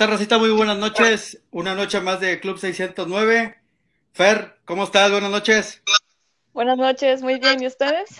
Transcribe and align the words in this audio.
¿Qué 0.00 0.06
tal, 0.06 0.14
Rosita? 0.14 0.38
Muy 0.38 0.48
buenas 0.48 0.78
noches. 0.78 1.42
Una 1.50 1.74
noche 1.74 2.00
más 2.00 2.20
de 2.20 2.40
Club 2.40 2.56
609. 2.56 3.54
Fer, 4.14 4.56
¿cómo 4.64 4.84
estás? 4.84 5.10
Buenas 5.10 5.30
noches. 5.30 5.82
Buenas 6.54 6.78
noches, 6.78 7.20
muy 7.20 7.38
bien. 7.38 7.62
¿Y 7.62 7.66
ustedes? 7.66 8.18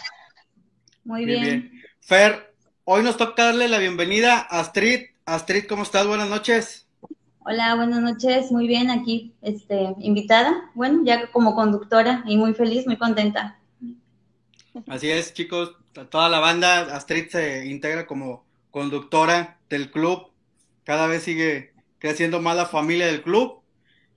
Muy 1.05 1.25
bien. 1.25 1.83
Fer, 2.01 2.53
hoy 2.85 3.03
nos 3.03 3.17
toca 3.17 3.47
darle 3.47 3.67
la 3.67 3.79
bienvenida 3.79 4.47
a 4.51 4.61
Astrid. 4.61 5.07
Astrid, 5.25 5.65
¿cómo 5.67 5.85
estás? 5.85 6.07
Buenas 6.07 6.29
noches. 6.29 6.87
Hola, 7.47 7.75
buenas 7.77 8.01
noches. 8.01 8.53
Muy 8.53 8.69
bien, 8.69 8.91
aquí, 8.91 9.33
este, 9.41 9.95
invitada. 10.01 10.71
Bueno, 10.75 11.01
ya 11.03 11.29
como 11.29 11.55
conductora 11.55 12.23
y 12.27 12.37
muy 12.37 12.53
feliz, 12.53 12.85
muy 12.85 12.99
contenta. 12.99 13.59
Así 14.87 15.11
es, 15.11 15.33
chicos. 15.33 15.77
Toda 16.11 16.29
la 16.29 16.41
banda, 16.41 16.95
Astrid 16.95 17.31
se 17.31 17.65
integra 17.69 18.07
como 18.07 18.45
conductora 18.71 19.57
del 19.71 19.91
club 19.91 20.30
cada 20.91 21.07
vez 21.07 21.23
sigue 21.23 21.73
creciendo 22.01 22.41
más 22.41 22.57
la 22.57 22.67
familia 22.67 23.07
del 23.07 23.23
club. 23.23 23.61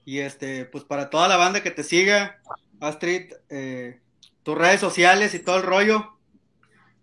Y 0.06 0.22
este, 0.22 0.66
pues 0.66 0.84
para 0.84 1.12
toda 1.12 1.28
la 1.28 1.38
banda 1.38 1.62
que 1.62 1.70
te 1.70 1.84
siga, 1.84 2.40
Astrid, 2.80 3.32
eh, 3.52 4.00
tus 4.42 4.58
redes 4.58 4.80
sociales 4.80 5.36
y 5.36 5.40
todo 5.40 5.58
el 5.58 5.62
rollo. 5.62 6.18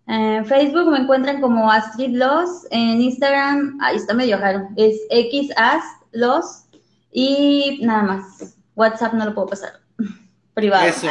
En 0.07 0.45
Facebook 0.45 0.91
me 0.91 0.97
encuentran 0.97 1.39
como 1.39 1.71
Astrid 1.71 2.17
Los, 2.17 2.67
en 2.69 3.01
Instagram, 3.01 3.77
ahí 3.81 3.95
está 3.95 4.13
medio 4.13 4.37
raro, 4.37 4.67
es 4.75 4.99
XAstLos 5.09 6.65
y 7.09 7.79
nada 7.81 8.03
más. 8.03 8.57
WhatsApp 8.75 9.13
no 9.13 9.23
lo 9.23 9.33
puedo 9.33 9.47
pasar, 9.47 9.79
privado. 10.53 10.85
Eso. 10.85 11.07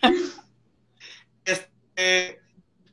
este, 1.44 2.40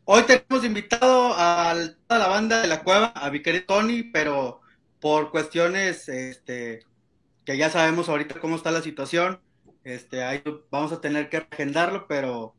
hoy 0.04 0.24
tenemos 0.24 0.66
invitado 0.66 1.34
a 1.38 1.74
toda 2.06 2.20
la 2.20 2.28
banda 2.28 2.62
de 2.62 2.68
la 2.68 2.84
cueva, 2.84 3.14
a 3.16 3.30
Vicario 3.30 3.66
Tony, 3.66 4.04
pero 4.04 4.60
por 5.00 5.32
cuestiones 5.32 6.10
este, 6.10 6.86
que 7.46 7.58
ya 7.58 7.70
sabemos 7.70 8.10
ahorita 8.10 8.40
cómo 8.40 8.56
está 8.56 8.72
la 8.72 8.82
situación, 8.82 9.42
este, 9.84 10.24
ahí 10.24 10.44
vamos 10.70 10.92
a 10.92 11.02
tener 11.02 11.30
que 11.30 11.38
agendarlo, 11.38 12.08
pero 12.08 12.56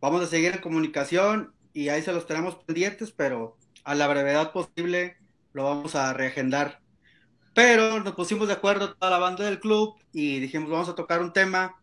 vamos 0.00 0.22
a 0.22 0.26
seguir 0.26 0.54
en 0.54 0.60
comunicación 0.60 1.54
y 1.72 1.88
ahí 1.88 2.02
se 2.02 2.12
los 2.12 2.26
tenemos 2.26 2.56
pendientes, 2.56 3.12
pero 3.12 3.56
a 3.84 3.94
la 3.94 4.08
brevedad 4.08 4.52
posible 4.52 5.16
lo 5.52 5.64
vamos 5.64 5.94
a 5.94 6.12
reagendar. 6.12 6.80
Pero 7.54 8.00
nos 8.00 8.14
pusimos 8.14 8.48
de 8.48 8.54
acuerdo 8.54 8.94
toda 8.94 9.10
la 9.10 9.18
banda 9.18 9.44
del 9.44 9.60
club 9.60 9.94
y 10.12 10.40
dijimos 10.40 10.70
vamos 10.70 10.88
a 10.88 10.94
tocar 10.94 11.20
un 11.20 11.32
tema 11.32 11.76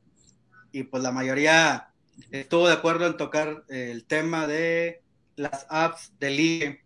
y 0.72 0.84
pues 0.84 1.04
la 1.04 1.12
mayoría 1.12 1.92
estuvo 2.32 2.68
de 2.68 2.74
acuerdo 2.74 3.06
en 3.06 3.18
tocar 3.18 3.64
el 3.70 4.06
tema 4.06 4.48
de 4.48 5.04
las 5.36 5.68
apps 5.70 6.12
de 6.20 6.30
ligue. 6.32 6.84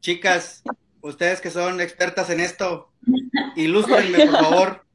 Chicas, 0.00 0.62
ustedes 1.02 1.40
que 1.40 1.50
son 1.50 1.80
expertas 1.80 2.30
en 2.30 2.40
esto, 2.40 2.90
ilústrenme, 3.56 4.26
por 4.26 4.40
favor. 4.40 4.86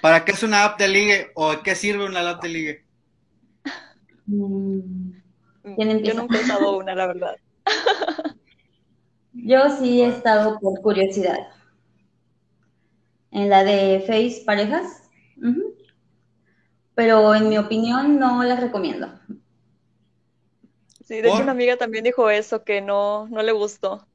¿Para 0.00 0.24
qué 0.24 0.32
es 0.32 0.42
una 0.42 0.64
app 0.64 0.78
de 0.78 0.88
ligue 0.88 1.30
o 1.34 1.62
qué 1.62 1.74
sirve 1.74 2.06
una 2.06 2.28
app 2.30 2.42
de 2.42 2.48
ligue? 2.48 2.84
Mm, 4.26 5.10
Yo 6.02 6.14
nunca 6.14 6.38
he 6.38 6.42
usado 6.42 6.76
una, 6.76 6.94
la 6.94 7.06
verdad. 7.06 7.36
Yo 9.32 9.68
sí 9.78 10.02
he 10.02 10.06
estado 10.06 10.58
por 10.60 10.80
curiosidad. 10.80 11.48
En 13.30 13.50
la 13.50 13.64
de 13.64 14.00
Face 14.06 14.42
Parejas. 14.46 15.02
Pero 16.94 17.34
en 17.34 17.48
mi 17.48 17.58
opinión 17.58 18.18
no 18.18 18.42
la 18.44 18.56
recomiendo. 18.56 19.08
Sí, 21.04 21.20
de 21.20 21.28
hecho 21.28 21.42
una 21.42 21.52
amiga 21.52 21.76
también 21.76 22.02
dijo 22.04 22.30
eso, 22.30 22.64
que 22.64 22.80
no, 22.80 23.28
no 23.28 23.42
le 23.42 23.52
gustó. 23.52 24.06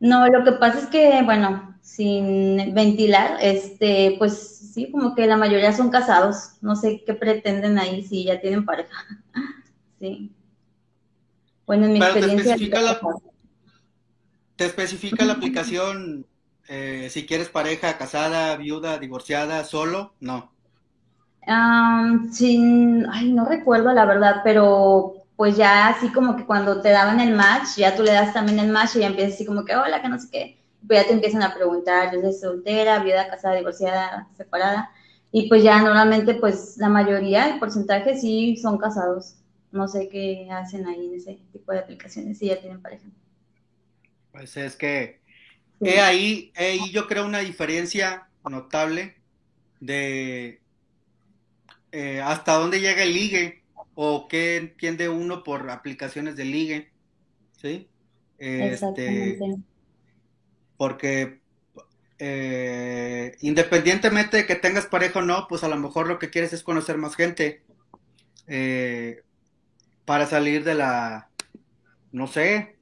No, 0.00 0.26
lo 0.28 0.44
que 0.44 0.52
pasa 0.52 0.78
es 0.78 0.86
que, 0.86 1.22
bueno, 1.24 1.76
sin 1.82 2.74
ventilar, 2.74 3.38
este, 3.40 4.14
pues 4.18 4.72
sí, 4.74 4.90
como 4.90 5.14
que 5.14 5.26
la 5.26 5.36
mayoría 5.36 5.72
son 5.72 5.90
casados. 5.90 6.52
No 6.60 6.76
sé 6.76 7.02
qué 7.04 7.14
pretenden 7.14 7.78
ahí 7.78 8.02
si 8.04 8.24
ya 8.24 8.40
tienen 8.40 8.64
pareja. 8.64 8.96
Sí. 10.00 10.30
Bueno, 11.66 11.86
en 11.86 11.94
mi 11.94 11.98
experiencia. 11.98 12.56
Te 14.56 14.64
especifica, 14.64 15.24
la, 15.24 15.32
aplicación 15.32 16.24
eh, 16.68 17.08
si 17.10 17.26
quieres 17.26 17.48
pareja, 17.48 17.98
casada, 17.98 18.56
viuda, 18.56 18.98
divorciada, 18.98 19.64
solo? 19.64 20.14
No. 20.20 20.52
sin, 22.30 23.06
ay, 23.10 23.32
no 23.32 23.44
recuerdo 23.44 23.92
la 23.92 24.04
verdad, 24.04 24.42
pero 24.44 25.17
pues 25.38 25.56
ya 25.56 25.86
así 25.86 26.08
como 26.08 26.36
que 26.36 26.44
cuando 26.44 26.80
te 26.80 26.88
daban 26.88 27.20
el 27.20 27.32
match, 27.32 27.76
ya 27.76 27.94
tú 27.94 28.02
le 28.02 28.10
das 28.10 28.34
también 28.34 28.58
el 28.58 28.72
match 28.72 28.96
y 28.96 28.98
ya 28.98 29.06
empiezas 29.06 29.34
así 29.34 29.46
como 29.46 29.64
que, 29.64 29.76
hola, 29.76 30.02
que 30.02 30.08
no 30.08 30.18
sé 30.18 30.26
qué. 30.32 30.58
Pues 30.84 31.00
ya 31.00 31.06
te 31.06 31.12
empiezan 31.12 31.44
a 31.44 31.54
preguntar, 31.54 32.12
¿eres 32.12 32.40
soltera, 32.40 32.98
viuda, 32.98 33.30
casada, 33.30 33.54
divorciada, 33.54 34.26
separada? 34.36 34.90
Y 35.30 35.48
pues 35.48 35.62
ya 35.62 35.80
normalmente, 35.80 36.34
pues 36.34 36.76
la 36.78 36.88
mayoría, 36.88 37.52
el 37.52 37.60
porcentaje 37.60 38.18
sí 38.18 38.56
son 38.56 38.78
casados. 38.78 39.36
No 39.70 39.86
sé 39.86 40.08
qué 40.08 40.48
hacen 40.50 40.88
ahí 40.88 41.06
en 41.06 41.14
ese 41.14 41.38
tipo 41.52 41.70
de 41.70 41.78
aplicaciones 41.78 42.36
si 42.36 42.46
ya 42.46 42.60
tienen 42.60 42.82
pareja. 42.82 43.06
Pues 44.32 44.56
es 44.56 44.74
que 44.74 45.20
he 45.80 46.00
ahí, 46.00 46.52
ahí 46.56 46.90
yo 46.90 47.06
creo 47.06 47.24
una 47.24 47.38
diferencia 47.38 48.26
notable 48.42 49.14
de 49.78 50.60
eh, 51.92 52.20
hasta 52.22 52.54
dónde 52.54 52.80
llega 52.80 53.04
el 53.04 53.14
ligue 53.14 53.57
o 54.00 54.28
qué 54.28 54.58
entiende 54.58 55.08
uno 55.08 55.42
por 55.42 55.68
aplicaciones 55.70 56.36
de 56.36 56.44
ligue, 56.44 56.92
¿sí? 57.60 57.88
Este, 58.38 59.36
porque 60.76 61.40
eh, 62.20 63.36
independientemente 63.40 64.36
de 64.36 64.46
que 64.46 64.54
tengas 64.54 64.86
pareja 64.86 65.18
o 65.18 65.22
no, 65.22 65.46
pues 65.48 65.64
a 65.64 65.68
lo 65.68 65.76
mejor 65.76 66.06
lo 66.06 66.20
que 66.20 66.30
quieres 66.30 66.52
es 66.52 66.62
conocer 66.62 66.96
más 66.96 67.16
gente 67.16 67.64
eh, 68.46 69.22
para 70.04 70.26
salir 70.26 70.62
de 70.62 70.76
la, 70.76 71.30
no 72.12 72.28
sé, 72.28 72.76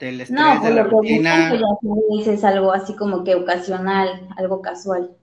del 0.00 0.22
estrés, 0.22 0.40
no, 0.40 0.64
de 0.64 0.70
la 0.70 0.84
rutina. 0.84 1.52
No, 1.82 2.22
es 2.24 2.42
algo 2.42 2.72
así 2.72 2.96
como 2.96 3.22
que 3.22 3.34
ocasional, 3.34 4.30
algo 4.38 4.62
casual. 4.62 5.14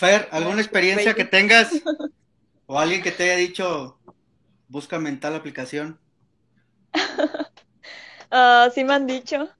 Fer, 0.00 0.28
¿alguna 0.30 0.62
experiencia 0.62 1.12
que 1.12 1.26
tengas? 1.26 1.70
¿O 2.66 2.78
alguien 2.78 3.02
que 3.02 3.12
te 3.12 3.24
haya 3.24 3.36
dicho, 3.36 3.98
busca 4.66 4.98
mental 4.98 5.34
aplicación? 5.34 6.00
Uh, 6.94 8.70
sí 8.74 8.82
me 8.82 8.94
han 8.94 9.06
dicho, 9.06 9.50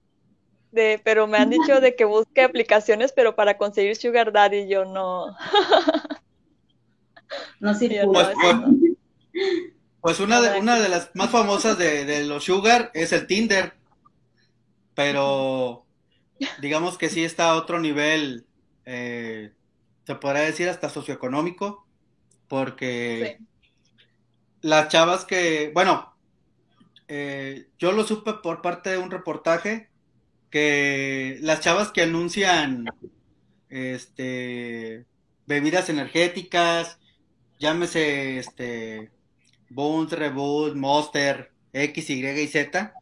de, 0.73 0.99
pero 1.05 1.27
me 1.27 1.37
han 1.37 1.51
dicho 1.51 1.83
de 1.83 1.95
que 1.95 2.07
busque 2.07 2.43
aplicaciones, 2.43 3.13
pero 3.13 3.37
para 3.37 3.59
conseguir 3.59 3.97
Sugar 3.97 4.33
Daddy 4.33 4.67
yo 4.67 4.87
no. 4.87 5.27
no 7.61 7.75
sirve. 7.75 8.07
Pues, 8.07 8.29
pues, 8.41 8.57
pues, 10.01 10.21
una, 10.21 10.41
de, 10.41 10.59
una 10.59 10.81
de 10.81 10.89
las 10.89 11.11
más 11.13 11.29
famosas 11.29 11.77
de, 11.77 12.07
de 12.07 12.25
los 12.25 12.45
Sugar 12.45 12.91
es 12.95 13.13
el 13.13 13.27
Tinder, 13.27 13.75
pero 14.95 15.85
digamos 16.63 16.97
que 16.97 17.11
sí 17.11 17.25
está 17.25 17.51
a 17.51 17.57
otro 17.57 17.79
nivel 17.79 18.47
eh, 18.87 19.53
se 20.11 20.17
podría 20.17 20.43
decir 20.43 20.69
hasta 20.69 20.89
socioeconómico, 20.89 21.87
porque 22.49 23.39
las 24.61 24.89
chavas 24.89 25.25
que, 25.25 25.71
bueno, 25.73 26.17
eh, 27.07 27.69
yo 27.79 27.93
lo 27.93 28.03
supe 28.03 28.33
por 28.43 28.61
parte 28.61 28.91
de 28.91 28.99
un 28.99 29.13
reportaje, 29.13 29.89
que 30.51 31.39
las 31.43 31.61
chavas 31.61 31.93
que 31.93 32.03
anuncian 32.03 32.87
este 33.69 35.07
bebidas 35.47 35.89
energéticas, 35.91 36.99
llámese 37.61 38.39
este 38.39 39.13
Bones, 39.69 40.11
Reboot, 40.11 40.75
Monster, 40.75 41.53
X, 41.73 42.11
Y 42.11 42.27
y 42.27 42.49
Z, 42.49 42.95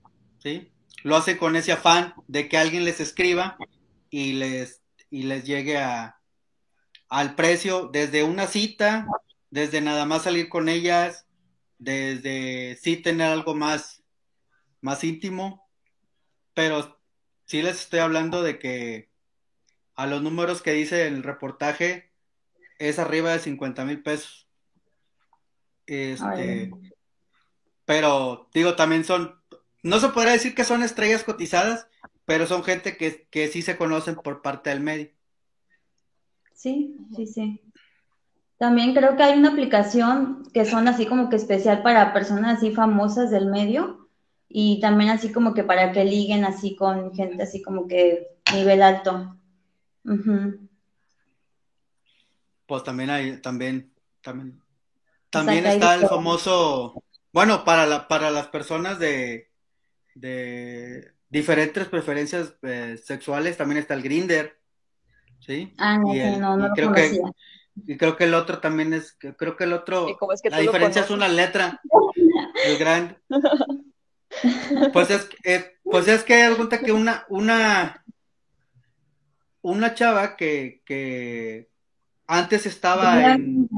¿sí? 0.42 0.70
Lo 1.04 1.16
hacen 1.16 1.38
con 1.38 1.56
ese 1.56 1.72
afán 1.72 2.12
de 2.26 2.50
que 2.50 2.58
alguien 2.58 2.84
les 2.84 3.00
escriba 3.00 3.56
y 4.10 4.34
les, 4.34 4.82
y 5.10 5.22
les 5.22 5.44
llegue 5.44 5.78
a, 5.78 6.17
al 7.08 7.34
precio 7.34 7.88
desde 7.92 8.22
una 8.22 8.46
cita, 8.46 9.06
desde 9.50 9.80
nada 9.80 10.04
más 10.04 10.22
salir 10.24 10.48
con 10.48 10.68
ellas, 10.68 11.26
desde 11.78 12.76
sí 12.76 12.96
tener 12.96 13.28
algo 13.28 13.54
más, 13.54 14.02
más 14.80 15.04
íntimo, 15.04 15.68
pero 16.54 17.00
sí 17.46 17.62
les 17.62 17.80
estoy 17.80 18.00
hablando 18.00 18.42
de 18.42 18.58
que 18.58 19.10
a 19.94 20.06
los 20.06 20.22
números 20.22 20.62
que 20.62 20.72
dice 20.72 21.06
el 21.06 21.22
reportaje 21.22 22.12
es 22.78 22.98
arriba 22.98 23.32
de 23.32 23.40
50 23.40 23.84
mil 23.84 24.02
pesos. 24.02 24.46
Este, 25.86 26.70
pero 27.84 28.48
digo, 28.52 28.76
también 28.76 29.04
son, 29.04 29.40
no 29.82 29.98
se 29.98 30.10
podría 30.10 30.32
decir 30.32 30.54
que 30.54 30.64
son 30.64 30.82
estrellas 30.82 31.24
cotizadas, 31.24 31.88
pero 32.26 32.46
son 32.46 32.62
gente 32.62 32.96
que, 32.96 33.26
que 33.30 33.48
sí 33.48 33.62
se 33.62 33.76
conocen 33.78 34.16
por 34.16 34.42
parte 34.42 34.70
del 34.70 34.80
medio. 34.80 35.10
Sí, 36.58 36.96
sí, 37.14 37.26
sí. 37.28 37.60
También 38.58 38.92
creo 38.92 39.16
que 39.16 39.22
hay 39.22 39.38
una 39.38 39.50
aplicación 39.50 40.42
que 40.52 40.64
son 40.64 40.88
así 40.88 41.06
como 41.06 41.28
que 41.30 41.36
especial 41.36 41.84
para 41.84 42.12
personas 42.12 42.56
así 42.56 42.72
famosas 42.72 43.30
del 43.30 43.46
medio, 43.46 44.08
y 44.48 44.80
también 44.80 45.10
así 45.10 45.30
como 45.30 45.54
que 45.54 45.62
para 45.62 45.92
que 45.92 46.04
liguen 46.04 46.44
así 46.44 46.74
con 46.74 47.14
gente 47.14 47.44
así 47.44 47.62
como 47.62 47.86
que 47.86 48.26
nivel 48.52 48.82
alto. 48.82 49.36
Pues 52.66 52.82
también 52.82 53.10
hay, 53.10 53.36
también, 53.36 53.92
también, 54.20 54.60
también 55.30 55.64
está 55.64 55.94
el 55.94 56.08
famoso, 56.08 57.00
bueno, 57.32 57.64
para 57.64 57.86
la, 57.86 58.08
para 58.08 58.32
las 58.32 58.48
personas 58.48 58.98
de, 58.98 59.48
de 60.16 61.12
diferentes 61.28 61.86
preferencias 61.86 62.54
eh, 62.62 62.96
sexuales, 63.00 63.56
también 63.56 63.78
está 63.78 63.94
el 63.94 64.02
grinder, 64.02 64.57
¿sí? 65.40 65.74
Ah, 65.78 65.98
no, 65.98 66.14
y 66.14 66.36
no, 66.36 66.56
no, 66.56 66.72
creo 66.74 66.92
que, 66.92 67.20
y 67.86 67.96
creo 67.96 68.16
que 68.16 68.24
el 68.24 68.34
otro 68.34 68.58
también 68.58 68.92
es, 68.92 69.16
creo 69.36 69.56
que 69.56 69.64
el 69.64 69.72
otro, 69.72 70.06
la 70.44 70.58
diferencia 70.58 71.02
es 71.02 71.10
una 71.10 71.28
letra, 71.28 71.80
el 72.66 72.78
grand. 72.78 73.16
Pues 74.92 75.10
es, 75.10 75.28
eh, 75.42 75.78
pues 75.82 76.06
es 76.06 76.22
que 76.22 76.34
hay 76.34 76.54
cuenta 76.54 76.80
que 76.80 76.92
una, 76.92 77.24
una, 77.30 78.04
una 79.62 79.94
chava 79.94 80.36
que, 80.36 80.82
que 80.84 81.70
antes 82.26 82.66
estaba 82.66 83.32
en, 83.32 83.68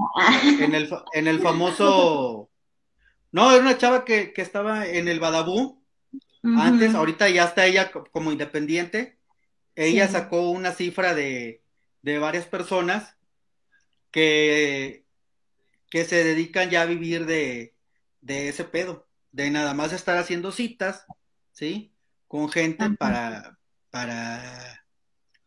en, 0.59 0.75
el, 0.75 0.91
en 1.15 1.29
el 1.29 1.39
famoso, 1.43 2.51
no, 3.31 3.53
era 3.53 3.62
una 3.62 3.79
chava 3.79 4.05
que, 4.05 4.33
que 4.33 4.43
estaba 4.43 4.87
en 4.87 5.07
el 5.07 5.21
Badabú, 5.21 5.81
antes, 6.43 6.95
ahorita 6.95 7.29
ya 7.29 7.45
está 7.45 7.67
ella 7.67 7.93
como 7.93 8.33
independiente, 8.33 9.19
ella 9.75 10.08
sacó 10.08 10.50
una 10.50 10.72
cifra 10.72 11.14
de, 11.14 11.62
de 12.02 12.19
varias 12.19 12.46
personas 12.46 13.17
que, 14.11 15.05
que 15.88 16.05
se 16.05 16.25
dedican 16.25 16.70
ya 16.70 16.82
a 16.82 16.87
vivir 16.87 17.26
de, 17.26 17.75
de 18.20 18.49
ese 18.49 18.64
pedo, 18.64 19.08
de 19.32 19.50
nada 19.50 19.75
más 19.75 19.93
estar 19.93 20.17
haciendo 20.17 20.52
citas, 20.52 21.06
¿sí? 21.52 21.93
Con 22.26 22.49
gente 22.50 22.90
para, 22.99 23.58
para 23.90 24.84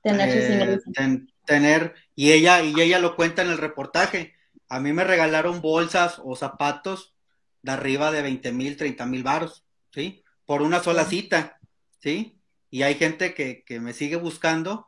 tener, 0.02 0.82
eh, 0.98 1.26
tener, 1.46 1.96
y 2.16 2.32
ella, 2.32 2.62
y 2.62 2.80
ella 2.80 3.00
lo 3.00 3.16
cuenta 3.16 3.42
en 3.42 3.50
el 3.50 3.58
reportaje. 3.58 4.34
A 4.68 4.80
mí 4.80 4.92
me 4.92 5.04
regalaron 5.04 5.62
bolsas 5.62 6.20
o 6.24 6.36
zapatos 6.36 7.16
de 7.62 7.72
arriba 7.72 8.12
de 8.12 8.22
20 8.22 8.52
mil, 8.52 8.76
30 8.76 9.06
mil 9.06 9.24
baros, 9.24 9.66
¿sí? 9.92 10.24
Por 10.46 10.62
una 10.62 10.84
sola 10.84 11.06
cita, 11.06 11.58
¿sí? 12.00 12.38
Y 12.74 12.82
hay 12.82 12.96
gente 12.96 13.34
que, 13.34 13.64
que 13.64 13.80
me 13.80 13.94
sigue 13.94 14.16
buscando, 14.16 14.88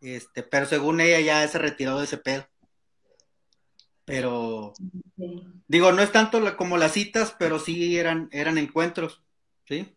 este, 0.00 0.42
pero 0.42 0.66
según 0.66 1.00
ella 1.00 1.20
ya 1.20 1.46
se 1.46 1.58
retiró 1.58 1.98
de 1.98 2.04
ese 2.04 2.18
pedo 2.18 2.46
pero 4.10 4.72
digo, 5.68 5.92
no 5.92 6.02
es 6.02 6.10
tanto 6.10 6.56
como 6.56 6.76
las 6.76 6.90
citas, 6.90 7.36
pero 7.38 7.60
sí 7.60 7.96
eran, 7.96 8.28
eran 8.32 8.58
encuentros, 8.58 9.22
¿sí? 9.68 9.94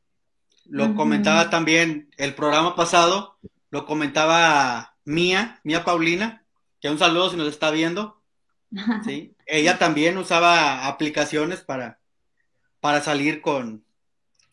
Lo 0.65 0.93
comentaba 0.93 1.49
también 1.49 2.11
el 2.17 2.35
programa 2.35 2.75
pasado, 2.75 3.39
lo 3.71 3.87
comentaba 3.87 4.95
Mía, 5.03 5.59
Mía 5.63 5.83
Paulina, 5.83 6.45
que 6.79 6.91
un 6.91 6.99
saludo 6.99 7.31
si 7.31 7.37
nos 7.37 7.47
está 7.47 7.71
viendo, 7.71 8.21
¿sí? 9.03 9.35
Ella 9.47 9.79
también 9.79 10.19
usaba 10.19 10.85
aplicaciones 10.85 11.61
para, 11.61 11.99
para 12.81 13.01
salir 13.01 13.41
con, 13.41 13.83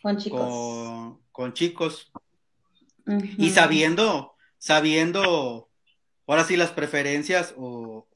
con 0.01 0.17
chicos. 0.17 1.19
Con, 1.33 1.53
chicos. 1.53 2.11
Y 3.39 3.51
sabiendo, 3.51 4.35
sabiendo, 4.59 5.69
ahora 6.27 6.45
sí, 6.45 6.57
las 6.57 6.71
preferencias 6.71 7.55
o 7.57 8.07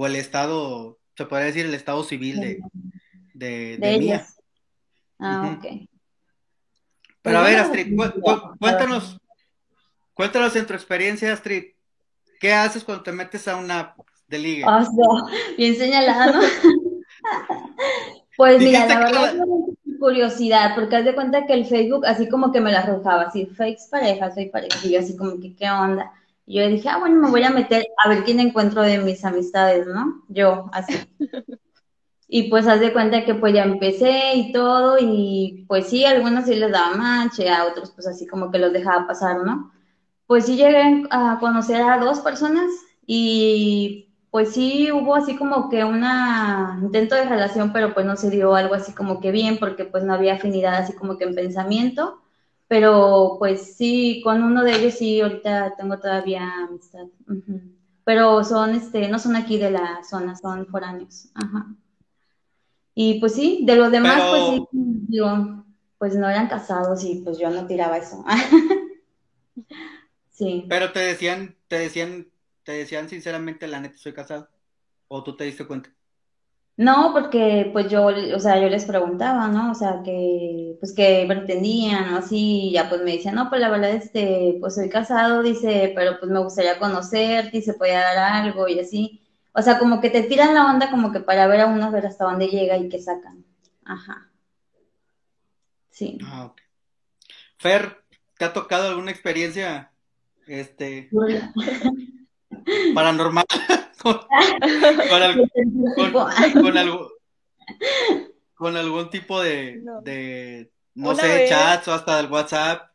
o 0.00 0.06
el 0.06 0.14
estado, 0.14 1.00
se 1.16 1.26
podría 1.26 1.46
decir 1.46 1.66
el 1.66 1.74
estado 1.74 2.04
civil 2.04 2.38
de, 2.38 2.60
de, 3.34 3.78
de, 3.78 3.98
Mía. 3.98 4.24
Ah, 5.18 5.56
ok. 5.58 5.88
Pero 7.20 7.38
a 7.38 7.42
ver, 7.42 7.58
Astrid, 7.58 7.96
cuéntanos, 8.60 9.20
cuéntanos 10.14 10.54
en 10.54 10.66
tu 10.68 10.74
experiencia, 10.74 11.32
Astrid, 11.32 11.72
¿qué 12.38 12.52
haces 12.52 12.84
cuando 12.84 13.02
te 13.02 13.10
metes 13.10 13.48
a 13.48 13.56
una 13.56 13.96
de 14.28 14.38
liga? 14.38 14.68
O 14.68 14.84
sea, 14.84 15.36
bien 15.58 15.74
señalada, 15.74 16.30
¿no? 16.30 16.42
pues 18.36 18.60
mira, 18.60 18.86
la 18.86 18.98
verdad 19.00 19.34
curiosidad, 19.98 20.74
porque 20.74 20.96
haz 20.96 21.04
de 21.04 21.14
cuenta 21.14 21.46
que 21.46 21.54
el 21.54 21.66
Facebook 21.66 22.06
así 22.06 22.28
como 22.28 22.52
que 22.52 22.60
me 22.60 22.72
la 22.72 22.80
arrojaba, 22.80 23.22
así, 23.22 23.46
fakes 23.46 23.88
pareja, 23.90 24.30
soy 24.32 24.46
pareja, 24.46 24.78
y 24.84 24.92
yo 24.92 25.00
así 25.00 25.16
como 25.16 25.38
que, 25.40 25.54
¿qué 25.54 25.70
onda? 25.70 26.12
Y 26.46 26.58
yo 26.58 26.68
dije, 26.68 26.88
ah, 26.88 26.98
bueno, 26.98 27.16
me 27.16 27.30
voy 27.30 27.42
a 27.42 27.50
meter 27.50 27.86
a 28.04 28.08
ver 28.08 28.24
quién 28.24 28.40
encuentro 28.40 28.82
de 28.82 28.98
mis 28.98 29.24
amistades, 29.24 29.86
¿no? 29.86 30.22
Yo, 30.28 30.70
así. 30.72 30.94
Y 32.30 32.50
pues 32.50 32.66
haz 32.66 32.80
de 32.80 32.92
cuenta 32.92 33.24
que 33.24 33.34
pues 33.34 33.54
ya 33.54 33.64
empecé 33.64 34.34
y 34.34 34.52
todo, 34.52 34.98
y 35.00 35.64
pues 35.66 35.88
sí, 35.88 36.04
a 36.04 36.10
algunos 36.10 36.44
sí 36.44 36.54
les 36.56 36.70
daba 36.70 36.94
manche, 36.94 37.48
a 37.48 37.64
otros 37.64 37.90
pues 37.92 38.06
así 38.06 38.26
como 38.26 38.50
que 38.50 38.58
los 38.58 38.70
dejaba 38.70 39.06
pasar, 39.06 39.38
¿no? 39.44 39.72
Pues 40.26 40.44
sí 40.44 40.56
llegué 40.56 41.04
a 41.10 41.38
conocer 41.40 41.80
a 41.80 41.96
dos 41.96 42.20
personas 42.20 42.66
y 43.06 44.07
pues 44.30 44.52
sí 44.52 44.90
hubo 44.92 45.14
así 45.14 45.36
como 45.36 45.68
que 45.68 45.84
un 45.84 46.04
intento 46.82 47.14
de 47.14 47.24
relación, 47.24 47.72
pero 47.72 47.94
pues 47.94 48.06
no 48.06 48.16
se 48.16 48.30
dio 48.30 48.54
algo 48.54 48.74
así 48.74 48.92
como 48.92 49.20
que 49.20 49.30
bien, 49.30 49.58
porque 49.58 49.84
pues 49.84 50.04
no 50.04 50.14
había 50.14 50.34
afinidad 50.34 50.74
así 50.74 50.92
como 50.92 51.16
que 51.16 51.24
en 51.24 51.34
pensamiento 51.34 52.20
pero 52.68 53.36
pues 53.38 53.76
sí, 53.76 54.20
con 54.22 54.42
uno 54.42 54.62
de 54.62 54.76
ellos 54.76 54.94
sí, 54.94 55.22
ahorita 55.22 55.74
tengo 55.76 55.98
todavía 55.98 56.52
amistad. 56.68 57.06
Pero 58.04 58.44
son, 58.44 58.74
este, 58.74 59.08
no 59.08 59.18
son 59.18 59.36
aquí 59.36 59.58
de 59.58 59.70
la 59.70 60.00
zona, 60.08 60.36
son 60.36 60.66
foráneos. 60.66 61.30
Ajá. 61.34 61.66
Y 62.94 63.20
pues 63.20 63.34
sí, 63.34 63.62
de 63.64 63.76
los 63.76 63.90
demás, 63.90 64.20
pues 64.30 64.42
sí, 64.50 64.66
digo, 64.72 65.64
pues 65.96 66.14
no 66.14 66.28
eran 66.28 66.48
casados 66.48 67.04
y 67.04 67.22
pues 67.22 67.38
yo 67.38 67.48
no 67.48 67.66
tiraba 67.66 67.96
eso. 67.96 68.22
sí. 70.30 70.66
Pero 70.68 70.92
te 70.92 71.00
decían, 71.00 71.56
te 71.68 71.78
decían, 71.78 72.26
te 72.68 72.74
decían 72.74 73.08
sinceramente, 73.08 73.66
la 73.66 73.80
neta, 73.80 73.96
soy 73.96 74.12
casado. 74.12 74.46
¿O 75.08 75.24
tú 75.24 75.34
te 75.34 75.44
diste 75.44 75.66
cuenta? 75.66 75.88
No, 76.76 77.14
porque 77.14 77.70
pues 77.72 77.88
yo, 77.88 78.04
o 78.04 78.40
sea, 78.40 78.60
yo 78.60 78.68
les 78.68 78.84
preguntaba, 78.84 79.48
¿no? 79.48 79.70
O 79.70 79.74
sea, 79.74 80.02
que 80.04 80.76
pues 80.78 80.92
que 80.92 81.24
pretendían 81.26 82.12
o 82.12 82.18
así, 82.18 82.68
y 82.68 82.72
ya 82.72 82.90
pues 82.90 83.00
me 83.00 83.12
decían, 83.12 83.36
no, 83.36 83.48
pues 83.48 83.62
la 83.62 83.70
verdad, 83.70 83.92
este, 83.92 84.58
pues 84.60 84.74
soy 84.74 84.90
casado, 84.90 85.42
dice, 85.42 85.92
pero 85.96 86.20
pues 86.20 86.30
me 86.30 86.40
gustaría 86.40 86.78
conocerte 86.78 87.56
y 87.56 87.62
se 87.62 87.72
puede 87.72 87.94
dar 87.94 88.18
algo 88.18 88.68
y 88.68 88.80
así. 88.80 89.22
O 89.52 89.62
sea, 89.62 89.78
como 89.78 90.02
que 90.02 90.10
te 90.10 90.24
tiran 90.24 90.54
la 90.54 90.66
onda 90.66 90.90
como 90.90 91.10
que 91.10 91.20
para 91.20 91.46
ver 91.46 91.62
a 91.62 91.66
uno 91.68 91.90
ver 91.90 92.04
hasta 92.04 92.26
dónde 92.26 92.48
llega 92.48 92.76
y 92.76 92.90
qué 92.90 93.00
sacan. 93.00 93.46
Ajá. 93.86 94.28
Sí. 95.88 96.18
Ah, 96.22 96.44
ok. 96.44 96.60
Fer, 97.56 97.96
¿te 98.36 98.44
ha 98.44 98.52
tocado 98.52 98.88
alguna 98.88 99.10
experiencia, 99.10 99.90
este, 100.46 101.08
paranormal? 102.94 103.44
con, 104.02 104.20
con, 108.54 108.76
algún 108.76 109.10
tipo 109.10 109.42
de, 109.42 109.80
no, 109.82 110.00
de, 110.02 110.70
no 110.94 111.14
sé, 111.14 111.46
chats 111.48 111.88
o 111.88 111.94
hasta 111.94 112.16
del 112.16 112.30
WhatsApp. 112.30 112.90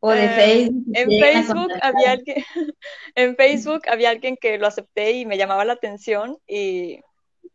O 0.00 0.10
de 0.10 0.24
eh, 0.24 0.28
Facebook. 0.30 0.84
En 0.94 1.20
Facebook 1.20 1.72
había 1.80 2.10
alguien, 2.12 2.36
en 3.14 3.36
Facebook 3.36 3.82
había 3.88 4.10
alguien 4.10 4.36
que 4.36 4.58
lo 4.58 4.66
acepté 4.66 5.12
y 5.12 5.26
me 5.26 5.38
llamaba 5.38 5.64
la 5.64 5.74
atención 5.74 6.38
y 6.46 7.00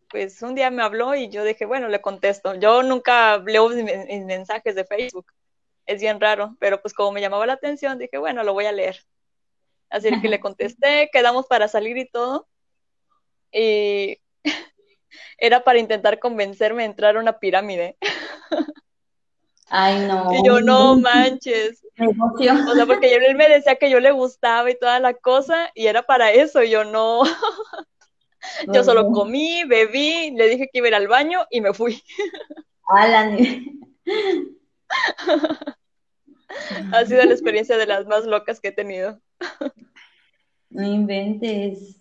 pues 0.10 0.42
un 0.42 0.56
día 0.56 0.70
me 0.70 0.84
habló 0.84 1.16
y 1.16 1.30
yo 1.30 1.44
dije, 1.44 1.66
bueno, 1.66 1.90
le 1.90 2.02
contesto. 2.02 2.56
Yo 2.56 2.84
nunca 2.84 3.38
leo 3.40 3.70
mis 3.70 4.26
mensajes 4.26 4.76
de 4.76 4.86
Facebook. 4.86 5.26
Es 5.86 6.02
bien 6.02 6.20
raro, 6.20 6.56
pero 6.60 6.82
pues 6.82 6.94
como 6.94 7.12
me 7.12 7.22
llamaba 7.22 7.46
la 7.46 7.54
atención, 7.54 7.98
dije, 7.98 8.18
bueno, 8.18 8.44
lo 8.44 8.54
voy 8.54 8.66
a 8.66 8.72
leer. 8.72 9.06
Así 9.90 10.10
que 10.22 10.28
le 10.28 10.40
contesté, 10.40 11.10
quedamos 11.12 11.46
para 11.48 11.68
salir 11.68 11.98
y 11.98 12.10
todo. 12.10 12.48
Y 13.52 14.20
era 15.38 15.64
para 15.64 15.80
intentar 15.80 16.20
convencerme 16.20 16.84
de 16.84 16.90
entrar 16.90 17.16
a 17.16 17.20
una 17.20 17.40
pirámide. 17.40 17.98
Ay, 19.70 20.08
no. 20.08 20.34
Y 20.34 20.46
yo, 20.46 20.62
no 20.62 20.98
manches. 20.98 21.84
O 22.00 22.76
sea, 22.76 22.86
porque 22.86 23.16
él 23.16 23.36
me 23.36 23.50
decía 23.50 23.76
que 23.76 23.90
yo 23.90 24.00
le 24.00 24.12
gustaba 24.12 24.70
y 24.70 24.80
toda 24.80 25.00
la 25.00 25.14
cosa, 25.14 25.72
y 25.76 25.88
era 25.88 26.04
para 26.04 26.32
eso, 26.32 26.64
y 26.64 26.70
yo 26.70 26.84
no. 26.86 27.24
yo 28.74 28.84
solo 28.84 29.12
comí, 29.12 29.64
bebí, 29.66 30.32
le 30.32 30.48
dije 30.48 30.70
que 30.72 30.78
iba 30.78 30.86
a 30.86 30.90
ir 30.90 30.96
al 30.96 31.08
baño 31.08 31.46
y 31.50 31.62
me 31.62 31.74
fui. 31.74 32.02
Alan. 32.88 33.38
ha 36.94 37.06
sido 37.06 37.24
la 37.24 37.34
experiencia 37.34 37.78
de 37.78 37.86
las 37.86 38.06
más 38.08 38.26
locas 38.26 38.60
que 38.60 38.70
he 38.70 38.72
tenido. 38.72 39.22
No 40.70 40.84
inventes. 40.84 42.00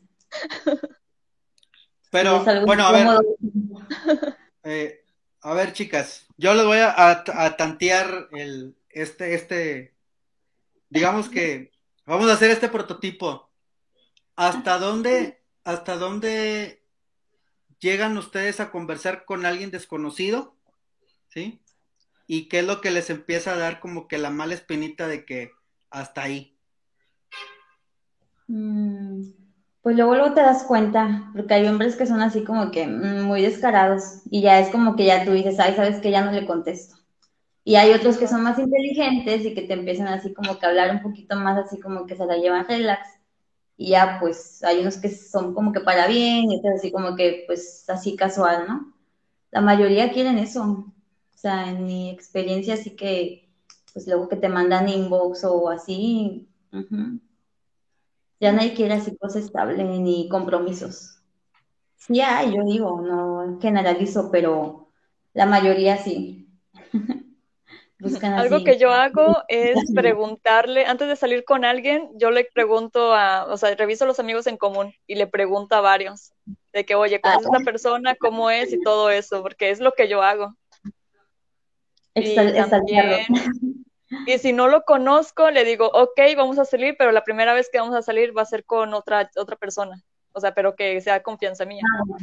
Pero, 2.11 2.45
bueno, 2.65 2.87
a 2.87 2.93
ver. 2.93 3.07
Eh, 4.69 5.05
a 5.43 5.55
ver, 5.55 5.73
chicas, 5.73 6.27
yo 6.37 6.53
les 6.53 6.65
voy 6.65 6.79
a, 6.81 7.55
tantear 7.57 8.29
el, 8.33 8.75
este, 8.91 9.35
este, 9.35 9.95
digamos 10.89 11.29
que 11.29 11.71
vamos 12.05 12.29
a 12.29 12.33
hacer 12.33 12.51
este 12.51 12.69
prototipo. 12.69 13.49
¿Hasta 14.35 14.81
dónde, 14.81 15.41
hasta 15.63 15.97
dónde 15.97 16.83
llegan 17.79 18.19
ustedes 18.19 18.59
a 18.59 18.73
conversar 18.73 19.25
con 19.25 19.47
alguien 19.47 19.71
desconocido? 19.71 20.57
¿Sí? 21.29 21.61
Y 22.27 22.49
qué 22.49 22.61
es 22.61 22.67
lo 22.67 22.81
que 22.81 22.91
les 22.91 23.11
empieza 23.11 23.53
a 23.53 23.59
dar 23.59 23.81
como 23.81 24.09
que 24.09 24.19
la 24.19 24.31
mala 24.31 24.55
espinita 24.55 25.07
de 25.09 25.25
que 25.25 25.51
hasta 25.91 26.23
ahí. 26.23 26.57
Mm, 28.49 29.23
pues 29.83 29.97
luego, 29.97 30.15
luego 30.15 30.35
te 30.35 30.41
das 30.41 30.65
cuenta, 30.65 31.31
porque 31.35 31.55
hay 31.55 31.67
hombres 31.67 31.97
que 31.97 32.07
son 32.07 32.21
así 32.21 32.45
como 32.45 32.71
que 32.71 32.87
mm, 32.87 33.23
muy 33.23 33.43
descarados 33.43 34.23
y 34.31 34.43
ya 34.43 34.59
es 34.61 34.69
como 34.71 34.97
que 34.97 35.07
ya 35.07 35.25
tú 35.25 35.33
dices, 35.33 35.59
ay, 35.61 35.75
sabes 35.75 36.01
que 36.01 36.11
ya 36.11 36.25
no 36.25 36.33
le 36.33 36.47
contesto. 36.47 36.97
Y 37.65 37.77
hay 37.77 37.93
otros 37.93 38.19
que 38.19 38.29
son 38.29 38.43
más 38.43 38.59
inteligentes 38.59 39.45
y 39.45 39.55
que 39.55 39.63
te 39.63 39.75
empiezan 39.75 40.09
así 40.09 40.33
como 40.35 40.59
que 40.59 40.67
a 40.67 40.69
hablar 40.71 40.91
un 40.97 41.03
poquito 41.03 41.37
más 41.37 41.59
así 41.59 41.81
como 41.81 42.07
que 42.07 42.17
se 42.17 42.27
la 42.27 42.37
llevan 42.37 42.67
relax. 42.69 43.09
Y 43.77 43.91
ya 43.91 44.19
pues 44.21 44.63
hay 44.65 44.81
unos 44.81 44.99
que 44.99 45.11
son 45.11 45.55
como 45.55 45.73
que 45.73 45.81
para 45.81 46.07
bien 46.07 46.51
y 46.51 46.59
otros 46.59 46.77
así 46.77 46.93
como 46.93 47.17
que 47.17 47.45
pues 47.47 47.85
así 47.91 48.17
casual, 48.17 48.67
¿no? 48.69 48.95
La 49.51 49.61
mayoría 49.63 50.13
quieren 50.13 50.39
eso. 50.39 50.93
O 51.37 51.39
sea, 51.39 51.69
en 51.69 51.85
mi 51.85 52.09
experiencia 52.09 52.75
así 52.75 52.97
que 52.97 53.47
pues 53.93 54.07
luego 54.07 54.27
que 54.27 54.37
te 54.37 54.49
mandan 54.49 54.89
inbox 54.89 55.45
o 55.45 55.69
así, 55.69 56.49
ya 58.41 58.53
nadie 58.53 58.73
quiere 58.73 58.95
así 58.95 59.15
cosas 59.19 59.45
estables 59.45 59.87
ni 59.87 60.31
compromisos. 60.31 61.21
Sí 61.97 62.23
hay, 62.23 62.55
yo 62.55 62.63
digo, 62.65 63.03
no 63.03 63.59
generalizo, 63.61 64.31
pero 64.31 64.89
la 65.35 65.45
mayoría 65.45 65.99
sí. 65.99 66.49
Algo 67.99 68.65
que 68.65 68.79
yo 68.79 68.93
hago 68.93 69.43
es 69.49 69.75
preguntarle, 69.95 70.87
antes 70.87 71.09
de 71.09 71.17
salir 71.17 71.45
con 71.45 71.67
alguien, 71.67 72.11
yo 72.15 72.31
le 72.31 72.45
pregunto 72.45 73.15
a, 73.15 73.45
o 73.47 73.59
sea, 73.59 73.75
reviso 73.75 74.07
los 74.07 74.21
amigos 74.21 74.47
en 74.47 74.57
común 74.57 74.95
y 75.07 75.17
le 75.17 75.27
pregunto 75.27 75.75
a 75.75 75.81
varios 75.81 76.33
de 76.73 76.85
que, 76.85 76.95
oye, 76.95 77.21
¿cómo 77.21 77.41
es 77.41 77.47
esta 77.47 77.61
persona? 77.61 78.15
¿Cómo 78.15 78.51
es? 78.51 78.73
Y 78.73 78.83
todo 78.83 79.11
eso, 79.11 79.43
porque 79.43 79.71
es 79.71 79.81
lo 79.81 79.93
que 79.93 80.09
yo 80.09 80.23
hago. 80.23 80.55
Y, 82.17 82.35
también, 82.35 83.27
y 84.27 84.39
si 84.39 84.53
no 84.53 84.69
lo 84.69 84.85
conozco, 84.85 85.51
le 85.51 85.65
digo, 85.65 85.87
ok, 85.93 86.19
vamos 86.37 86.59
a 86.59 86.65
salir, 86.65 86.97
pero 86.99 87.13
la 87.13 87.25
primera 87.25 87.53
vez 87.53 87.69
que 87.71 87.79
vamos 87.79 87.95
a 87.95 88.03
salir 88.03 88.37
va 88.37 88.43
a 88.43 88.47
ser 88.47 88.65
con 88.65 88.95
otra, 88.95 89.31
otra 89.37 89.57
persona. 89.57 90.03
O 90.33 90.41
sea, 90.41 90.55
pero 90.55 90.77
que 90.77 91.01
sea 91.01 91.23
confianza 91.23 91.65
mía. 91.65 91.83
Ah, 91.99 92.19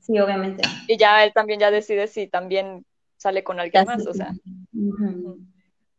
sí, 0.00 0.18
obviamente. 0.18 0.62
Y 0.88 0.96
ya 0.96 1.24
él 1.24 1.32
también 1.32 1.60
ya 1.60 1.70
decide 1.70 2.06
si 2.06 2.26
también 2.26 2.84
sale 3.16 3.44
con 3.44 3.60
alguien 3.60 3.84
más, 3.84 4.06
o 4.06 4.14
sea. 4.14 4.32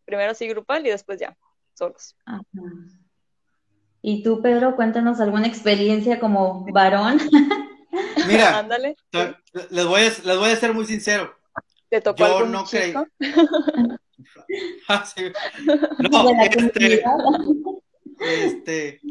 Primero 0.05 0.33
sí 0.33 0.47
grupal 0.47 0.85
y 0.85 0.89
después 0.89 1.19
ya, 1.19 1.37
solos. 1.73 2.15
¿Y 4.01 4.23
tú, 4.23 4.41
Pedro, 4.41 4.75
cuéntanos 4.75 5.19
alguna 5.19 5.47
experiencia 5.47 6.19
como 6.19 6.65
varón? 6.71 7.19
Mira, 8.27 8.59
Ándale. 8.59 8.95
Les, 9.69 9.85
voy 9.85 10.01
a, 10.01 10.05
les 10.05 10.37
voy 10.37 10.49
a 10.49 10.55
ser 10.55 10.73
muy 10.73 10.85
sincero. 10.85 11.36
¿Te 11.89 12.01
tocó 12.01 12.27
Yo 12.27 12.45
no 12.45 12.65
creí. 12.65 12.93
ah, 14.89 15.05
No, 16.11 16.43
este, 16.43 17.03
este, 18.19 19.01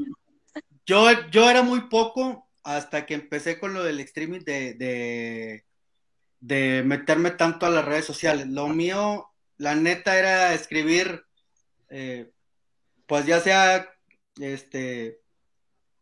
yo, 0.84 1.08
yo 1.30 1.50
era 1.50 1.62
muy 1.62 1.82
poco 1.88 2.48
hasta 2.64 3.06
que 3.06 3.14
empecé 3.14 3.58
con 3.58 3.74
lo 3.74 3.84
del 3.84 4.00
streaming 4.00 4.40
de, 4.40 5.64
de 6.40 6.82
meterme 6.84 7.30
tanto 7.32 7.66
a 7.66 7.70
las 7.70 7.84
redes 7.84 8.04
sociales. 8.04 8.46
Lo 8.48 8.68
mío, 8.68 9.28
la 9.56 9.74
neta, 9.74 10.18
era 10.18 10.54
escribir, 10.54 11.24
eh, 11.90 12.30
pues 13.06 13.26
ya 13.26 13.40
sea, 13.40 13.88
este, 14.40 15.20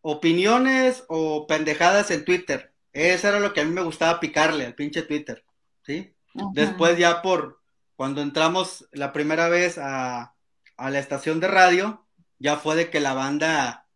opiniones 0.00 1.04
o 1.08 1.46
pendejadas 1.46 2.10
en 2.10 2.24
Twitter. 2.24 2.72
Eso 2.92 3.28
era 3.28 3.40
lo 3.40 3.52
que 3.52 3.60
a 3.60 3.64
mí 3.64 3.72
me 3.72 3.82
gustaba 3.82 4.20
picarle 4.20 4.66
al 4.66 4.74
pinche 4.74 5.02
Twitter, 5.02 5.44
¿sí? 5.82 6.14
Después 6.52 6.98
ya 6.98 7.22
por, 7.22 7.60
cuando 7.96 8.20
entramos 8.20 8.88
la 8.92 9.12
primera 9.12 9.48
vez 9.48 9.78
a, 9.78 10.34
a 10.76 10.90
la 10.90 10.98
estación 10.98 11.40
de 11.40 11.48
radio, 11.48 12.06
ya 12.38 12.56
fue 12.56 12.76
de 12.76 12.90
que 12.90 13.00
la 13.00 13.14
banda, 13.14 13.86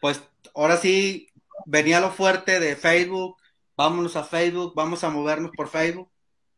pues 0.00 0.22
ahora 0.54 0.76
sí 0.76 1.28
venía 1.66 2.00
lo 2.00 2.10
fuerte 2.10 2.60
de 2.60 2.76
Facebook, 2.76 3.36
vámonos 3.76 4.16
a 4.16 4.24
Facebook, 4.24 4.74
vamos 4.74 5.04
a 5.04 5.10
movernos 5.10 5.50
por 5.56 5.68
Facebook, 5.68 6.10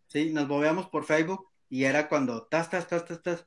¿sí? 0.08 0.30
Nos 0.30 0.48
movíamos 0.48 0.88
por 0.88 1.04
Facebook 1.04 1.48
y 1.68 1.84
era 1.84 2.08
cuando, 2.08 2.44
tas, 2.44 2.68
tas, 2.68 2.86
tas, 2.86 3.04
tas, 3.06 3.22
tas. 3.22 3.46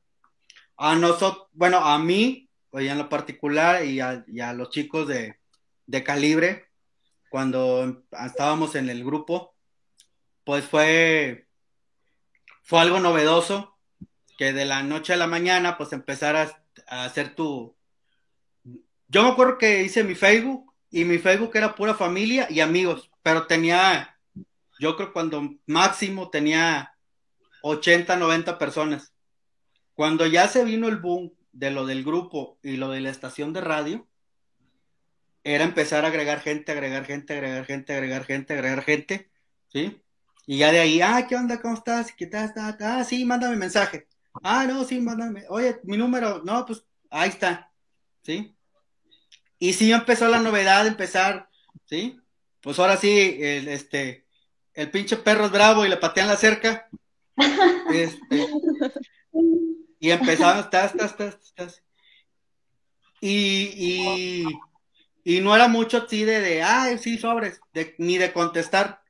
A 0.78 0.96
nosotros, 0.96 1.48
bueno, 1.54 1.78
a 1.78 2.00
mí, 2.00 2.50
oye, 2.72 2.90
en 2.90 2.98
lo 2.98 3.10
particular 3.10 3.86
y 3.86 4.00
a, 4.00 4.54
los 4.54 4.70
chicos 4.70 5.08
de, 5.08 5.40
de, 5.86 6.04
calibre, 6.04 6.66
cuando 7.30 8.04
estábamos 8.26 8.76
en 8.76 8.90
el 8.90 9.04
grupo, 9.04 9.56
pues 10.44 10.66
fue, 10.66 11.45
fue 12.66 12.82
algo 12.82 13.00
novedoso 13.00 13.78
que 14.38 14.54
de 14.54 14.66
la 14.66 14.84
noche 14.84 15.14
a 15.14 15.18
la 15.18 15.28
mañana, 15.28 15.78
pues 15.78 15.94
empezaras 15.94 16.58
a 16.88 17.06
hacer 17.06 17.34
tu... 17.34 17.76
Yo 19.08 19.24
me 19.24 19.30
acuerdo 19.30 19.58
que 19.58 19.84
hice 19.84 20.04
mi 20.04 20.14
Facebook 20.16 20.74
y 20.92 21.06
mi 21.06 21.18
Facebook 21.18 21.52
era 21.56 21.74
pura 21.76 21.94
familia 21.94 22.48
y 22.50 22.60
amigos 22.60 23.10
pero 23.26 23.48
tenía, 23.48 24.20
yo 24.80 24.96
creo 24.96 25.12
cuando 25.12 25.56
máximo 25.66 26.30
tenía 26.30 26.96
80, 27.64 28.18
90 28.18 28.60
personas. 28.60 29.16
Cuando 29.96 30.28
ya 30.28 30.48
se 30.48 30.64
vino 30.64 30.88
el 30.88 30.98
boom 30.98 31.34
de 31.52 31.72
lo 31.72 31.88
del 31.88 32.04
grupo 32.04 32.60
y 32.62 32.78
lo 32.78 32.92
de 32.92 33.02
la 33.02 33.10
estación 33.10 33.52
de 33.52 33.62
radio, 33.62 34.08
era 35.44 35.64
empezar 35.64 36.06
a 36.06 36.10
agregar 36.10 36.40
gente, 36.40 36.72
agregar 36.72 37.04
gente, 37.06 37.34
agregar 37.34 37.66
gente, 37.66 37.94
agregar 37.94 38.26
gente, 38.26 38.54
agregar 38.54 38.84
gente, 38.84 39.32
¿sí? 39.70 40.00
Y 40.46 40.58
ya 40.58 40.72
de 40.72 40.80
ahí, 40.80 41.02
ah, 41.02 41.26
¿qué 41.28 41.36
onda? 41.36 41.60
¿Cómo 41.60 41.74
estás? 41.74 42.12
¿Qué 42.12 42.28
tal? 42.28 42.54
Ah, 42.56 43.04
sí, 43.04 43.26
mándame 43.26 43.56
mensaje. 43.56 44.08
Ah, 44.44 44.66
no, 44.68 44.84
sí, 44.84 45.00
mándame. 45.00 45.44
Oye, 45.50 45.80
mi 45.84 45.98
número, 45.98 46.42
no, 46.44 46.66
pues 46.66 46.86
ahí 47.10 47.30
está, 47.30 47.72
¿sí? 48.22 48.56
Y 49.58 49.74
sí 49.74 49.92
empezó 49.92 50.28
la 50.28 50.40
novedad 50.40 50.84
de 50.84 50.90
empezar, 50.90 51.50
¿sí? 51.86 52.20
pues 52.66 52.80
ahora 52.80 52.98
sí, 52.98 53.38
el, 53.40 53.68
este, 53.68 54.26
el 54.74 54.90
pinche 54.90 55.18
perro 55.18 55.46
es 55.46 55.52
bravo 55.52 55.86
y 55.86 55.90
le 55.90 55.98
patean 55.98 56.28
la 56.28 56.36
cerca. 56.36 56.90
Este, 57.94 58.48
y 60.00 60.10
empezaban, 60.10 60.68
Y, 63.22 64.48
y, 65.24 65.42
no 65.42 65.56
era 65.56 65.68
mucho 65.68 65.98
así 65.98 66.24
de, 66.24 66.40
de 66.40 66.64
ay, 66.64 66.98
sí, 66.98 67.20
sobres, 67.20 67.62
ni 68.00 68.18
de 68.18 68.34
contestar, 68.34 69.04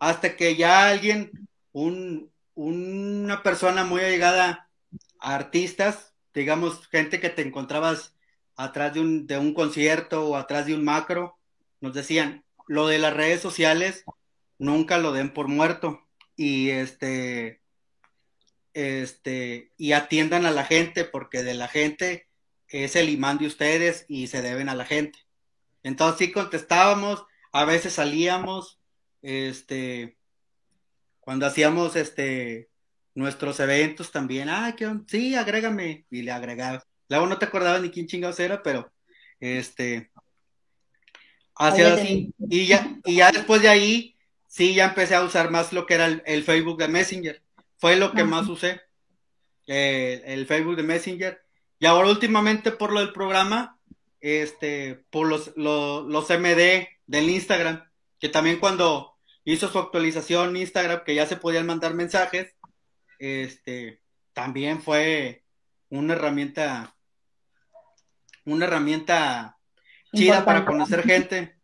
hasta 0.00 0.36
que 0.36 0.56
ya 0.56 0.88
alguien, 0.88 1.30
un, 1.72 2.32
una 2.54 3.42
persona 3.44 3.84
muy 3.84 4.00
allegada 4.00 4.68
a 5.20 5.34
artistas, 5.36 6.14
digamos, 6.34 6.88
gente 6.88 7.20
que 7.20 7.30
te 7.30 7.42
encontrabas 7.42 8.14
atrás 8.56 8.94
de 8.94 9.00
un, 9.00 9.26
de 9.26 9.38
un 9.38 9.54
concierto 9.54 10.26
o 10.26 10.36
atrás 10.36 10.66
de 10.66 10.74
un 10.74 10.84
macro, 10.84 11.38
nos 11.80 11.94
decían, 11.94 12.44
lo 12.66 12.88
de 12.88 12.98
las 12.98 13.14
redes 13.14 13.40
sociales 13.40 14.04
nunca 14.58 14.98
lo 14.98 15.12
den 15.12 15.32
por 15.32 15.48
muerto 15.48 16.06
y 16.36 16.70
este 16.70 17.60
este 18.72 19.72
y 19.76 19.92
atiendan 19.92 20.46
a 20.46 20.50
la 20.50 20.64
gente 20.64 21.04
porque 21.04 21.42
de 21.42 21.54
la 21.54 21.68
gente 21.68 22.28
es 22.68 22.96
el 22.96 23.08
imán 23.08 23.38
de 23.38 23.46
ustedes 23.46 24.06
y 24.08 24.28
se 24.28 24.42
deben 24.42 24.68
a 24.68 24.74
la 24.74 24.84
gente. 24.84 25.18
Entonces 25.82 26.18
sí 26.18 26.32
contestábamos, 26.32 27.24
a 27.52 27.64
veces 27.64 27.94
salíamos, 27.94 28.79
este, 29.22 30.16
cuando 31.20 31.46
hacíamos 31.46 31.96
este 31.96 32.68
nuestros 33.14 33.60
eventos 33.60 34.10
también, 34.12 34.48
ah, 34.48 34.74
¿qué 34.76 34.88
sí, 35.06 35.34
agrégame, 35.34 36.06
y 36.10 36.22
le 36.22 36.30
agregaba. 36.30 36.84
Luego 37.08 37.26
no 37.26 37.38
te 37.38 37.44
acordabas 37.44 37.82
ni 37.82 37.90
quién 37.90 38.06
chingados 38.06 38.38
era, 38.38 38.62
pero 38.62 38.90
este, 39.40 40.10
así. 41.54 42.32
Y 42.38 42.66
ya, 42.66 42.98
y 43.04 43.16
ya 43.16 43.32
después 43.32 43.62
de 43.62 43.68
ahí, 43.68 44.16
sí, 44.46 44.74
ya 44.74 44.86
empecé 44.86 45.14
a 45.14 45.24
usar 45.24 45.50
más 45.50 45.72
lo 45.72 45.86
que 45.86 45.94
era 45.94 46.06
el, 46.06 46.44
Facebook 46.44 46.78
de 46.78 46.88
Messenger. 46.88 47.42
Fue 47.78 47.96
lo 47.96 48.12
que 48.12 48.24
más 48.24 48.48
usé, 48.48 48.80
eh, 49.66 50.22
el 50.26 50.46
Facebook 50.46 50.76
de 50.76 50.82
Messenger. 50.82 51.42
Y 51.78 51.86
ahora 51.86 52.08
últimamente 52.08 52.72
por 52.72 52.92
lo 52.92 53.00
del 53.00 53.12
programa, 53.12 53.78
este, 54.20 55.02
por 55.10 55.26
los, 55.26 55.52
los, 55.56 56.30
MD 56.30 56.88
del 57.06 57.30
Instagram, 57.30 57.84
que 58.18 58.28
también 58.28 58.58
cuando 58.58 59.09
hizo 59.52 59.68
su 59.68 59.78
actualización 59.78 60.56
Instagram, 60.56 61.04
que 61.04 61.14
ya 61.14 61.26
se 61.26 61.36
podían 61.36 61.66
mandar 61.66 61.94
mensajes, 61.94 62.54
este, 63.18 64.00
también 64.32 64.82
fue 64.82 65.44
una 65.88 66.14
herramienta, 66.14 66.96
una 68.44 68.66
herramienta 68.66 69.58
chida 70.14 70.44
para 70.44 70.64
conocer 70.64 71.02
gente. 71.02 71.56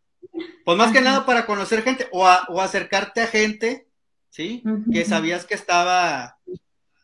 Pues 0.64 0.76
más 0.76 0.92
que 0.92 1.00
nada 1.00 1.24
para 1.24 1.46
conocer 1.46 1.82
gente 1.82 2.08
o, 2.12 2.26
o 2.48 2.60
acercarte 2.60 3.22
a 3.22 3.26
gente, 3.26 3.88
¿sí? 4.30 4.62
Que 4.92 5.04
sabías 5.04 5.44
que 5.44 5.54
estaba, 5.54 6.38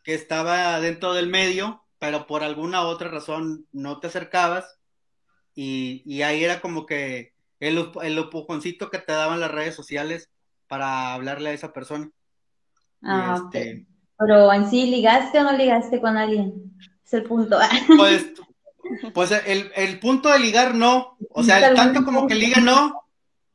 que 0.03 0.13
estaba 0.13 0.79
dentro 0.81 1.13
del 1.13 1.27
medio, 1.27 1.83
pero 1.97 2.27
por 2.27 2.43
alguna 2.43 2.81
otra 2.81 3.09
razón 3.09 3.65
no 3.71 3.99
te 3.99 4.07
acercabas. 4.07 4.77
Y, 5.55 6.21
ahí 6.23 6.43
era 6.43 6.61
como 6.61 6.85
que 6.85 7.33
el, 7.59 7.91
el 8.01 8.17
empujoncito 8.17 8.89
que 8.89 8.99
te 8.99 9.13
daban 9.13 9.39
las 9.39 9.51
redes 9.51 9.75
sociales 9.75 10.32
para 10.73 11.13
hablarle 11.13 11.51
a 11.51 11.53
esa 11.53 11.71
persona. 11.71 12.09
Ah, 13.03 13.43
este, 13.43 13.85
Pero 14.17 14.51
en 14.51 14.67
sí, 14.71 14.87
¿ligaste 14.87 15.39
o 15.39 15.43
no 15.43 15.55
ligaste 15.55 16.01
con 16.01 16.17
alguien? 16.17 16.75
Es 17.05 17.13
el 17.13 17.23
punto. 17.25 17.59
Pues, 17.95 18.25
pues 19.13 19.31
el, 19.45 19.71
el 19.75 19.99
punto 19.99 20.29
de 20.29 20.39
ligar 20.39 20.73
no, 20.73 21.15
o 21.29 21.43
sea, 21.43 21.69
el 21.69 21.75
tanto 21.75 22.03
como 22.03 22.25
que 22.25 22.33
liga 22.33 22.59
no, 22.59 23.03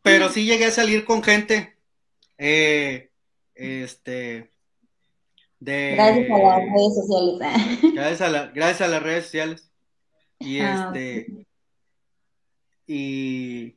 pero 0.00 0.28
sí 0.28 0.44
llegué 0.44 0.66
a 0.66 0.70
salir 0.70 1.04
con 1.04 1.24
gente. 1.24 1.76
Eh, 2.38 3.10
este. 3.56 4.52
De, 5.58 5.94
gracias 5.96 6.30
a 6.30 6.38
las 6.38 6.58
redes 6.60 6.94
sociales. 6.94 7.82
¿eh? 7.82 7.90
Gracias 7.94 8.20
a, 8.20 8.28
la, 8.30 8.46
gracias 8.46 8.80
a 8.82 8.92
las 8.92 9.02
redes 9.02 9.24
sociales. 9.24 9.72
Y 10.38 10.60
ah, 10.60 10.84
este. 10.86 11.46
Y. 12.86 13.76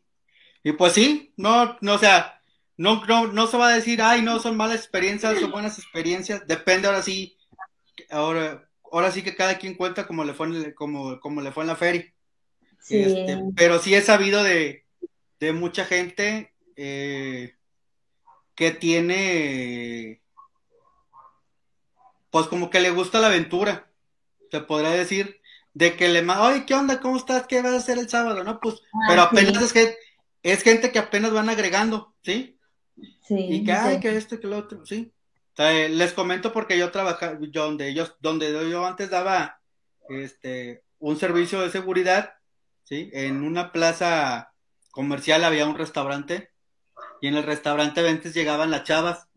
Y 0.64 0.72
pues 0.74 0.94
sí, 0.94 1.34
no, 1.38 1.76
no, 1.82 1.96
o 1.96 1.98
sea, 1.98 2.41
no, 2.82 3.06
no, 3.06 3.28
no 3.28 3.46
se 3.46 3.58
va 3.58 3.68
a 3.68 3.76
decir, 3.76 4.02
ay, 4.02 4.24
no, 4.24 4.40
son 4.40 4.58
malas 4.58 4.78
experiencias, 4.78 5.40
son 5.40 5.52
buenas 5.52 5.78
experiencias. 5.78 6.48
Depende 6.48 6.88
ahora 6.88 7.04
sí. 7.04 7.38
Ahora, 8.10 8.68
ahora 8.92 9.12
sí 9.12 9.22
que 9.22 9.36
cada 9.36 9.60
quien 9.60 9.76
cuenta 9.76 10.08
como 10.08 10.24
le 10.24 10.34
fue 10.34 10.48
en, 10.48 10.74
como, 10.74 11.20
como 11.20 11.42
le 11.42 11.52
fue 11.52 11.64
en 11.64 11.68
la 11.68 11.76
feria. 11.76 12.12
Sí. 12.80 12.98
Este, 12.98 13.40
pero 13.56 13.78
sí 13.78 13.94
he 13.94 14.02
sabido 14.02 14.44
de, 14.44 14.88
de 15.40 15.54
mucha 15.54 15.86
gente 15.86 16.56
eh, 16.76 17.56
que 18.56 18.72
tiene, 18.72 20.24
pues 22.32 22.48
como 22.48 22.72
que 22.72 22.80
le 22.80 22.90
gusta 22.90 23.20
la 23.20 23.28
aventura, 23.28 23.92
se 24.50 24.60
podría 24.62 24.90
decir, 24.90 25.40
de 25.76 25.96
que 25.96 26.08
le 26.08 26.28
oye, 26.28 26.66
¿qué 26.66 26.74
onda? 26.74 27.00
¿Cómo 27.00 27.18
estás? 27.18 27.46
¿Qué 27.46 27.62
vas 27.62 27.74
a 27.74 27.78
hacer 27.78 28.00
el 28.00 28.10
sábado? 28.10 28.44
No, 28.44 28.60
pues, 28.60 28.82
ah, 28.92 29.06
pero 29.08 29.22
apenas 29.22 29.62
es 29.62 29.72
que 29.72 29.96
es 30.42 30.64
gente 30.64 30.92
que 30.92 30.98
apenas 30.98 31.32
van 31.32 31.50
agregando, 31.50 32.16
¿sí? 32.24 32.58
Sí. 33.22 33.48
Y 33.50 33.64
que, 33.64 33.72
ay, 33.72 34.00
que 34.00 34.16
esto, 34.16 34.40
que 34.40 34.48
lo 34.48 34.58
otro, 34.58 34.86
sí. 34.86 35.12
Eh, 35.58 35.90
les 35.90 36.14
comento 36.14 36.52
porque 36.54 36.78
yo 36.78 36.92
trabajaba, 36.92 37.38
yo, 37.40 37.66
donde 37.66 37.94
yo, 37.94 38.08
donde 38.20 38.52
yo 38.70 38.86
antes 38.86 39.10
daba 39.10 39.60
este 40.10 40.84
un 41.00 41.18
servicio 41.18 41.62
de 41.62 41.70
seguridad, 41.70 42.34
¿sí? 42.84 43.10
En 43.14 43.44
una 43.44 43.72
plaza 43.72 44.54
comercial 44.92 45.44
había 45.44 45.68
un 45.68 45.78
restaurante 45.78 46.50
y 47.22 47.28
en 47.28 47.36
el 47.36 47.44
restaurante 47.44 48.08
antes 48.08 48.34
llegaban 48.34 48.72
las 48.72 48.84
chavas 48.84 49.28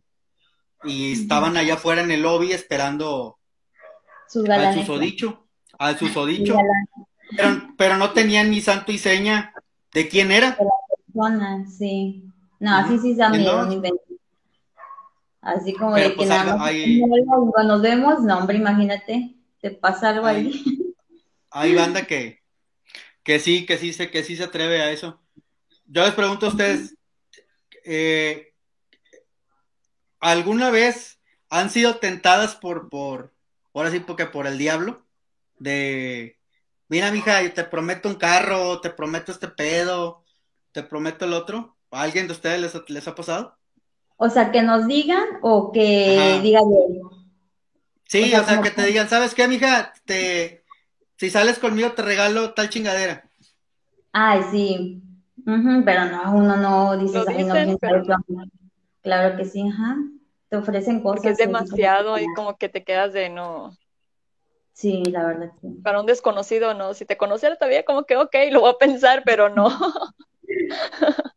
y 0.85 1.13
estaban 1.13 1.57
allá 1.57 1.75
afuera 1.75 2.03
en 2.03 2.11
el 2.11 2.23
lobby 2.23 2.53
esperando 2.53 3.39
al 4.51 4.75
susodicho, 4.75 5.47
al 5.79 5.99
susodicho, 5.99 6.57
pero, 7.37 7.75
pero 7.77 7.97
no 7.97 8.13
tenían 8.13 8.51
ni 8.51 8.61
santo 8.61 8.93
y 8.93 8.99
seña 8.99 9.53
de 9.93 10.09
quién 10.09 10.31
era. 10.31 10.57
persona, 11.07 11.67
sí. 11.67 12.25
No, 12.61 12.77
así 12.77 12.99
sí 12.99 13.17
también. 13.17 13.47
Así 15.41 15.75
como 15.75 15.95
de 15.95 16.11
que 16.11 16.17
pues, 16.17 16.29
nada 16.29 16.57
cuando 16.57 17.75
nos 17.75 17.83
vemos, 17.83 18.21
no, 18.23 18.39
hombre, 18.39 18.57
imagínate, 18.57 19.35
te 19.61 19.71
pasa 19.71 20.11
algo 20.11 20.27
ahí. 20.27 20.65
Hay 21.51 21.75
banda 21.75 22.07
que, 22.07 22.41
que 23.23 23.39
sí, 23.39 23.67
que 23.67 23.77
sí, 23.77 23.93
se, 23.93 24.11
que 24.11 24.25
sí 24.25 24.37
se 24.37 24.45
atreve 24.45 24.81
a 24.81 24.91
eso 24.91 25.21
yo 25.87 26.05
les 26.05 26.15
pregunto 26.15 26.47
a 26.47 26.49
ustedes, 26.51 26.97
eh, 27.85 28.55
¿alguna 30.21 30.71
vez 30.71 31.21
han 31.51 31.71
sido 31.71 31.97
tentadas 31.97 32.57
por, 32.57 32.89
por, 32.89 33.35
ahora 33.75 33.91
sí, 33.91 34.01
porque 34.01 34.27
por 34.27 34.47
el 34.47 34.59
diablo? 34.59 35.07
De, 35.59 36.39
mira, 36.89 37.11
mija, 37.11 37.49
te 37.53 37.65
prometo 37.65 38.09
un 38.09 38.17
carro, 38.17 38.81
te 38.81 38.91
prometo 38.91 39.33
este 39.33 39.49
pedo, 39.49 40.25
te 40.73 40.83
prometo 40.83 41.27
el 41.27 41.35
otro. 41.35 41.74
¿A 41.95 42.03
alguien 42.03 42.27
de 42.27 42.33
ustedes 42.33 42.61
les, 42.89 43.09
ha 43.09 43.15
pasado? 43.15 43.57
O 44.17 44.29
sea, 44.29 44.51
que 44.51 44.63
nos 44.63 44.87
digan 44.87 45.27
o 45.43 45.73
que 45.73 46.41
digan 46.43 46.65
Sí, 48.07 48.35
o 48.35 48.45
sea, 48.45 48.61
que 48.61 48.71
te 48.71 48.87
digan, 48.87 49.09
¿sabes 49.09 49.35
qué, 49.35 49.49
mija? 49.49 49.93
Te, 50.05 50.65
si 51.17 51.31
sales 51.31 51.59
conmigo 51.59 51.93
te 51.93 52.03
regalo 52.03 52.53
tal 52.53 52.69
chingadera. 52.69 53.25
Ay, 54.13 54.43
sí 54.51 55.01
pero 55.85 56.07
no, 56.07 56.33
uno 56.37 56.57
no 56.57 56.97
dice, 56.97 57.23
claro 59.03 59.37
que 59.37 59.45
sí, 59.45 59.69
ajá. 59.69 59.97
Te 60.49 60.57
ofrecen 60.57 61.03
cosas. 61.03 61.17
Porque 61.17 61.31
es 61.31 61.39
demasiado 61.39 62.19
y 62.19 62.27
como 62.35 62.57
que 62.57 62.69
te 62.69 62.85
quedas 62.85 63.13
de 63.13 63.29
no. 63.29 63.77
Sí, 64.73 65.05
la 65.05 65.27
verdad. 65.27 65.53
Para 65.83 66.01
un 66.01 66.07
desconocido, 66.07 66.75
no. 66.75 66.95
Si 66.95 67.05
te 67.05 67.17
conociera 67.17 67.57
todavía, 67.57 67.85
como 67.85 68.05
que, 68.05 68.17
ok, 68.17 68.35
lo 68.51 68.61
voy 68.61 68.71
a 68.71 68.79
pensar, 68.79 69.23
pero 69.25 69.49
no. 69.49 69.69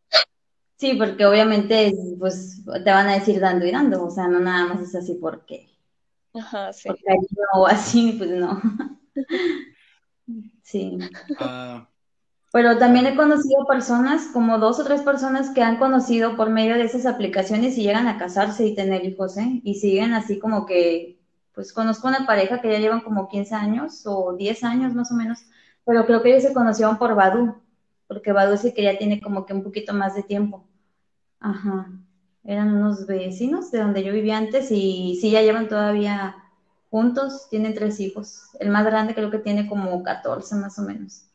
Sí, 0.78 0.94
porque 0.94 1.26
obviamente, 1.26 1.92
pues, 2.18 2.62
te 2.64 2.90
van 2.90 3.08
a 3.08 3.14
decir 3.14 3.40
dando 3.40 3.66
y 3.66 3.72
dando, 3.72 4.04
o 4.04 4.10
sea, 4.10 4.28
no 4.28 4.38
nada 4.38 4.66
más 4.66 4.80
es 4.80 4.94
así 4.94 5.14
porque. 5.14 5.68
Ajá, 6.34 6.72
sí. 6.72 6.88
Porque 6.88 7.16
no, 7.54 7.66
así, 7.66 8.12
pues 8.16 8.30
no. 8.30 8.60
Sí. 10.62 10.98
Ah, 11.40 11.88
pero 12.52 12.78
también 12.78 13.06
he 13.06 13.16
conocido 13.16 13.66
personas, 13.66 14.28
como 14.32 14.58
dos 14.58 14.78
o 14.80 14.84
tres 14.84 15.02
personas 15.02 15.50
que 15.50 15.62
han 15.62 15.78
conocido 15.78 16.36
por 16.36 16.50
medio 16.50 16.74
de 16.74 16.84
esas 16.84 17.06
aplicaciones 17.06 17.76
y 17.78 17.82
llegan 17.82 18.08
a 18.08 18.18
casarse 18.18 18.66
y 18.66 18.74
tener 18.74 19.04
hijos, 19.04 19.36
¿eh? 19.38 19.60
Y 19.64 19.76
siguen 19.76 20.12
así 20.14 20.38
como 20.38 20.66
que, 20.66 21.18
pues 21.54 21.72
conozco 21.72 22.08
una 22.08 22.26
pareja 22.26 22.60
que 22.60 22.70
ya 22.70 22.78
llevan 22.78 23.00
como 23.00 23.28
15 23.28 23.54
años 23.54 24.02
o 24.06 24.34
10 24.36 24.64
años 24.64 24.94
más 24.94 25.10
o 25.10 25.14
menos, 25.14 25.46
pero 25.84 26.06
creo 26.06 26.22
que 26.22 26.30
ellos 26.30 26.42
se 26.42 26.54
conocieron 26.54 26.98
por 26.98 27.14
Badu, 27.14 27.62
porque 28.06 28.32
Badu 28.32 28.56
sí 28.56 28.72
que 28.74 28.82
ya 28.82 28.98
tiene 28.98 29.20
como 29.20 29.46
que 29.46 29.54
un 29.54 29.62
poquito 29.62 29.94
más 29.94 30.14
de 30.14 30.22
tiempo. 30.22 30.67
Ajá. 31.40 31.90
Eran 32.44 32.74
unos 32.74 33.06
vecinos 33.06 33.70
de 33.70 33.80
donde 33.80 34.02
yo 34.02 34.12
vivía 34.12 34.38
antes 34.38 34.70
y 34.70 35.18
sí, 35.20 35.30
ya 35.30 35.42
llevan 35.42 35.68
todavía 35.68 36.36
juntos, 36.90 37.48
tienen 37.50 37.74
tres 37.74 38.00
hijos. 38.00 38.48
El 38.60 38.70
más 38.70 38.84
grande 38.84 39.14
creo 39.14 39.30
que 39.30 39.38
tiene 39.38 39.68
como 39.68 40.02
14 40.02 40.54
más 40.56 40.78
o 40.78 40.82
menos 40.82 41.28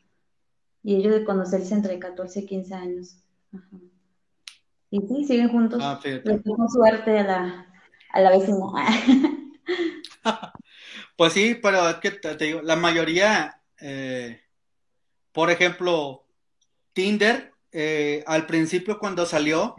y 0.84 0.98
ellos 0.98 1.13
de 1.13 1.24
conocerse 1.24 1.74
entre 1.74 1.98
14 1.98 2.42
y 2.42 2.46
15 2.46 2.76
años. 2.76 3.18
Y 4.92 5.00
sí, 5.08 5.26
siguen 5.26 5.50
juntos. 5.50 5.80
Ah, 5.82 6.00
tengo 6.04 6.68
suerte 6.70 7.18
a 7.20 7.24
la, 7.24 7.68
a 8.12 8.22
la 8.22 8.30
vecina. 8.30 8.58
pues 11.16 11.34
sí, 11.34 11.58
pero 11.62 11.89
es 11.89 11.96
que 11.96 12.12
te, 12.12 12.36
digo, 12.36 12.62
la 12.62 12.76
mayoría, 12.76 13.62
eh, 13.80 14.42
por 15.32 15.50
ejemplo, 15.50 16.26
Tinder, 16.92 17.54
eh, 17.72 18.24
al 18.28 18.46
principio 18.46 19.00
cuando 19.00 19.26
salió, 19.26 19.76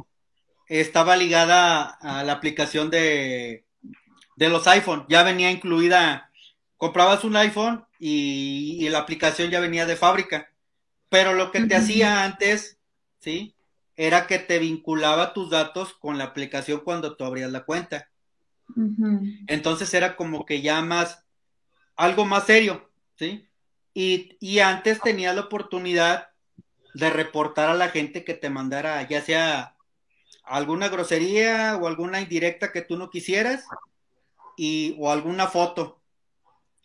estaba 0.69 1.17
ligada 1.17 1.85
a 1.85 2.25
la 2.25 2.33
aplicación 2.33 2.91
de, 2.91 3.65
de 4.37 4.49
los 4.49 4.67
iPhone, 4.67 5.07
ya 5.09 5.23
venía 5.23 5.51
incluida, 5.51 6.31
comprabas 6.77 7.25
un 7.25 7.37
iPhone 7.37 7.85
y 7.99 8.89
la 8.91 8.99
aplicación 8.99 9.51
ya 9.51 9.61
venía 9.61 9.87
de 9.87 9.97
fábrica. 9.97 10.51
Pero 11.09 11.33
lo 11.35 11.53
que 11.53 11.61
te 11.61 11.77
hacía 11.77 12.25
antes, 12.25 12.79
¿sí? 13.21 13.55
Era 13.97 14.27
que 14.27 14.41
te 14.41 14.59
vinculaba 14.59 15.33
tus 15.33 15.49
datos 15.49 15.95
con 15.95 16.19
la 16.19 16.25
aplicación 16.25 16.81
cuando 16.81 17.17
tú 17.17 17.25
abrías 17.25 17.53
la 17.53 17.65
cuenta. 17.65 18.11
Entonces 19.47 19.95
era 19.95 20.17
como 20.17 20.45
que 20.45 20.61
ya 20.61 20.83
más, 20.83 21.25
algo 21.95 22.25
más 22.25 22.47
serio, 22.47 22.91
¿sí? 23.17 23.49
Y, 23.95 24.37
y 24.41 24.59
antes 24.59 25.01
tenías 25.01 25.37
la 25.37 25.43
oportunidad 25.43 26.31
de 26.95 27.11
reportar 27.11 27.69
a 27.69 27.75
la 27.75 27.91
gente 27.91 28.25
que 28.25 28.35
te 28.35 28.51
mandara, 28.51 29.07
ya 29.07 29.23
sea 29.23 29.74
alguna 30.45 30.89
grosería 30.89 31.79
o 31.81 31.87
alguna 31.87 32.21
indirecta 32.21 32.73
que 32.73 32.83
tú 32.83 32.97
no 32.97 33.11
quisieras, 33.11 33.65
y, 34.57 34.97
o 34.99 35.11
alguna 35.11 35.49
foto, 35.49 36.01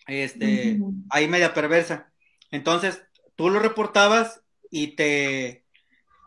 este, 0.07 0.79
ahí 1.09 1.27
media 1.27 1.53
perversa. 1.53 2.11
Entonces, 2.51 3.03
tú 3.35 3.49
lo 3.49 3.59
reportabas 3.59 4.41
y 4.71 4.95
te, 4.95 5.65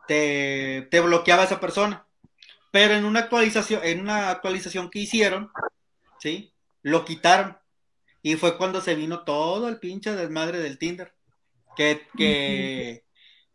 te, 0.07 0.87
te 0.91 1.01
bloqueaba 1.01 1.45
esa 1.45 1.61
persona. 1.61 2.07
Pero 2.71 2.95
en 2.95 3.05
una 3.05 3.21
actualización, 3.21 3.81
en 3.85 4.01
una 4.01 4.31
actualización 4.31 4.89
que 4.89 5.01
hicieron, 5.01 5.51
¿sí? 6.19 6.53
Lo 6.83 7.05
quitaron. 7.05 7.59
Y 8.23 8.37
fue 8.37 8.57
cuando 8.57 8.81
se 8.81 8.95
vino 8.95 9.25
todo 9.25 9.69
el 9.69 9.79
pinche 9.79 10.15
desmadre 10.15 10.59
del 10.59 10.79
Tinder. 10.79 11.13
Que, 11.77 12.07
que 12.17 13.02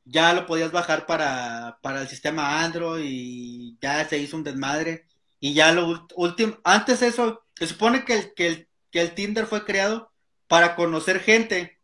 ya 0.10 0.34
lo 0.34 0.46
podías 0.46 0.72
bajar 0.72 1.06
para, 1.06 1.80
para 1.82 2.02
el 2.02 2.08
sistema 2.08 2.64
Android 2.64 3.04
y 3.06 3.78
ya 3.82 4.08
se 4.08 4.18
hizo 4.18 4.38
un 4.38 4.44
desmadre. 4.44 5.06
Y 5.40 5.54
ya 5.54 5.72
lo 5.72 6.08
último, 6.16 6.58
antes 6.64 7.02
eso, 7.02 7.44
se 7.56 7.68
supone 7.68 8.06
que 8.06 8.14
el, 8.14 8.34
que 8.34 8.48
el, 8.48 8.70
que 8.92 9.02
el 9.02 9.14
Tinder 9.14 9.46
fue 9.46 9.66
creado 9.66 10.12
para 10.48 10.76
conocer 10.76 11.20
gente. 11.20 11.80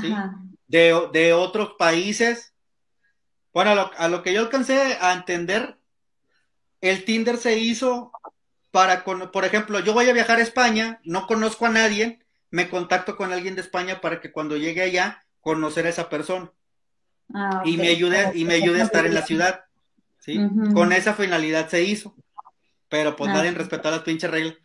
¿sí? 0.00 0.14
de, 0.66 1.32
otros 1.32 1.74
países. 1.78 2.54
Bueno, 3.52 3.90
a 3.96 4.08
lo, 4.08 4.22
que 4.22 4.32
yo 4.32 4.40
alcancé 4.40 4.98
a 5.00 5.12
entender, 5.12 5.78
el 6.80 7.04
Tinder 7.04 7.38
se 7.38 7.58
hizo 7.58 8.12
para, 8.70 9.04
por 9.04 9.44
ejemplo, 9.44 9.80
yo 9.80 9.94
voy 9.94 10.08
a 10.08 10.12
viajar 10.12 10.38
a 10.38 10.42
España, 10.42 11.00
no 11.04 11.26
conozco 11.26 11.66
a 11.66 11.70
nadie, 11.70 12.20
me 12.50 12.68
contacto 12.68 13.16
con 13.16 13.32
alguien 13.32 13.54
de 13.54 13.62
España 13.62 14.00
para 14.00 14.20
que 14.20 14.30
cuando 14.30 14.56
llegue 14.56 14.82
allá, 14.82 15.24
conocer 15.40 15.86
a 15.86 15.90
esa 15.90 16.08
persona. 16.10 16.52
Ah, 17.34 17.62
y 17.64 17.76
me 17.76 17.88
ayude, 17.88 18.32
y 18.34 18.44
me 18.44 18.54
ayude 18.54 18.80
a 18.80 18.84
estar 18.84 19.06
en 19.06 19.14
la 19.14 19.22
ciudad. 19.22 19.64
¿sí? 20.20 20.38
Con 20.74 20.92
esa 20.92 21.14
finalidad 21.14 21.68
se 21.68 21.82
hizo. 21.82 22.14
Pero 22.88 23.16
pues 23.16 23.30
ah, 23.30 23.34
nadie 23.34 23.50
respetó 23.50 23.90
las 23.90 24.02
pinches 24.02 24.30
reglas. 24.30 24.56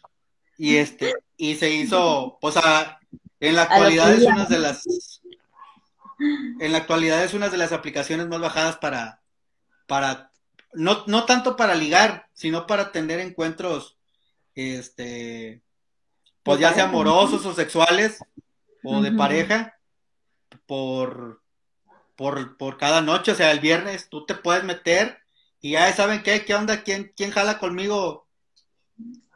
Y 0.57 0.77
este, 0.77 1.13
y 1.37 1.55
se 1.55 1.71
hizo, 1.71 2.37
o 2.39 2.51
sea, 2.51 2.99
en 3.39 3.55
la 3.55 3.63
actualidad 3.63 4.13
es 4.13 4.23
una 4.23 4.45
de 4.45 4.59
las 4.59 4.83
en 6.59 6.71
la 6.71 6.77
actualidad 6.77 7.23
es 7.23 7.33
una 7.33 7.49
de 7.49 7.57
las 7.57 7.71
aplicaciones 7.71 8.27
más 8.27 8.39
bajadas 8.39 8.77
para, 8.77 9.21
para, 9.87 10.31
no, 10.73 11.03
no 11.07 11.25
tanto 11.25 11.55
para 11.55 11.75
ligar, 11.75 12.27
sino 12.33 12.67
para 12.67 12.91
tener 12.91 13.19
encuentros, 13.19 13.97
este, 14.53 15.61
pues 16.43 16.59
ya 16.59 16.73
sea 16.73 16.85
amorosos 16.85 17.45
o 17.45 17.53
sexuales 17.53 18.19
o 18.83 19.01
de 19.01 19.11
pareja, 19.11 19.77
por, 20.65 21.41
por, 22.21 22.55
por 22.55 22.77
cada 22.77 23.01
noche, 23.01 23.31
o 23.31 23.35
sea, 23.35 23.49
el 23.49 23.59
viernes 23.59 24.07
tú 24.07 24.27
te 24.27 24.35
puedes 24.35 24.63
meter 24.63 25.17
y 25.59 25.71
ya 25.71 25.91
saben 25.91 26.21
qué, 26.21 26.45
qué 26.45 26.53
onda, 26.53 26.83
quién, 26.83 27.11
quién 27.17 27.31
jala 27.31 27.57
conmigo, 27.57 28.27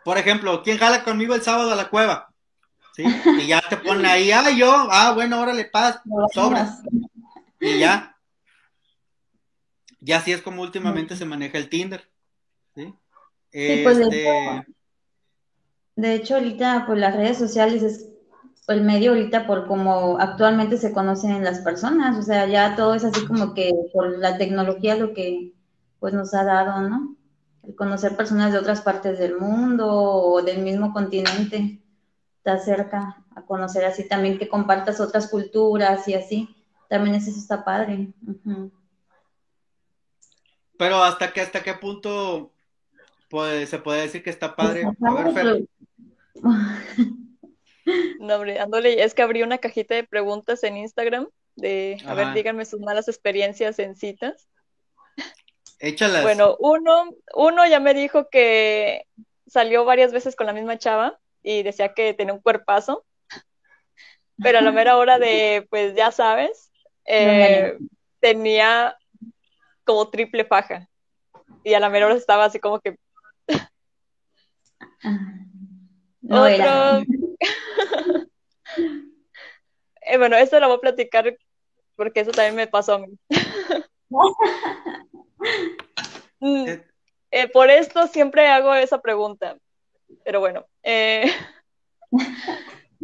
por 0.03 0.19
ejemplo, 0.19 0.61
quién 0.61 0.77
jala 0.77 1.03
conmigo 1.03 1.33
el 1.33 1.41
sábado 1.41 1.71
a 1.71 1.75
la 1.75 1.89
cueva, 1.89 2.31
¿sí? 2.95 3.03
Y 3.39 3.47
ya 3.47 3.59
te 3.67 3.77
ponen 3.77 4.05
ahí, 4.05 4.31
ah, 4.31 4.51
yo, 4.51 4.71
ah, 4.91 5.13
bueno, 5.15 5.41
órale, 5.41 5.65
paz, 5.65 5.99
sobras. 6.31 6.83
Y 7.59 7.79
ya. 7.79 8.15
Ya 9.99 10.17
así 10.17 10.31
es 10.31 10.43
como 10.43 10.61
últimamente 10.61 11.15
se 11.15 11.25
maneja 11.25 11.57
el 11.57 11.69
Tinder. 11.69 12.07
¿sí? 12.75 12.93
pues 13.51 13.97
de, 13.97 14.03
este 14.03 14.21
hecho, 14.21 14.65
de 15.95 16.13
hecho, 16.13 16.35
ahorita, 16.35 16.83
pues 16.85 16.99
las 16.99 17.15
redes 17.15 17.39
sociales 17.39 17.81
es 17.81 18.09
el 18.67 18.81
medio 18.81 19.11
ahorita 19.11 19.45
por 19.45 19.67
cómo 19.67 20.17
actualmente 20.19 20.77
se 20.77 20.91
conocen 20.91 21.43
las 21.43 21.59
personas, 21.59 22.17
o 22.17 22.23
sea, 22.23 22.47
ya 22.47 22.75
todo 22.75 22.95
es 22.95 23.03
así 23.03 23.25
como 23.25 23.53
que 23.53 23.71
por 23.93 24.17
la 24.17 24.37
tecnología 24.37 24.95
lo 24.95 25.13
que 25.13 25.53
pues 25.99 26.13
nos 26.13 26.33
ha 26.33 26.43
dado, 26.43 26.81
¿no? 26.81 27.15
El 27.63 27.75
conocer 27.75 28.15
personas 28.15 28.51
de 28.51 28.59
otras 28.59 28.81
partes 28.81 29.19
del 29.19 29.37
mundo 29.37 29.87
o 29.89 30.41
del 30.41 30.59
mismo 30.59 30.93
continente 30.93 31.81
te 32.43 32.49
acerca 32.49 33.23
a 33.35 33.41
conocer 33.43 33.85
así 33.85 34.07
también 34.07 34.37
que 34.37 34.49
compartas 34.49 34.99
otras 34.99 35.27
culturas 35.29 36.07
y 36.07 36.13
así, 36.13 36.55
también 36.89 37.15
eso 37.15 37.31
está 37.31 37.63
padre. 37.63 38.13
Pero 40.77 41.03
hasta 41.03 41.31
que 41.31 41.41
hasta 41.41 41.63
qué 41.63 41.73
punto 41.73 42.51
pues, 43.29 43.69
se 43.69 43.79
puede 43.79 44.01
decir 44.01 44.23
que 44.23 44.29
está 44.29 44.55
padre. 44.55 44.87
Pues, 44.99 45.37
a 45.37 45.43
ver, 45.43 45.65
No, 48.19 48.35
hombre, 48.37 49.03
es 49.03 49.13
que 49.13 49.21
abrí 49.21 49.43
una 49.43 49.59
cajita 49.59 49.95
de 49.95 50.03
preguntas 50.03 50.63
en 50.63 50.77
Instagram 50.77 51.27
de, 51.55 52.01
a 52.05 52.13
ver, 52.13 52.33
díganme 52.33 52.65
sus 52.65 52.79
malas 52.81 53.07
experiencias 53.07 53.79
en 53.79 53.95
citas. 53.95 54.47
Échalas. 55.79 56.23
Bueno, 56.23 56.55
uno, 56.59 57.11
uno 57.33 57.67
ya 57.67 57.79
me 57.79 57.93
dijo 57.93 58.29
que 58.29 59.05
salió 59.47 59.85
varias 59.85 60.11
veces 60.11 60.35
con 60.35 60.47
la 60.47 60.53
misma 60.53 60.77
chava 60.77 61.19
y 61.43 61.63
decía 61.63 61.93
que 61.93 62.13
tenía 62.13 62.33
un 62.33 62.41
cuerpazo, 62.41 63.05
pero 64.41 64.57
a 64.57 64.61
la 64.61 64.71
mera 64.71 64.97
hora 64.97 65.19
de, 65.19 65.67
pues 65.69 65.95
ya 65.95 66.11
sabes, 66.11 66.71
eh, 67.05 67.77
tenía 68.19 68.97
como 69.83 70.09
triple 70.09 70.45
faja 70.45 70.89
y 71.63 71.73
a 71.73 71.79
la 71.79 71.89
mera 71.89 72.07
hora 72.07 72.15
estaba 72.15 72.45
así 72.45 72.59
como 72.59 72.79
que... 72.79 72.97
Otro, 76.27 77.03
eh, 80.01 80.17
bueno, 80.17 80.35
esto 80.37 80.59
lo 80.59 80.67
voy 80.67 80.77
a 80.77 80.81
platicar 80.81 81.37
porque 81.95 82.21
eso 82.21 82.31
también 82.31 82.55
me 82.55 82.67
pasó 82.67 82.95
a 82.95 82.99
mí. 82.99 83.17
Mm, 86.41 86.65
eh, 87.31 87.47
por 87.47 87.69
esto 87.69 88.07
siempre 88.07 88.47
hago 88.47 88.73
esa 88.75 89.01
pregunta. 89.01 89.57
Pero 90.23 90.39
bueno, 90.39 90.67
eh, 90.83 91.25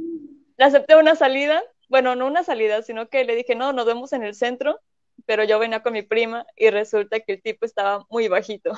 le 0.58 0.65
acepté 0.65 0.95
una 0.95 1.15
salida. 1.15 1.63
Bueno, 1.89 2.15
no 2.15 2.27
una 2.27 2.43
salida, 2.43 2.84
sino 2.84 3.10
que 3.10 3.25
le 3.25 3.36
dije, 3.36 3.56
no, 3.56 3.73
nos 3.73 3.86
vemos 3.86 4.13
en 4.13 4.23
el 4.23 4.36
centro, 4.36 4.80
pero 5.25 5.43
yo 5.43 5.60
venía 5.60 5.82
con 5.82 5.93
mi 5.93 6.04
prima 6.04 6.45
y 6.56 6.69
resulta 6.69 7.19
que 7.19 7.34
el 7.34 7.41
tipo 7.41 7.65
estaba 7.65 8.06
muy 8.10 8.27
bajito. 8.27 8.71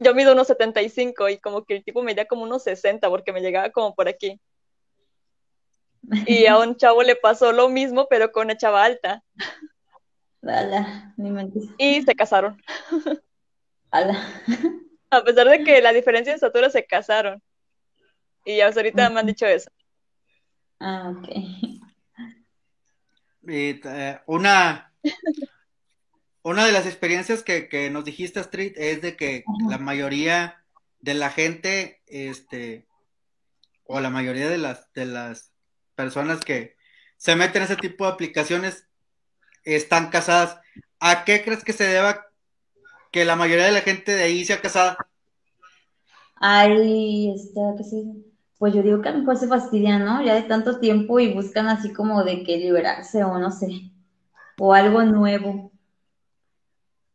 Yo 0.00 0.14
mido 0.14 0.32
unos 0.32 0.46
75 0.46 1.28
y 1.28 1.38
como 1.38 1.64
que 1.64 1.76
el 1.76 1.84
tipo 1.84 2.02
medía 2.02 2.26
como 2.26 2.42
unos 2.42 2.62
60 2.64 3.08
porque 3.08 3.32
me 3.32 3.40
llegaba 3.40 3.70
como 3.70 3.94
por 3.94 4.08
aquí. 4.08 4.40
Y 6.26 6.46
a 6.46 6.58
un 6.58 6.76
chavo 6.76 7.02
le 7.02 7.16
pasó 7.16 7.52
lo 7.52 7.68
mismo, 7.68 8.06
pero 8.08 8.32
con 8.32 8.46
una 8.46 8.56
chava 8.56 8.84
alta. 8.84 9.22
y 11.78 12.02
se 12.02 12.14
casaron. 12.14 12.60
A 15.10 15.22
pesar 15.22 15.48
de 15.48 15.62
que 15.62 15.80
la 15.80 15.92
diferencia 15.92 16.32
de 16.32 16.36
estatura 16.36 16.68
se 16.70 16.84
casaron. 16.84 17.40
Y 18.44 18.60
hasta 18.60 18.80
ahorita 18.80 19.08
me 19.10 19.20
han 19.20 19.26
dicho 19.26 19.46
eso. 19.46 19.70
Ah, 20.80 21.14
ok. 21.16 21.28
Eh, 23.46 24.20
una, 24.26 24.92
una 26.44 26.66
de 26.66 26.72
las 26.72 26.86
experiencias 26.86 27.42
que, 27.42 27.90
nos 27.90 28.04
dijiste, 28.04 28.38
Street, 28.40 28.74
es 28.76 29.00
de 29.00 29.16
que 29.16 29.44
la 29.66 29.78
mayoría 29.78 30.62
de 31.00 31.14
la 31.14 31.30
gente, 31.30 32.02
este, 32.06 32.86
o 33.84 33.98
la 33.98 34.10
mayoría 34.10 34.50
de 34.50 34.58
las, 34.58 34.92
de 34.92 35.06
las 35.06 35.52
personas 35.94 36.40
que 36.40 36.76
se 37.16 37.34
meten 37.34 37.62
en 37.62 37.64
ese 37.64 37.76
tipo 37.76 38.04
de 38.04 38.12
aplicaciones 38.12 38.86
están 39.62 40.10
casadas. 40.10 40.60
¿A 41.00 41.24
qué 41.24 41.42
crees 41.42 41.64
que 41.64 41.72
se 41.72 41.84
deba 41.84 42.26
que 43.10 43.24
la 43.24 43.36
mayoría 43.36 43.64
de 43.64 43.72
la 43.72 43.80
gente 43.80 44.14
de 44.14 44.24
ahí 44.24 44.44
sea 44.44 44.60
casada? 44.60 44.98
Ay, 46.36 47.32
está, 47.34 47.74
Pues 48.58 48.74
yo 48.74 48.82
digo 48.82 49.00
que 49.00 49.08
a 49.08 49.12
lo 49.12 49.20
mejor 49.20 49.38
se 49.38 49.48
fastidian, 49.48 50.04
¿no? 50.04 50.22
Ya 50.22 50.34
de 50.34 50.42
tanto 50.42 50.78
tiempo 50.78 51.18
y 51.20 51.32
buscan 51.32 51.68
así 51.68 51.90
como 51.90 52.22
de 52.22 52.44
que 52.44 52.58
liberarse 52.58 53.24
o 53.24 53.38
no 53.38 53.50
sé, 53.50 53.92
o 54.58 54.74
algo 54.74 55.02
nuevo. 55.04 55.73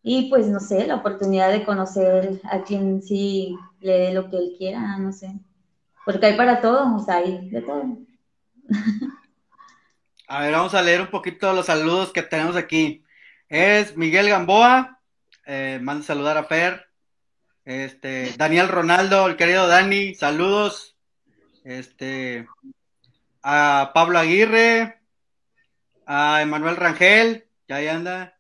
Y 0.02 0.30
pues 0.30 0.48
no 0.48 0.60
sé, 0.60 0.88
la 0.88 0.96
oportunidad 0.96 1.52
de 1.52 1.66
conocer 1.66 2.42
a 2.52 2.64
quien 2.64 3.02
sí 3.02 3.56
le 3.82 3.94
dé 3.94 4.14
lo 4.14 4.30
que 4.30 4.38
él 4.38 4.56
quiera, 4.58 4.98
no 4.98 5.12
sé. 5.12 5.32
Porque 6.06 6.28
hay 6.28 6.38
para 6.38 6.62
todo, 6.62 6.96
o 6.96 7.00
sea, 7.00 7.18
hay 7.18 7.50
de 7.50 7.62
todo. 7.62 7.98
A 10.28 10.42
ver, 10.42 10.52
vamos 10.52 10.76
a 10.76 10.84
leer 10.84 11.02
un 11.02 11.08
poquito 11.08 11.52
los 11.54 11.66
saludos 11.66 12.14
que 12.14 12.22
tenemos 12.22 12.56
aquí. 12.56 13.04
Es 13.48 13.98
Miguel 13.98 14.30
Gamboa, 14.30 15.00
eh, 15.48 15.80
manda 15.82 16.06
saludar 16.06 16.38
a 16.38 16.48
Per. 16.48 16.88
Este, 17.66 18.36
Daniel 18.38 18.68
Ronaldo, 18.68 19.26
el 19.26 19.38
querido 19.38 19.68
Dani, 19.68 20.14
saludos. 20.14 20.96
Este, 21.64 22.48
a 23.42 23.92
Pablo 23.96 24.20
Aguirre, 24.20 25.00
a 26.06 26.42
Emanuel 26.44 26.76
Rangel, 26.76 27.48
ya 27.68 27.78
ahí 27.78 27.88
anda, 27.88 28.39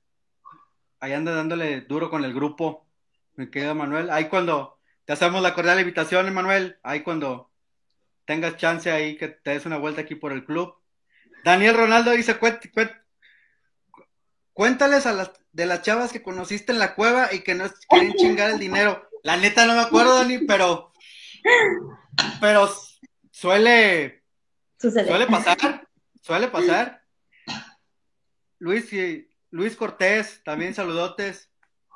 ahí 0.99 1.13
anda 1.13 1.33
dándole 1.33 1.81
duro 1.81 2.09
con 2.09 2.23
el 2.23 2.33
grupo, 2.33 2.88
mi 3.35 3.49
querido 3.49 3.75
Manuel. 3.75 4.09
Ahí 4.09 4.25
cuando 4.25 4.79
te 5.05 5.13
hacemos 5.13 5.41
la 5.41 5.53
cordial 5.53 5.79
invitación, 5.79 6.27
Emanuel, 6.27 6.77
ahí 6.83 7.01
cuando 7.01 7.51
tengas 8.25 8.57
chance 8.57 8.91
ahí 8.91 9.17
que 9.17 9.27
te 9.29 9.51
des 9.51 9.65
una 9.65 9.77
vuelta 9.77 10.01
aquí 10.01 10.15
por 10.15 10.31
el 10.31 10.45
club. 10.45 10.75
Daniel 11.43 11.75
Ronaldo 11.75 12.12
dice, 12.12 12.38
cuéntales 14.53 15.05
a 15.05 15.13
las 15.13 15.31
de 15.51 15.65
las 15.65 15.81
chavas 15.81 16.12
que 16.12 16.21
conociste 16.21 16.71
en 16.71 16.79
la 16.79 16.95
cueva 16.95 17.33
y 17.33 17.39
que 17.39 17.55
no 17.55 17.65
quieren 17.88 18.13
chingar 18.13 18.51
el 18.51 18.59
dinero. 18.59 19.09
La 19.23 19.38
neta 19.38 19.65
no 19.65 19.73
me 19.73 19.81
acuerdo, 19.81 20.15
Dani, 20.15 20.39
pero 20.39 20.93
pero 22.39 22.69
suele 23.31 24.23
suele 24.77 25.27
pasar, 25.27 25.88
suele 26.21 26.47
pasar. 26.49 27.03
Luis 28.59 28.89
Luis 29.51 29.75
Cortés, 29.75 30.41
también 30.43 30.73
saludotes. 30.73 31.49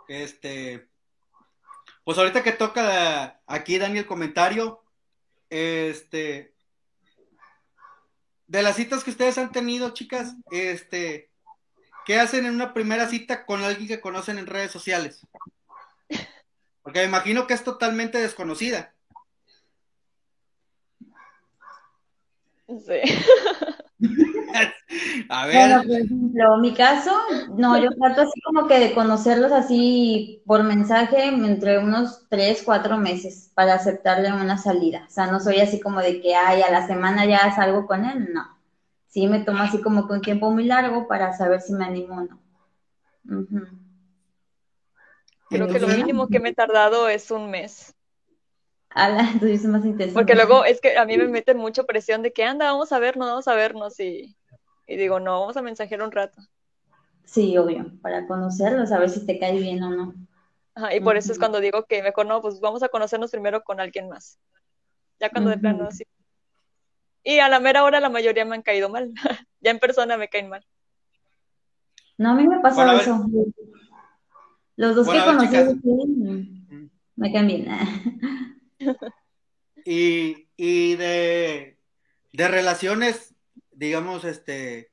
Este, 0.08 0.88
pues 2.04 2.18
ahorita 2.18 2.44
que 2.44 2.52
toca 2.52 3.42
aquí 3.48 3.78
Dani 3.78 4.00
el 4.00 4.06
comentario, 4.06 4.84
este, 5.50 6.54
de 8.48 8.62
las 8.62 8.76
citas 8.76 9.04
que 9.04 9.12
ustedes 9.12 9.38
han 9.38 9.52
tenido, 9.52 9.92
chicas, 9.92 10.36
este, 10.52 11.30
¿qué 12.06 12.20
hacen 12.20 12.46
en 12.46 12.56
una 12.56 12.74
primera 12.74 13.08
cita 13.08 13.46
con 13.46 13.64
alguien 13.64 13.88
que 13.88 14.02
conocen 14.02 14.38
en 14.38 14.48
redes 14.48 14.72
sociales? 14.72 15.26
Porque 16.82 17.00
me 17.00 17.06
imagino 17.06 17.48
que 17.48 17.54
es 17.54 17.64
totalmente 17.64 18.20
desconocida. 18.20 18.94
Sí. 22.68 23.02
A 25.30 25.48
ver. 25.48 25.56
Bueno, 25.56 25.84
por 25.84 25.96
ejemplo, 25.96 26.58
mi 26.58 26.74
caso, 26.74 27.12
no, 27.56 27.78
yo 27.78 27.90
trato 27.92 28.22
así 28.22 28.42
como 28.42 28.68
que 28.68 28.80
de 28.80 28.94
conocerlos 28.94 29.52
así 29.52 30.42
por 30.46 30.64
mensaje 30.64 31.26
entre 31.26 31.80
unos 31.80 32.26
tres, 32.30 32.64
cuatro 32.64 32.98
meses 32.98 33.52
para 33.54 33.76
aceptarle 33.76 34.32
una 34.34 34.58
salida. 34.58 35.06
O 35.08 35.12
sea, 35.12 35.28
no 35.28 35.40
soy 35.40 35.60
así 35.60 35.80
como 35.80 36.00
de 36.00 36.22
que, 36.22 36.36
ay, 36.36 36.62
a 36.62 36.72
la 36.72 36.88
semana 36.88 37.26
ya 37.26 37.54
salgo 37.56 37.86
con 37.86 38.06
él, 38.06 38.34
no. 38.34 38.58
Sí 39.08 39.28
me 39.28 39.40
tomo 39.40 39.64
así 39.64 39.82
como 39.82 40.08
que 40.08 40.14
un 40.14 40.22
tiempo 40.22 40.52
muy 40.52 40.66
largo 40.66 41.08
para 41.08 41.34
saber 41.34 41.62
si 41.62 41.74
me 41.74 41.86
animo 41.86 42.16
o 42.16 42.22
no. 42.22 42.44
Creo 45.50 45.68
que 45.68 45.80
lo 45.80 45.88
mínimo 45.88 46.28
que 46.28 46.40
me 46.40 46.50
he 46.50 46.54
tardado 46.54 47.08
es 47.08 47.30
un 47.32 47.52
mes. 47.52 47.94
Ala, 48.90 49.22
entonces 49.34 49.62
es 49.62 49.66
más 49.66 49.86
intenso. 49.86 50.14
Porque 50.14 50.36
luego 50.36 50.66
es 50.66 50.82
que 50.82 50.98
a 50.98 51.06
mí 51.06 51.18
me 51.18 51.28
meten 51.28 51.58
mucha 51.58 51.84
presión 51.84 52.22
de 52.22 52.34
que 52.34 52.44
anda, 52.44 52.72
vamos 52.72 52.92
a 52.92 53.00
vernos, 53.00 53.28
vamos 53.28 53.48
a 53.48 53.56
vernos 53.56 54.00
y, 54.00 54.36
y 54.94 54.98
digo, 54.98 55.20
no, 55.20 55.40
vamos 55.40 55.58
a 55.58 55.62
mensajear 55.62 56.02
un 56.02 56.12
rato. 56.12 56.42
Sí, 57.26 57.58
obvio, 57.58 57.92
para 58.02 58.28
conocerlos, 58.28 58.92
a 58.92 59.00
ver 59.00 59.10
si 59.10 59.26
te 59.26 59.40
cae 59.40 59.60
bien 59.60 59.82
o 59.84 59.90
no. 59.90 60.14
Ajá, 60.76 60.96
y 60.96 61.00
por 61.00 61.18
eso 61.18 61.32
es 61.32 61.40
cuando 61.40 61.60
digo 61.60 61.86
que 61.86 62.02
mejor 62.02 62.26
no, 62.26 62.42
pues 62.42 62.60
vamos 62.60 62.84
a 62.84 62.90
conocernos 62.90 63.32
primero 63.32 63.64
con 63.64 63.80
alguien 63.80 64.10
más. 64.10 64.40
Ya 65.20 65.30
cuando 65.30 65.50
de 65.52 65.58
plano 65.58 65.92
sí. 65.92 66.04
Y 67.24 67.40
a 67.40 67.48
la 67.48 67.60
mera 67.60 67.84
hora 67.84 68.00
la 68.00 68.10
mayoría 68.10 68.44
me 68.44 68.56
han 68.56 68.62
caído 68.62 68.90
mal. 68.90 69.14
ya 69.62 69.72
en 69.72 69.80
persona 69.80 70.18
me 70.18 70.30
caen 70.30 70.50
mal. 70.50 70.66
No, 72.18 72.32
a 72.32 72.34
mí 72.36 72.48
me 72.48 72.60
pasó 72.60 72.92
eso. 72.92 73.26
Los 74.76 74.96
dos 74.96 75.10
que 75.10 75.24
conocí 75.24 75.56
me 77.16 77.32
caen 77.32 77.48
bien. 77.48 77.68
y, 79.86 80.48
y 80.58 80.96
de, 80.96 81.78
de 82.34 82.48
relaciones, 82.48 83.33
digamos, 83.76 84.24
este, 84.24 84.92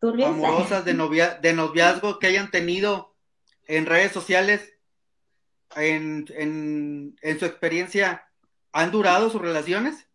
amorosas 0.00 0.84
de, 0.84 0.94
novia, 0.94 1.38
de 1.40 1.52
noviazgo 1.52 2.18
que 2.18 2.28
hayan 2.28 2.50
tenido 2.50 3.14
en 3.66 3.86
redes 3.86 4.12
sociales, 4.12 4.72
en, 5.74 6.26
en, 6.36 7.16
en, 7.22 7.38
su 7.38 7.44
experiencia, 7.44 8.28
¿han 8.72 8.90
durado 8.90 9.30
sus 9.30 9.40
relaciones? 9.40 10.06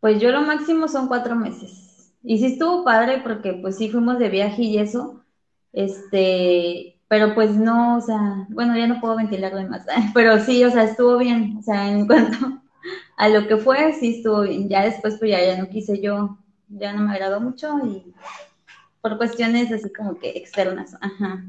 Pues 0.00 0.20
yo 0.20 0.30
lo 0.30 0.42
máximo 0.42 0.88
son 0.88 1.08
cuatro 1.08 1.36
meses. 1.36 2.12
Y 2.22 2.38
sí 2.38 2.46
estuvo 2.46 2.84
padre 2.84 3.20
porque 3.22 3.54
pues 3.54 3.76
sí 3.76 3.90
fuimos 3.90 4.18
de 4.18 4.28
viaje 4.28 4.62
y 4.62 4.78
eso. 4.78 5.24
Este, 5.72 7.00
pero 7.10 7.34
pues 7.34 7.56
no, 7.56 7.98
o 7.98 8.00
sea, 8.00 8.46
bueno, 8.50 8.76
ya 8.76 8.86
no 8.86 9.00
puedo 9.00 9.16
ventilar 9.16 9.54
de 9.54 9.68
más, 9.68 9.84
pero 10.14 10.38
sí, 10.38 10.62
o 10.64 10.70
sea, 10.70 10.84
estuvo 10.84 11.18
bien, 11.18 11.56
o 11.58 11.62
sea, 11.62 11.90
en 11.90 12.06
cuanto 12.06 12.62
a 13.16 13.28
lo 13.28 13.46
que 13.46 13.56
fue, 13.56 13.92
sí 13.94 14.16
estuvo 14.16 14.42
bien. 14.42 14.68
Ya 14.68 14.84
después 14.84 15.16
pues 15.18 15.30
ya, 15.30 15.44
ya 15.44 15.56
no 15.56 15.68
quise 15.68 16.00
yo, 16.00 16.38
ya 16.68 16.92
no 16.92 17.02
me 17.02 17.12
agradó 17.12 17.40
mucho 17.40 17.78
y 17.84 18.14
por 19.00 19.16
cuestiones 19.16 19.72
así 19.72 19.92
como 19.92 20.18
que 20.18 20.30
externas, 20.30 20.94
ajá. 21.00 21.44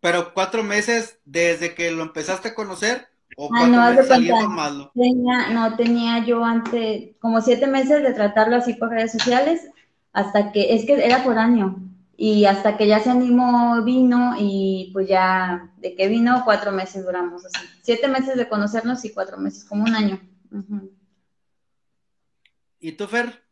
Pero 0.00 0.32
cuatro 0.32 0.62
meses 0.62 1.18
desde 1.24 1.74
que 1.74 1.90
lo 1.90 2.02
empezaste 2.02 2.48
a 2.48 2.54
conocer 2.54 3.08
o 3.36 3.48
cuatro 3.48 3.68
no, 3.68 3.90
meses 3.90 4.08
saliendo 4.08 4.48
malo. 4.48 4.92
Tenía, 4.94 5.50
no, 5.50 5.76
tenía 5.76 6.24
yo 6.24 6.44
antes 6.44 7.16
como 7.20 7.40
siete 7.40 7.66
meses 7.66 8.02
de 8.02 8.12
tratarlo 8.12 8.56
así 8.56 8.74
por 8.74 8.90
redes 8.90 9.12
sociales 9.12 9.68
hasta 10.12 10.52
que, 10.52 10.74
es 10.74 10.84
que 10.84 11.04
era 11.04 11.22
por 11.22 11.38
año, 11.38 11.76
y 12.20 12.46
hasta 12.46 12.76
que 12.76 12.88
ya 12.88 12.98
se 12.98 13.10
animó 13.10 13.80
vino 13.84 14.34
y 14.36 14.90
pues 14.92 15.06
ya 15.06 15.70
de 15.76 15.94
que 15.94 16.08
vino 16.08 16.42
cuatro 16.44 16.72
meses 16.72 17.04
duramos 17.04 17.46
así, 17.46 17.64
siete 17.82 18.08
meses 18.08 18.36
de 18.36 18.48
conocernos 18.48 19.04
y 19.04 19.12
cuatro 19.14 19.38
meses, 19.38 19.64
como 19.64 19.84
un 19.84 19.94
año. 19.94 20.20
¿Y 22.80 22.92
tú, 22.92 23.06
Fer? 23.06 23.44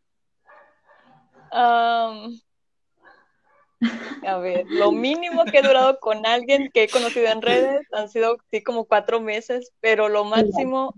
a 4.26 4.38
ver, 4.38 4.64
lo 4.68 4.92
mínimo 4.92 5.44
que 5.44 5.58
he 5.58 5.62
durado 5.62 5.98
con 6.00 6.26
alguien 6.26 6.70
que 6.72 6.84
he 6.84 6.88
conocido 6.88 7.26
en 7.28 7.42
redes 7.42 7.86
han 7.92 8.08
sido 8.08 8.38
sí 8.50 8.62
como 8.62 8.84
cuatro 8.84 9.20
meses, 9.20 9.72
pero 9.80 10.08
lo 10.08 10.24
máximo 10.24 10.94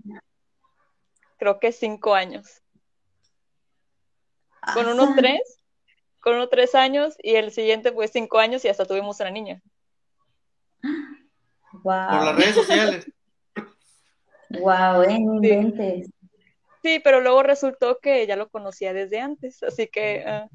creo 1.37 1.59
que 1.59 1.71
cinco 1.71 2.15
años. 2.15 2.61
Con 4.73 4.87
unos 4.87 5.15
tres 5.15 5.59
con 6.19 6.35
uno 6.35 6.49
tres 6.49 6.75
años 6.75 7.15
y 7.23 7.35
el 7.35 7.51
siguiente 7.51 7.91
pues 7.91 8.11
cinco 8.11 8.39
años 8.39 8.63
y 8.65 8.67
hasta 8.67 8.85
tuvimos 8.85 9.19
una 9.19 9.31
niña. 9.31 9.61
Wow. 11.71 12.09
Por 12.09 12.25
las 12.25 12.35
redes 12.35 12.55
sociales. 12.55 13.11
Wow, 14.49 15.03
¿eh? 15.03 16.05
Sí. 16.81 16.99
pero 17.03 17.21
luego 17.21 17.43
resultó 17.43 17.99
que 17.99 18.25
ya 18.25 18.35
lo 18.35 18.49
conocía 18.49 18.93
desde 18.93 19.19
antes, 19.19 19.61
así 19.63 19.87
que... 19.87 20.23
Ah. 20.25 20.49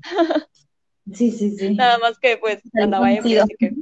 Sí, 1.12 1.30
sí, 1.30 1.54
sí. 1.56 1.74
Nada 1.74 1.98
más 1.98 2.18
que 2.18 2.38
pues 2.38 2.62
andaba 2.80 3.08
ahí, 3.08 3.18
así 3.36 3.54
que... 3.58 3.74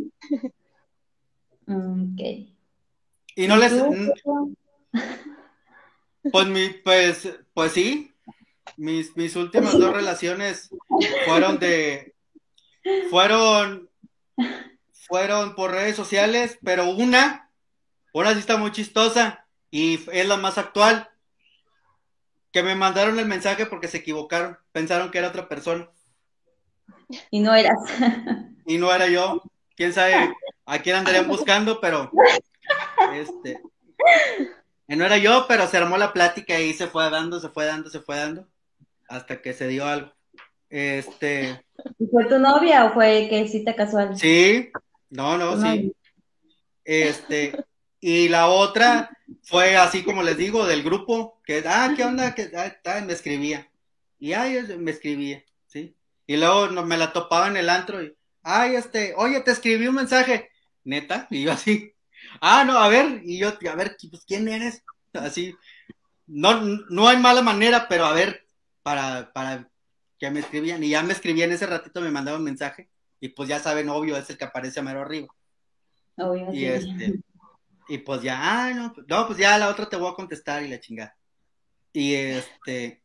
Ok. 1.68 2.51
Y 3.37 3.46
no 3.46 3.57
les... 3.57 3.72
Pues, 6.31 6.46
mi, 6.48 6.68
pues, 6.68 7.29
pues 7.55 7.72
sí, 7.72 8.12
mis, 8.77 9.16
mis 9.16 9.35
últimas 9.37 9.79
dos 9.79 9.92
relaciones 9.92 10.70
fueron 11.25 11.59
de, 11.59 12.14
fueron, 13.11 13.88
fueron 14.92 15.55
por 15.55 15.72
redes 15.72 15.96
sociales, 15.96 16.59
pero 16.62 16.90
una, 16.90 17.51
una 18.12 18.33
sí 18.35 18.40
está 18.40 18.57
muy 18.57 18.72
chistosa 18.72 19.41
y 19.72 20.08
es 20.12 20.28
la 20.28 20.37
más 20.37 20.58
actual, 20.58 21.11
que 22.52 22.62
me 22.62 22.76
mandaron 22.76 23.18
el 23.18 23.26
mensaje 23.26 23.66
porque 23.66 23.88
se 23.88 23.98
equivocaron, 23.98 24.56
pensaron 24.70 25.11
que 25.11 25.18
era 25.18 25.28
otra 25.28 25.48
persona. 25.48 25.90
Y 27.30 27.40
no 27.40 27.52
eras. 27.54 27.78
Y 28.64 28.78
no 28.78 28.94
era 28.94 29.08
yo. 29.08 29.42
Quién 29.74 29.92
sabe 29.92 30.32
a 30.66 30.78
quién 30.78 30.94
andarían 30.94 31.26
buscando, 31.26 31.80
pero 31.80 32.12
este 33.12 33.61
no 34.96 35.04
era 35.04 35.18
yo, 35.18 35.46
pero 35.48 35.66
se 35.66 35.76
armó 35.76 35.96
la 35.96 36.12
plática 36.12 36.61
y 36.61 36.72
se 36.72 36.87
fue 36.87 37.08
dando, 37.11 37.40
se 37.40 37.48
fue 37.48 37.66
dando, 37.66 37.90
se 37.90 38.00
fue 38.00 38.16
dando 38.16 38.46
hasta 39.08 39.40
que 39.40 39.52
se 39.52 39.68
dio 39.68 39.87
algo. 39.87 40.12
Este. 40.68 41.64
¿Fue 42.11 42.24
tu 42.26 42.38
novia 42.38 42.87
o 42.87 42.92
fue 42.94 43.26
que 43.28 43.46
cita 43.48 43.74
casual? 43.74 44.16
Sí, 44.16 44.70
no, 45.11 45.37
no, 45.37 45.61
sí. 45.61 45.92
Este, 46.85 47.64
y 48.00 48.28
la 48.28 48.48
otra 48.48 49.11
fue 49.42 49.76
así 49.76 50.02
como 50.02 50.22
les 50.22 50.36
digo, 50.36 50.66
del 50.66 50.82
grupo, 50.82 51.40
que, 51.44 51.62
ah, 51.66 51.92
¿qué 51.96 52.04
onda? 52.04 52.34
Que 52.34 52.50
ah, 52.56 53.00
me 53.06 53.12
escribía. 53.12 53.70
Y 54.18 54.32
ay, 54.32 54.62
me 54.78 54.90
escribía, 54.90 55.44
¿sí? 55.66 55.96
Y 56.26 56.36
luego 56.36 56.68
me 56.84 56.96
la 56.96 57.12
topaba 57.12 57.48
en 57.48 57.56
el 57.56 57.68
antro 57.68 58.02
y, 58.02 58.14
ay, 58.42 58.76
este, 58.76 59.14
oye, 59.16 59.40
te 59.40 59.50
escribí 59.50 59.86
un 59.86 59.96
mensaje, 59.96 60.50
neta, 60.84 61.26
y 61.30 61.42
yo 61.44 61.52
así, 61.52 61.92
ah, 62.40 62.64
no, 62.64 62.78
a 62.78 62.88
ver, 62.88 63.22
y 63.24 63.38
yo, 63.38 63.48
a 63.48 63.74
ver, 63.74 63.96
pues, 64.10 64.24
¿quién 64.24 64.48
eres? 64.48 64.82
Así, 65.12 65.54
no, 66.26 66.62
no 66.88 67.08
hay 67.08 67.18
mala 67.18 67.42
manera, 67.42 67.86
pero 67.88 68.06
a 68.06 68.12
ver, 68.12 68.46
para, 68.82 69.32
para 69.32 69.68
que 70.18 70.30
me 70.30 70.40
escribían. 70.40 70.82
Y 70.82 70.90
ya 70.90 71.02
me 71.02 71.12
escribían 71.12 71.52
ese 71.52 71.66
ratito, 71.66 72.00
me 72.00 72.10
mandaban 72.10 72.40
un 72.40 72.44
mensaje. 72.44 72.88
Y 73.20 73.28
pues 73.28 73.48
ya 73.48 73.60
saben, 73.60 73.88
obvio, 73.88 74.16
es 74.16 74.28
el 74.30 74.38
que 74.38 74.44
aparece 74.44 74.80
a 74.80 74.82
mero 74.82 75.00
arriba. 75.00 75.28
Obvio, 76.16 76.52
y 76.52 76.64
este, 76.64 77.20
y 77.88 77.98
pues 77.98 78.22
ya, 78.22 78.38
ah, 78.40 78.70
no, 78.72 78.92
pues, 78.92 79.06
no, 79.08 79.26
pues 79.26 79.38
ya 79.38 79.58
la 79.58 79.68
otra 79.68 79.88
te 79.88 79.96
voy 79.96 80.10
a 80.10 80.14
contestar 80.14 80.62
y 80.62 80.68
la 80.68 80.80
chingada. 80.80 81.16
Y 81.92 82.14
este, 82.14 83.02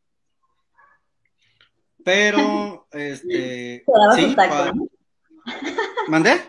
pero, 2.03 2.87
este, 2.91 3.83
sí, 4.15 4.35
¿Mandé? 6.07 6.41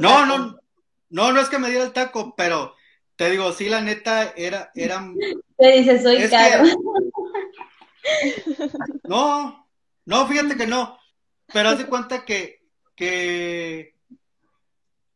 no, 0.00 0.26
no, 0.26 0.58
no, 1.10 1.32
no 1.32 1.40
es 1.40 1.48
que 1.48 1.58
me 1.58 1.68
diera 1.68 1.84
el 1.84 1.92
taco, 1.92 2.34
pero 2.36 2.74
te 3.16 3.30
digo, 3.30 3.52
sí, 3.52 3.68
la 3.68 3.80
neta 3.80 4.32
era, 4.36 4.70
era. 4.74 5.06
Te 5.58 5.72
dice, 5.72 6.02
soy 6.02 6.28
caro. 6.30 6.64
No, 9.04 9.68
no, 10.06 10.26
fíjate 10.26 10.56
que 10.56 10.66
no. 10.66 10.98
Pero 11.52 11.68
haz 11.68 11.78
de 11.78 11.86
cuenta 11.86 12.24
que, 12.24 12.62
que 12.96 13.94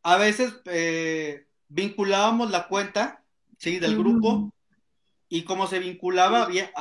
a 0.03 0.17
veces 0.17 0.53
eh, 0.65 1.44
vinculábamos 1.69 2.51
la 2.51 2.67
cuenta, 2.67 3.23
sí, 3.57 3.79
del 3.79 3.97
grupo, 3.97 4.53
y 5.29 5.43
como 5.43 5.67
se 5.67 5.79
vinculaba, 5.79 6.43
había, 6.43 6.71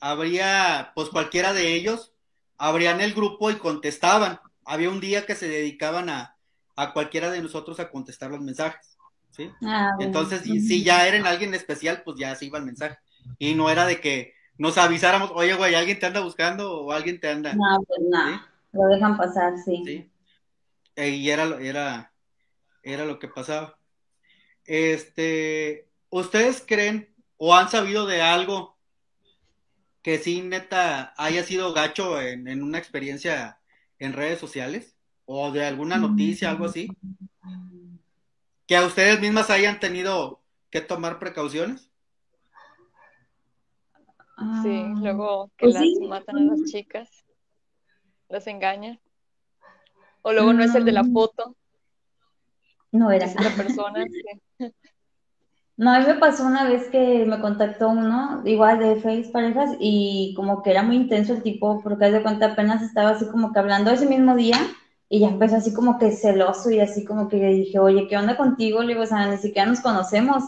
habría, 0.00 0.92
pues 0.94 1.08
cualquiera 1.10 1.52
de 1.52 1.74
ellos, 1.74 2.12
abrían 2.56 3.00
el 3.00 3.14
grupo 3.14 3.50
y 3.50 3.56
contestaban. 3.56 4.40
Había 4.64 4.90
un 4.90 5.00
día 5.00 5.26
que 5.26 5.34
se 5.34 5.48
dedicaban 5.48 6.08
a, 6.08 6.36
a 6.76 6.92
cualquiera 6.92 7.30
de 7.30 7.42
nosotros 7.42 7.78
a 7.80 7.90
contestar 7.90 8.30
los 8.30 8.40
mensajes, 8.40 8.96
¿sí? 9.30 9.50
Ah, 9.62 9.90
Entonces, 10.00 10.42
si 10.42 10.82
ya 10.82 11.06
eran 11.06 11.26
alguien 11.26 11.54
especial, 11.54 12.02
pues 12.04 12.16
ya 12.18 12.34
se 12.34 12.46
iba 12.46 12.58
el 12.58 12.64
mensaje. 12.64 12.98
Y 13.38 13.54
no 13.54 13.70
era 13.70 13.86
de 13.86 14.00
que, 14.00 14.34
nos 14.56 14.78
avisáramos, 14.78 15.32
oye, 15.34 15.54
güey, 15.54 15.74
¿alguien 15.74 15.98
te 15.98 16.06
anda 16.06 16.20
buscando 16.20 16.80
o 16.80 16.92
alguien 16.92 17.18
te 17.18 17.28
anda? 17.28 17.54
No, 17.54 17.82
pues 17.86 18.00
no, 18.08 18.42
lo 18.72 18.86
dejan 18.88 19.16
pasar, 19.16 19.54
sí. 19.58 19.82
Sí. 19.84 20.10
Eh, 20.96 21.10
y 21.10 21.30
era, 21.30 21.44
era, 21.60 22.12
era 22.84 23.04
lo 23.04 23.18
que 23.18 23.28
pasaba. 23.28 23.78
Este, 24.64 25.88
¿ustedes 26.10 26.62
creen 26.66 27.14
o 27.36 27.54
han 27.54 27.68
sabido 27.68 28.06
de 28.06 28.22
algo 28.22 28.78
que 30.02 30.18
sí, 30.18 30.42
neta, 30.42 31.14
haya 31.16 31.42
sido 31.44 31.72
gacho 31.72 32.20
en, 32.20 32.46
en 32.46 32.62
una 32.62 32.78
experiencia 32.78 33.60
en 33.98 34.12
redes 34.12 34.38
sociales? 34.38 34.96
¿O 35.26 35.50
de 35.50 35.64
alguna 35.64 35.96
noticia, 35.96 36.50
algo 36.50 36.66
así? 36.66 36.88
Que 38.66 38.76
a 38.76 38.84
ustedes 38.84 39.20
mismas 39.20 39.48
hayan 39.50 39.80
tenido 39.80 40.42
que 40.70 40.80
tomar 40.80 41.18
precauciones? 41.18 41.90
Sí, 44.62 44.82
ah, 44.84 44.94
luego 44.96 45.50
que 45.56 45.66
pues 45.66 45.74
las 45.74 46.08
matan 46.08 46.36
a 46.36 46.40
las 46.40 46.64
chicas, 46.64 47.24
las 48.28 48.46
engañan. 48.48 49.00
O 50.22 50.32
luego 50.32 50.52
no 50.52 50.64
es 50.64 50.74
el 50.74 50.84
de 50.84 50.92
la 50.92 51.04
mm. 51.04 51.12
foto. 51.12 51.56
No 52.94 53.10
era. 53.10 53.26
Es 53.26 53.32
otra 53.32 53.50
persona. 53.50 54.04
No, 55.76 55.92
a 55.92 55.98
mí 55.98 56.06
me 56.06 56.14
pasó 56.14 56.46
una 56.46 56.62
vez 56.62 56.88
que 56.90 57.24
me 57.26 57.40
contactó 57.40 57.88
uno, 57.88 58.42
igual 58.44 58.78
de 58.78 58.94
Face 59.00 59.30
Parejas, 59.32 59.72
y 59.80 60.32
como 60.36 60.62
que 60.62 60.70
era 60.70 60.84
muy 60.84 60.94
intenso 60.94 61.32
el 61.32 61.42
tipo, 61.42 61.82
porque 61.82 62.12
de 62.12 62.22
cuenta 62.22 62.52
apenas 62.52 62.82
estaba 62.82 63.10
así 63.10 63.26
como 63.26 63.52
que 63.52 63.58
hablando 63.58 63.90
ese 63.90 64.06
mismo 64.06 64.36
día, 64.36 64.58
y 65.08 65.18
ya 65.18 65.26
empezó 65.26 65.56
así 65.56 65.74
como 65.74 65.98
que 65.98 66.12
celoso, 66.12 66.70
y 66.70 66.78
así 66.78 67.04
como 67.04 67.28
que 67.28 67.38
le 67.38 67.48
dije, 67.48 67.80
oye, 67.80 68.06
¿qué 68.06 68.16
onda 68.16 68.36
contigo? 68.36 68.82
Le 68.82 68.92
digo, 68.92 69.02
o 69.02 69.06
sea, 69.06 69.28
ni 69.28 69.38
siquiera 69.38 69.68
nos 69.68 69.80
conocemos. 69.80 70.44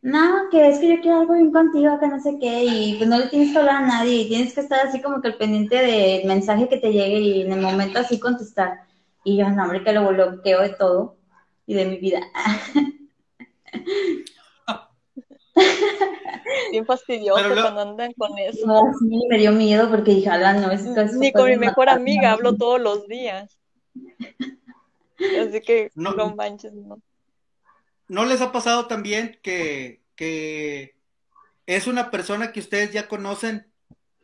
No, 0.00 0.48
que 0.50 0.70
es 0.70 0.78
que 0.78 0.88
yo 0.88 1.02
quiero 1.02 1.20
algo 1.20 1.34
bien 1.34 1.52
contigo, 1.52 2.00
que 2.00 2.08
no 2.08 2.18
sé 2.18 2.38
qué, 2.40 2.64
y 2.64 2.94
pues 2.94 3.10
no 3.10 3.18
le 3.18 3.26
tienes 3.26 3.52
que 3.52 3.58
hablar 3.58 3.82
a 3.82 3.86
nadie, 3.86 4.22
y 4.22 4.28
tienes 4.28 4.54
que 4.54 4.62
estar 4.62 4.86
así 4.86 5.02
como 5.02 5.20
que 5.20 5.28
al 5.28 5.36
pendiente 5.36 5.76
del 5.76 6.26
mensaje 6.26 6.70
que 6.70 6.78
te 6.78 6.92
llegue 6.92 7.20
y 7.20 7.42
en 7.42 7.52
el 7.52 7.60
momento 7.60 7.98
así 7.98 8.18
contestar. 8.18 8.84
Y 9.22 9.36
yo, 9.36 9.50
no, 9.50 9.64
hombre, 9.64 9.84
que 9.84 9.92
lo 9.92 10.08
bloqueo 10.08 10.62
de 10.62 10.70
todo 10.70 11.19
y 11.70 11.74
de 11.74 11.84
mi 11.84 11.98
vida. 11.98 12.20
Bien 16.72 16.84
fastidioso 16.84 17.44
cuando 17.44 17.80
andan 17.80 18.12
con 18.14 18.36
eso. 18.38 18.66
No, 18.66 18.92
sí, 18.98 19.20
me 19.28 19.38
dio 19.38 19.52
miedo 19.52 19.88
porque 19.88 20.14
dije, 20.14 20.30
no, 20.30 20.72
es 20.72 20.82
Ni 21.14 21.30
con 21.30 21.48
mi 21.48 21.56
mejor 21.56 21.88
amiga 21.88 22.32
hablo 22.32 22.56
todos 22.56 22.80
los 22.80 23.06
días. 23.06 23.56
Así 25.16 25.60
que 25.60 25.92
no, 25.94 26.34
manches, 26.34 26.72
no. 26.72 27.00
¿No 28.08 28.24
les 28.24 28.40
ha 28.40 28.50
pasado 28.50 28.88
también 28.88 29.38
que, 29.40 30.00
que 30.16 30.96
es 31.66 31.86
una 31.86 32.10
persona 32.10 32.50
que 32.50 32.58
ustedes 32.58 32.92
ya 32.92 33.06
conocen 33.06 33.68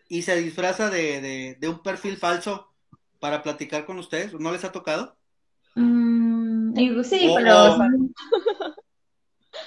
y 0.09 0.23
se 0.23 0.35
disfraza 0.35 0.91
de, 0.91 1.57
de, 1.61 1.69
un 1.69 1.81
perfil 1.81 2.17
falso 2.17 2.73
para 3.21 3.45
platicar 3.45 3.87
con 3.87 4.01
ustedes? 4.01 4.35
¿No 4.35 4.51
les 4.51 4.65
ha 4.65 4.73
tocado? 4.73 5.17
Mm, 5.77 6.16
sí, 7.05 7.33
pero... 7.35 7.77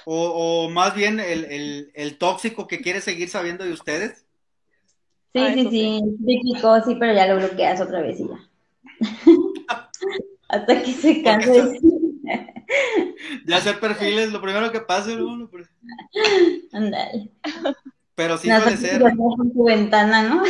O, 0.04 0.68
más 0.70 0.94
bien 0.94 1.20
el, 1.20 1.90
el, 1.94 2.18
tóxico 2.18 2.66
que 2.66 2.80
quiere 2.80 3.00
seguir 3.00 3.28
sabiendo 3.28 3.64
de 3.64 3.72
ustedes. 3.72 4.24
Sí, 5.32 5.40
sí, 5.54 5.68
sí, 5.70 6.02
típico, 6.26 6.80
sí, 6.82 6.96
pero 6.98 7.12
ya 7.12 7.26
lo 7.26 7.36
bloqueas 7.36 7.80
otra 7.80 8.00
vez 8.00 8.20
y 8.20 8.28
ya. 8.28 8.50
Hasta 10.48 10.82
que 10.82 10.92
se 10.92 11.22
canse. 11.22 11.78
de 13.44 13.54
hacer 13.54 13.78
perfiles, 13.78 14.32
lo 14.32 14.40
primero 14.40 14.72
que 14.72 14.80
pasa, 14.80 15.10
¿no? 15.10 15.48
Andale. 16.72 17.30
Pero 18.14 18.38
sí 18.38 18.48
puede 18.48 18.76
ser. 18.76 19.00
Con 19.16 19.52
tu 19.52 19.64
ventana, 19.64 20.22
¿no? 20.22 20.42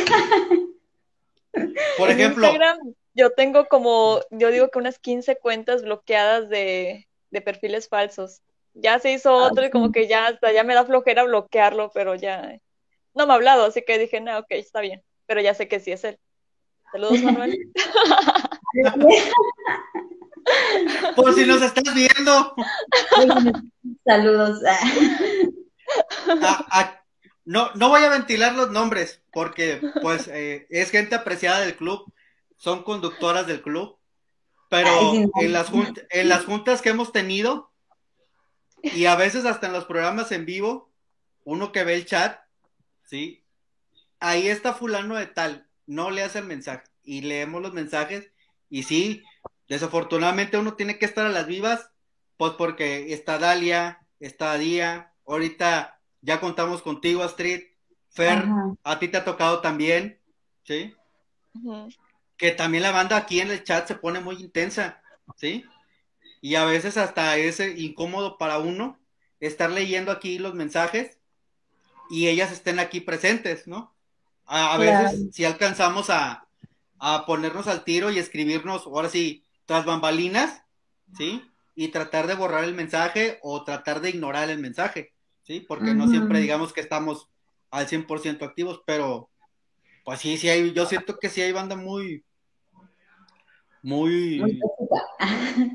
Por 1.97 2.09
ejemplo. 2.09 2.47
Instagram, 2.47 2.93
yo 3.13 3.31
tengo 3.31 3.65
como, 3.65 4.21
yo 4.31 4.49
digo 4.49 4.69
que 4.69 4.79
unas 4.79 4.99
15 4.99 5.37
cuentas 5.37 5.83
bloqueadas 5.83 6.49
de, 6.49 7.07
de 7.29 7.41
perfiles 7.41 7.89
falsos 7.89 8.41
ya 8.73 8.99
se 8.99 9.11
hizo 9.11 9.31
ah, 9.31 9.47
otro 9.47 9.65
y 9.65 9.69
como 9.69 9.91
que 9.91 10.07
ya 10.07 10.27
hasta 10.27 10.51
ya 10.51 10.63
me 10.63 10.73
da 10.73 10.85
flojera 10.85 11.23
bloquearlo, 11.23 11.91
pero 11.93 12.15
ya 12.15 12.59
no 13.13 13.27
me 13.27 13.33
ha 13.33 13.35
hablado, 13.35 13.65
así 13.65 13.83
que 13.85 13.97
dije, 13.97 14.21
no, 14.21 14.37
ok, 14.39 14.47
está 14.51 14.81
bien, 14.81 15.03
pero 15.25 15.41
ya 15.41 15.53
sé 15.53 15.67
que 15.67 15.79
sí 15.79 15.91
es 15.91 16.03
él. 16.03 16.19
Saludos, 16.91 17.21
Manuel. 17.23 17.57
Por 21.15 21.35
si 21.35 21.45
nos 21.45 21.61
estás 21.61 21.93
viendo. 21.93 22.55
Saludos. 24.05 24.61
no, 27.45 27.69
no 27.75 27.89
voy 27.89 28.03
a 28.03 28.09
ventilar 28.09 28.55
los 28.55 28.71
nombres, 28.71 29.21
porque 29.31 29.81
pues 30.01 30.27
eh, 30.29 30.65
es 30.69 30.89
gente 30.89 31.15
apreciada 31.15 31.59
del 31.59 31.75
club, 31.75 32.11
son 32.61 32.83
conductoras 32.83 33.47
del 33.47 33.63
club, 33.63 33.97
pero 34.69 34.91
en 35.41 35.51
las, 35.51 35.71
en 36.11 36.29
las 36.29 36.45
juntas 36.45 36.83
que 36.83 36.89
hemos 36.89 37.11
tenido, 37.11 37.71
y 38.83 39.05
a 39.05 39.15
veces 39.15 39.45
hasta 39.45 39.65
en 39.65 39.73
los 39.73 39.85
programas 39.85 40.31
en 40.31 40.45
vivo, 40.45 40.91
uno 41.43 41.71
que 41.71 41.83
ve 41.83 41.95
el 41.95 42.05
chat, 42.05 42.39
¿sí? 43.03 43.43
Ahí 44.19 44.47
está 44.47 44.75
fulano 44.75 45.15
de 45.15 45.25
tal, 45.25 45.67
no 45.87 46.11
le 46.11 46.21
hace 46.21 46.37
el 46.37 46.45
mensaje 46.45 46.83
y 47.03 47.21
leemos 47.21 47.63
los 47.63 47.73
mensajes 47.73 48.31
y 48.69 48.83
sí, 48.83 49.23
desafortunadamente 49.67 50.59
uno 50.59 50.75
tiene 50.75 50.99
que 50.99 51.05
estar 51.05 51.25
a 51.25 51.29
las 51.29 51.47
vivas, 51.47 51.89
pues 52.37 52.51
porque 52.59 53.11
está 53.11 53.39
Dalia, 53.39 54.05
está 54.19 54.55
Día, 54.59 55.11
ahorita 55.25 55.99
ya 56.21 56.39
contamos 56.39 56.83
contigo 56.83 57.23
Astrid, 57.23 57.63
Fer, 58.09 58.45
a 58.83 58.99
ti 58.99 59.07
te 59.07 59.17
ha 59.17 59.25
tocado 59.25 59.61
también, 59.61 60.21
¿sí? 60.63 60.93
Que 62.41 62.51
también 62.51 62.83
la 62.83 62.91
banda 62.91 63.15
aquí 63.15 63.39
en 63.39 63.51
el 63.51 63.63
chat 63.63 63.87
se 63.87 63.95
pone 63.95 64.19
muy 64.19 64.35
intensa, 64.35 65.01
¿sí? 65.37 65.63
y 66.41 66.55
a 66.55 66.65
veces 66.65 66.97
hasta 66.97 67.37
es 67.37 67.59
incómodo 67.59 68.37
para 68.37 68.57
uno 68.57 68.99
estar 69.39 69.69
leyendo 69.69 70.11
aquí 70.11 70.39
los 70.39 70.55
mensajes 70.55 71.19
y 72.09 72.27
ellas 72.27 72.51
estén 72.51 72.79
aquí 72.79 72.99
presentes, 72.99 73.67
¿no? 73.67 73.95
A, 74.45 74.77
veces 74.77 75.29
si 75.31 75.45
alcanzamos 75.45 76.09
a, 76.09 76.45
ponernos 77.25 77.67
al 77.67 77.85
tiro 77.85 78.11
y 78.11 78.19
escribirnos, 78.19 78.85
ahora 78.85 79.07
sí, 79.07 79.45
tras 79.65 79.85
bambalinas, 79.85 80.63
¿sí? 81.15 81.41
Y 81.73 81.87
tratar 81.87 82.27
de 82.27 82.35
borrar 82.35 82.65
el 82.65 82.73
mensaje 82.73 83.39
o 83.41 83.63
tratar 83.63 84.01
de 84.01 84.09
ignorar 84.09 84.49
el 84.49 84.59
mensaje, 84.59 85.13
¿sí? 85.43 85.61
Porque 85.61 85.93
no 85.93 86.09
siempre 86.09 86.39
digamos 86.41 86.73
que 86.73 86.81
estamos 86.81 87.29
al 87.69 87.87
100% 87.87 88.43
activos, 88.43 88.81
pero 88.85 89.29
pues 90.03 90.19
sí, 90.19 90.37
sí 90.37 90.49
hay, 90.49 90.73
yo 90.73 90.85
siento 90.85 91.17
que 91.17 91.29
sí 91.29 91.41
hay 91.41 91.53
banda 91.53 91.75
muy, 91.75 92.25
muy, 93.81 94.59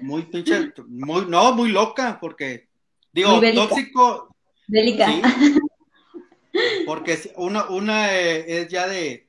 muy, 0.02 0.22
pinche, 0.22 0.72
muy, 0.86 1.26
no, 1.26 1.52
muy 1.52 1.70
loca, 1.70 2.18
porque, 2.20 2.68
digo, 3.12 3.40
tóxico. 3.54 4.34
Bélica. 4.68 5.08
porque 6.86 7.18
una, 7.36 7.68
una 7.68 8.14
eh, 8.14 8.62
es 8.62 8.68
ya 8.68 8.88
de, 8.88 9.28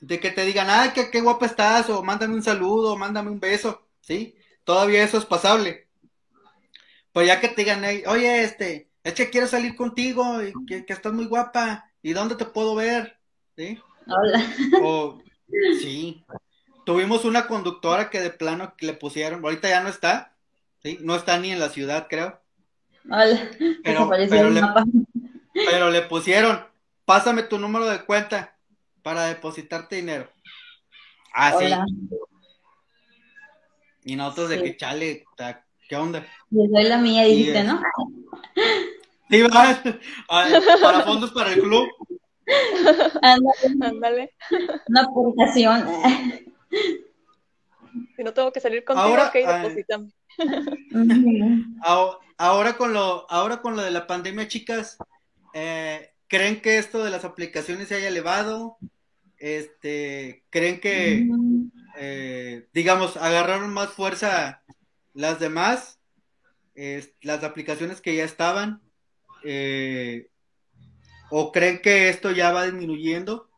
de 0.00 0.20
que 0.20 0.30
te 0.30 0.44
digan, 0.44 0.68
ay, 0.70 0.90
qué, 0.94 1.10
qué 1.10 1.20
guapa 1.20 1.46
estás, 1.46 1.90
o 1.90 2.02
mándame 2.02 2.34
un 2.34 2.42
saludo, 2.42 2.92
o 2.92 2.96
mándame 2.96 3.30
un 3.30 3.40
beso, 3.40 3.86
¿sí? 4.00 4.36
Todavía 4.64 5.02
eso 5.02 5.18
es 5.18 5.24
pasable. 5.24 5.88
Pero 7.12 7.26
ya 7.26 7.40
que 7.40 7.48
te 7.48 7.62
digan, 7.62 7.82
oye, 8.06 8.42
este, 8.42 8.90
es 9.02 9.14
que 9.14 9.30
quiero 9.30 9.46
salir 9.46 9.74
contigo, 9.74 10.42
y 10.42 10.52
que, 10.66 10.84
que 10.84 10.92
estás 10.92 11.12
muy 11.12 11.26
guapa, 11.26 11.90
¿y 12.02 12.12
dónde 12.12 12.36
te 12.36 12.44
puedo 12.44 12.74
ver? 12.74 13.18
¿Sí? 13.56 13.78
Hola. 14.06 14.54
O, 14.82 15.20
sí. 15.80 16.24
Tuvimos 16.88 17.26
una 17.26 17.46
conductora 17.46 18.08
que 18.08 18.18
de 18.18 18.30
plano 18.30 18.72
le 18.80 18.94
pusieron, 18.94 19.44
ahorita 19.44 19.68
ya 19.68 19.82
no 19.82 19.90
está, 19.90 20.32
¿sí? 20.82 20.96
No 21.02 21.16
está 21.16 21.38
ni 21.38 21.52
en 21.52 21.60
la 21.60 21.68
ciudad, 21.68 22.06
creo. 22.08 22.40
Pero, 23.84 25.90
le, 25.90 26.00
pusieron, 26.00 26.64
pásame 27.04 27.42
tu 27.42 27.58
número 27.58 27.84
de 27.84 28.06
cuenta 28.06 28.56
para 29.02 29.26
depositarte 29.26 29.96
dinero. 29.96 30.30
Ah, 31.34 31.52
sí. 31.58 31.66
Y 34.04 34.16
nosotros 34.16 34.48
de 34.48 34.62
que 34.62 34.78
chale, 34.78 35.26
¿qué 35.90 35.96
onda? 35.96 36.26
Yo 36.48 36.62
soy 36.72 36.84
la 36.84 36.96
mía, 36.96 37.24
dijiste, 37.24 37.64
¿no? 37.64 37.82
Sí, 39.30 39.42
va, 39.42 39.78
para 40.80 41.02
fondos 41.02 41.32
para 41.32 41.52
el 41.52 41.60
club. 41.60 41.86
Ándale. 43.20 44.32
Una 44.88 45.02
aportación. 45.02 45.86
Si 48.16 48.22
no 48.22 48.34
tengo 48.34 48.52
que 48.52 48.60
salir 48.60 48.84
contigo, 48.84 49.06
ahora, 51.82 52.18
ahora 52.36 52.76
con 52.76 52.92
lo, 52.92 53.26
ahora 53.30 53.62
con 53.62 53.76
lo 53.76 53.82
de 53.82 53.90
la 53.90 54.06
pandemia, 54.06 54.46
chicas, 54.46 54.98
eh, 55.54 56.12
¿creen 56.28 56.60
que 56.60 56.78
esto 56.78 57.02
de 57.02 57.10
las 57.10 57.24
aplicaciones 57.24 57.88
se 57.88 57.96
haya 57.96 58.08
elevado? 58.08 58.76
Este, 59.38 60.44
¿creen 60.50 60.80
que, 60.80 61.26
eh, 61.96 62.68
digamos, 62.72 63.16
agarraron 63.16 63.72
más 63.72 63.90
fuerza 63.90 64.62
las 65.14 65.40
demás? 65.40 65.98
las 67.22 67.42
aplicaciones 67.42 68.00
que 68.00 68.14
ya 68.14 68.22
estaban, 68.22 68.80
eh, 69.42 70.30
o 71.28 71.50
creen 71.50 71.82
que 71.82 72.08
esto 72.08 72.30
ya 72.30 72.52
va 72.52 72.66
disminuyendo 72.66 73.50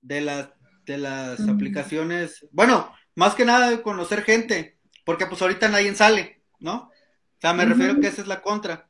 de 0.00 0.20
las 0.20 0.50
de 0.84 0.98
las 0.98 1.40
aplicaciones, 1.48 2.46
bueno, 2.50 2.92
más 3.14 3.34
que 3.34 3.44
nada 3.44 3.70
de 3.70 3.82
conocer 3.82 4.22
gente, 4.22 4.78
porque 5.04 5.26
pues 5.26 5.40
ahorita 5.42 5.68
nadie 5.68 5.94
sale, 5.94 6.42
¿no? 6.58 6.74
O 6.74 7.40
sea, 7.40 7.52
me 7.52 7.64
refiero 7.64 8.00
que 8.00 8.06
esa 8.06 8.22
es 8.22 8.28
la 8.28 8.42
contra. 8.42 8.88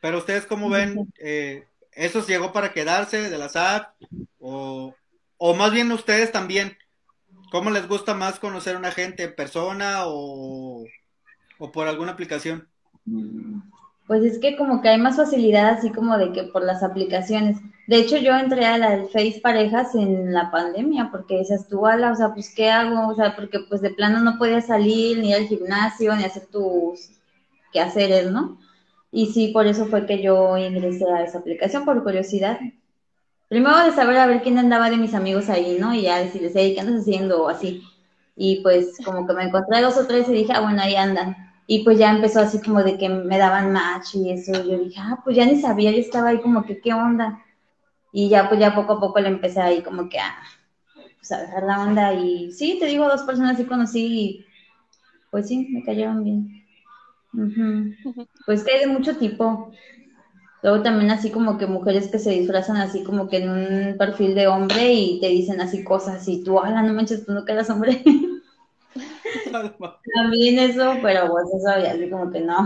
Pero 0.00 0.18
ustedes 0.18 0.46
cómo 0.46 0.70
ven, 0.70 1.12
eh, 1.18 1.66
¿eso 1.92 2.26
llegó 2.26 2.52
para 2.52 2.72
quedarse 2.72 3.30
de 3.30 3.38
las 3.38 3.54
apps? 3.56 3.88
O, 4.38 4.94
o 5.36 5.54
más 5.54 5.72
bien 5.72 5.92
ustedes 5.92 6.32
también, 6.32 6.76
¿cómo 7.50 7.70
les 7.70 7.86
gusta 7.86 8.14
más 8.14 8.38
conocer 8.38 8.76
a 8.76 8.78
una 8.78 8.92
gente 8.92 9.24
en 9.24 9.34
persona 9.34 10.06
o, 10.06 10.84
o 11.58 11.72
por 11.72 11.86
alguna 11.86 12.12
aplicación? 12.12 12.68
Pues 14.10 14.24
es 14.24 14.40
que 14.40 14.56
como 14.56 14.82
que 14.82 14.88
hay 14.88 14.98
más 14.98 15.14
facilidad 15.14 15.68
así 15.68 15.90
como 15.90 16.18
de 16.18 16.32
que 16.32 16.42
por 16.42 16.64
las 16.64 16.82
aplicaciones. 16.82 17.58
De 17.86 17.98
hecho, 17.98 18.16
yo 18.16 18.36
entré 18.36 18.66
a 18.66 18.76
la 18.76 19.04
Face 19.04 19.38
Parejas 19.40 19.94
en 19.94 20.32
la 20.32 20.50
pandemia 20.50 21.10
porque 21.12 21.36
decías 21.36 21.68
tú, 21.68 21.86
ala, 21.86 22.10
o 22.10 22.16
sea, 22.16 22.34
pues 22.34 22.52
¿qué 22.52 22.70
hago? 22.70 23.06
O 23.06 23.14
sea, 23.14 23.36
porque 23.36 23.60
pues 23.68 23.80
de 23.82 23.90
plano 23.90 24.18
no 24.18 24.36
podía 24.36 24.60
salir 24.62 25.18
ni 25.18 25.32
al 25.32 25.46
gimnasio 25.46 26.16
ni 26.16 26.24
hacer 26.24 26.46
tus 26.46 27.08
quehaceres, 27.72 28.32
¿no? 28.32 28.58
Y 29.12 29.26
sí, 29.26 29.52
por 29.52 29.68
eso 29.68 29.86
fue 29.86 30.06
que 30.06 30.20
yo 30.20 30.58
ingresé 30.58 31.04
a 31.08 31.22
esa 31.22 31.38
aplicación, 31.38 31.84
por 31.84 32.02
curiosidad. 32.02 32.58
Primero 33.48 33.78
de 33.84 33.92
saber 33.92 34.16
a 34.16 34.26
ver 34.26 34.42
quién 34.42 34.58
andaba 34.58 34.90
de 34.90 34.96
mis 34.96 35.14
amigos 35.14 35.48
ahí, 35.48 35.76
¿no? 35.78 35.94
Y 35.94 36.02
ya 36.02 36.18
decirles, 36.18 36.50
hey, 36.56 36.72
¿qué 36.74 36.80
andas 36.80 37.02
haciendo? 37.02 37.44
O 37.44 37.48
así. 37.48 37.84
Y 38.34 38.60
pues 38.62 38.98
como 39.04 39.24
que 39.24 39.34
me 39.34 39.44
encontré 39.44 39.80
dos 39.80 39.96
o 39.98 40.08
tres 40.08 40.28
y 40.28 40.32
dije, 40.32 40.52
ah, 40.52 40.62
bueno, 40.62 40.82
ahí 40.82 40.96
andan. 40.96 41.49
Y 41.72 41.84
pues 41.84 42.00
ya 42.00 42.10
empezó 42.10 42.40
así 42.40 42.60
como 42.60 42.82
de 42.82 42.98
que 42.98 43.08
me 43.08 43.38
daban 43.38 43.72
match 43.72 44.16
y 44.16 44.32
eso. 44.32 44.50
Y 44.50 44.72
yo 44.72 44.78
dije, 44.80 44.98
ah, 44.98 45.20
pues 45.22 45.36
ya 45.36 45.46
ni 45.46 45.60
sabía, 45.60 45.92
yo 45.92 45.98
estaba 45.98 46.30
ahí 46.30 46.40
como 46.40 46.64
que, 46.64 46.80
¿qué 46.80 46.92
onda? 46.92 47.44
Y 48.12 48.28
ya 48.28 48.48
pues 48.48 48.58
ya 48.58 48.74
poco 48.74 48.94
a 48.94 49.00
poco 49.00 49.20
le 49.20 49.28
empecé 49.28 49.60
ahí 49.60 49.80
como 49.80 50.08
que 50.08 50.18
a, 50.18 50.34
pues, 50.96 51.30
a 51.30 51.42
dejar 51.42 51.62
la 51.62 51.80
onda. 51.82 52.12
Y 52.12 52.50
sí, 52.50 52.76
te 52.80 52.86
digo, 52.86 53.06
dos 53.06 53.22
personas 53.22 53.56
sí 53.56 53.66
conocí 53.66 54.04
y 54.04 54.46
pues 55.30 55.46
sí, 55.46 55.68
me 55.70 55.84
cayeron 55.84 56.24
bien. 56.24 56.66
Pues 58.44 58.64
que 58.64 58.72
hay 58.72 58.80
de 58.80 58.86
mucho 58.88 59.16
tipo. 59.16 59.70
Luego 60.64 60.82
también 60.82 61.12
así 61.12 61.30
como 61.30 61.56
que 61.56 61.68
mujeres 61.68 62.08
que 62.08 62.18
se 62.18 62.32
disfrazan 62.32 62.78
así 62.78 63.04
como 63.04 63.28
que 63.28 63.44
en 63.44 63.48
un 63.48 63.96
perfil 63.96 64.34
de 64.34 64.48
hombre 64.48 64.92
y 64.92 65.20
te 65.20 65.28
dicen 65.28 65.60
así 65.60 65.84
cosas 65.84 66.26
y 66.26 66.42
tú, 66.42 66.58
ala, 66.58 66.82
no 66.82 66.94
manches, 66.94 67.24
tú 67.24 67.32
no 67.32 67.44
quedas 67.44 67.70
hombre. 67.70 68.02
También 70.14 70.58
eso, 70.58 70.96
pero 71.02 71.28
pues 71.28 71.46
eso 71.54 71.82
ya 71.82 71.92
así 71.92 72.08
como 72.10 72.30
que 72.30 72.40
no. 72.40 72.58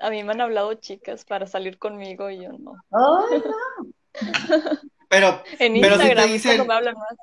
A 0.00 0.10
mí 0.10 0.22
me 0.24 0.32
han 0.32 0.40
hablado 0.40 0.74
chicas 0.74 1.24
para 1.24 1.46
salir 1.46 1.78
conmigo 1.78 2.28
y 2.30 2.42
yo 2.42 2.50
no. 2.58 2.74
Pero, 5.08 5.42
en 5.60 5.80
pero 5.80 5.94
sí 5.96 6.00
te 6.00 6.06
Instagram 6.08 6.28
dicen, 6.32 6.66
me 6.66 6.74
hablan 6.74 6.94
más. 6.94 7.18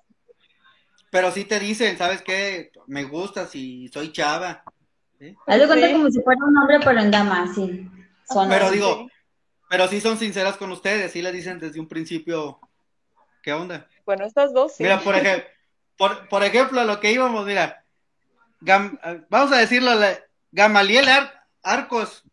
pero 1.10 1.32
sí 1.32 1.44
te 1.46 1.60
dicen, 1.60 1.98
¿sabes 1.98 2.22
qué? 2.22 2.72
Me 2.88 3.04
gustas 3.04 3.54
y 3.56 3.90
soy 3.90 4.14
chava. 4.14 4.64
¿sí? 5.20 5.36
Haz 5.46 5.60
de 5.60 5.68
cuenta 5.68 5.88
Sí. 5.88 5.94
como 5.94 6.10
si 6.10 6.22
fuera 6.22 6.40
un 6.46 6.58
hombre, 6.58 6.80
pero 6.84 7.00
en 7.02 7.12
dama, 7.12 7.52
sí. 7.54 7.90
Son 8.32 8.48
Pero 8.48 8.66
así. 8.68 8.76
digo, 8.76 9.08
pero 9.70 9.88
sí 9.90 10.00
son 10.00 10.18
sinceras 10.18 10.56
con 10.58 10.72
ustedes, 10.72 11.12
sí 11.12 11.22
les 11.22 11.34
dicen 11.34 11.60
desde 11.60 11.80
un 11.82 11.88
principio, 11.88 12.60
¿qué 13.44 13.52
onda? 13.52 13.88
Bueno, 14.06 14.26
estas 14.26 14.54
dos 14.54 14.74
sí. 14.74 14.84
Mira, 14.84 15.02
por 15.02 15.16
ejemplo, 15.16 15.50
por, 16.02 16.28
por 16.30 16.44
ejemplo, 16.44 16.82
a 16.82 16.86
lo 16.86 17.00
que 17.00 17.12
íbamos, 17.12 17.46
mira, 17.46 17.86
Gam- 18.60 18.98
vamos 19.30 19.52
a 19.52 19.58
decirlo, 19.58 19.94
la- 19.94 20.18
Gamaliel 20.52 21.08
Ar- 21.08 21.46
Arcos. 21.62 22.24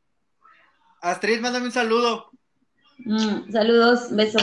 Astrid, 1.03 1.41
mándame 1.41 1.67
un 1.67 1.73
saludo. 1.73 2.31
Mm, 3.01 3.53
saludos, 3.53 4.11
beso. 4.17 4.39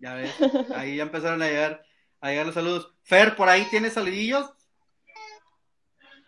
Ya 0.00 0.14
ves, 0.14 0.32
ahí 0.74 0.96
ya 0.96 1.02
empezaron 1.02 1.42
a 1.42 1.46
llegar, 1.46 1.84
a 2.22 2.30
llegar 2.30 2.46
los 2.46 2.54
saludos. 2.54 2.94
Fer, 3.02 3.36
¿por 3.36 3.50
ahí 3.50 3.66
tienes 3.68 3.92
saludillos? 3.92 4.50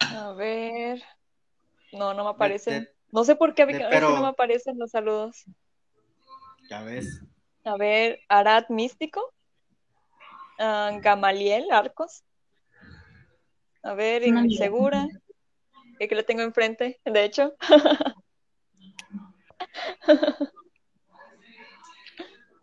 A 0.01 0.33
ver. 0.33 1.03
No, 1.93 2.13
no 2.13 2.25
me 2.25 2.31
aparecen. 2.31 2.85
de- 2.85 2.95
No 3.13 3.25
sé 3.25 3.35
por 3.35 3.55
qué 3.55 3.63
a 3.63 3.67
mí 3.67 3.73
pero- 3.89 4.11
no 4.11 4.21
me 4.21 4.29
aparecen 4.29 4.79
los 4.79 4.91
saludos. 4.91 5.45
Ya 6.69 6.83
ves. 6.83 7.23
A 7.65 7.79
ver, 7.79 8.21
Arad 8.29 8.65
Místico. 8.69 9.33
Ah, 10.59 10.91
Gamaliel 11.01 11.71
Arcos. 11.71 12.25
A 13.83 13.95
ver, 13.95 14.23
Una 14.23 14.41
Ingrid 14.41 14.45
amiga. 14.45 14.65
Segura. 14.65 15.07
Que 15.99 16.15
lo 16.15 16.25
tengo 16.25 16.43
enfrente, 16.43 17.01
de 17.05 17.25
hecho. 17.25 17.55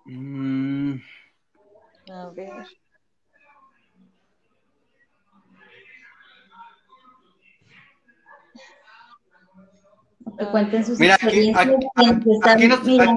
Mm, 0.05 1.01
A 2.11 2.29
ver. 2.29 2.65
Que 10.37 10.45
cuenten 10.47 10.85
sus 10.85 10.99
Mira, 10.99 11.15
aquí- 11.15 11.25
experiencias. 11.49 11.67
nos-. 11.67 13.15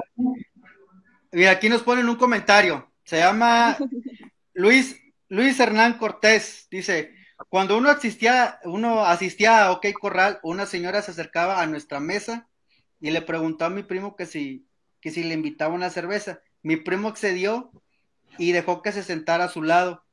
Mira, 1.31 1.51
aquí 1.51 1.69
nos 1.69 1.83
ponen 1.83 2.07
un 2.09 2.15
comentario. 2.15 2.91
Se 3.03 3.17
llama 3.17 3.75
Luis, 4.53 4.99
Luis 5.27 5.59
Hernán 5.59 5.97
Cortés. 5.97 6.67
Dice, 6.69 7.13
cuando 7.49 7.77
uno 7.77 7.89
asistía, 7.89 8.59
uno 8.63 9.05
asistía 9.05 9.65
a 9.65 9.71
OK 9.71 9.87
Corral, 9.99 10.39
una 10.43 10.65
señora 10.65 11.01
se 11.01 11.11
acercaba 11.11 11.61
a 11.61 11.67
nuestra 11.67 11.99
mesa 11.99 12.47
y 12.99 13.11
le 13.11 13.21
preguntó 13.21 13.65
a 13.65 13.69
mi 13.69 13.83
primo 13.83 14.15
que 14.15 14.25
si, 14.25 14.67
que 15.01 15.11
si 15.11 15.23
le 15.23 15.33
invitaba 15.33 15.73
una 15.73 15.89
cerveza. 15.89 16.41
Mi 16.61 16.75
primo 16.75 17.07
accedió 17.07 17.71
y 18.37 18.51
dejó 18.51 18.81
que 18.81 18.91
se 18.91 19.03
sentara 19.03 19.45
a 19.45 19.49
su 19.49 19.63
lado. 19.63 20.03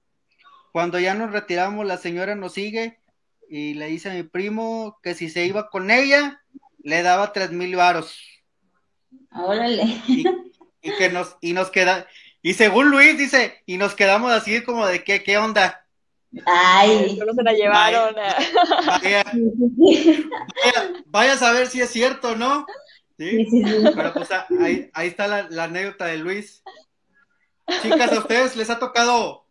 Cuando 0.73 0.99
ya 1.01 1.15
nos 1.15 1.33
retiramos, 1.33 1.87
la 1.87 1.97
señora 1.97 2.35
nos 2.35 2.53
sigue 2.53 3.01
y 3.49 3.75
le 3.75 3.87
dice 3.87 4.11
a 4.11 4.15
mi 4.15 4.23
primo 4.23 4.99
que 5.03 5.15
si 5.15 5.29
se 5.29 5.47
iba 5.47 5.69
con 5.71 5.91
ella, 5.91 6.43
le 6.83 7.03
daba 7.03 7.33
tres 7.33 7.51
mil 7.51 7.75
varos 7.77 8.19
Órale. 9.33 9.83
y, 10.07 10.25
y 10.83 10.97
que 10.97 11.09
nos 11.11 11.37
y 11.41 11.53
nos 11.53 11.71
queda 11.71 12.07
y 12.47 12.55
según 12.55 12.91
Luis 12.91 13.19
dice 13.19 13.63
y 13.67 13.77
nos 13.79 13.95
quedamos 13.95 14.31
así 14.33 14.63
como 14.63 14.87
de 14.87 15.03
qué 15.05 15.23
qué 15.23 15.39
onda 15.39 15.83
Ay. 16.45 17.17
Solo 17.19 17.33
se 17.35 17.43
la 17.43 17.53
llevaron. 17.53 18.15
vaya, 18.87 19.25
sí. 19.83 20.29
vaya, 20.65 20.93
vaya 21.07 21.33
a 21.35 21.39
saber 21.39 21.67
si 21.69 21.81
es 21.81 21.91
cierto 21.91 22.37
no 22.37 22.67
Sí, 23.19 23.47
sí 23.47 23.63
sí, 23.65 23.81
sí. 23.83 23.93
pero 23.95 24.13
pues 24.13 24.29
ahí, 24.61 24.91
ahí 24.93 25.09
está 25.09 25.27
la, 25.29 25.49
la 25.51 25.65
anécdota 25.65 26.07
de 26.07 26.19
Luis 26.19 26.63
chicas 27.83 28.13
a 28.13 28.19
ustedes 28.19 28.57
les 28.57 28.71
ha 28.71 28.79
tocado 28.79 29.47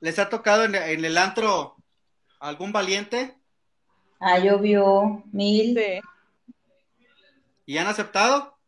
les 0.00 0.18
ha 0.18 0.28
tocado 0.30 0.64
en, 0.64 0.74
en 0.74 1.04
el 1.04 1.18
antro 1.18 1.76
algún 2.40 2.72
valiente 2.72 3.36
Ah, 4.20 4.38
llovió 4.38 5.24
mil. 5.32 5.74
Sí. 5.76 6.00
y 7.66 7.78
han 7.78 7.86
aceptado 7.86 8.58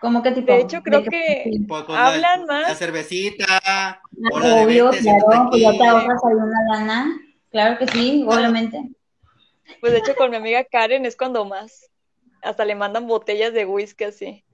¿Cómo 0.00 0.22
qué 0.22 0.32
tipo? 0.32 0.52
De 0.52 0.60
hecho, 0.60 0.82
creo 0.82 1.00
¿De 1.02 1.08
qué- 1.10 1.42
que 1.44 1.50
sí. 1.52 1.58
Pues, 1.68 1.84
pues, 1.84 1.98
la- 1.98 2.06
hablan 2.06 2.46
la, 2.46 2.46
más. 2.46 2.78
cervecita 2.78 4.00
o 4.32 4.38
la 4.40 4.54
de 4.56 4.64
Obvio, 4.64 4.90
20, 4.90 5.10
claro, 5.26 5.48
pues 5.50 5.62
ya 5.62 5.72
te 5.72 5.86
ahorras 5.86 6.24
ahí 6.24 6.34
una 6.34 6.62
lana. 6.78 7.20
Claro 7.50 7.78
que 7.78 7.86
sí, 7.88 8.24
obviamente. 8.26 8.80
Pues 9.80 9.92
de 9.92 9.98
hecho 9.98 10.14
con 10.16 10.30
mi 10.30 10.36
amiga 10.36 10.64
Karen 10.64 11.04
es 11.06 11.16
cuando 11.16 11.44
más. 11.44 11.90
Hasta 12.42 12.64
le 12.64 12.74
mandan 12.74 13.06
botellas 13.06 13.52
de 13.52 13.66
whisky 13.66 14.04
así. 14.04 14.44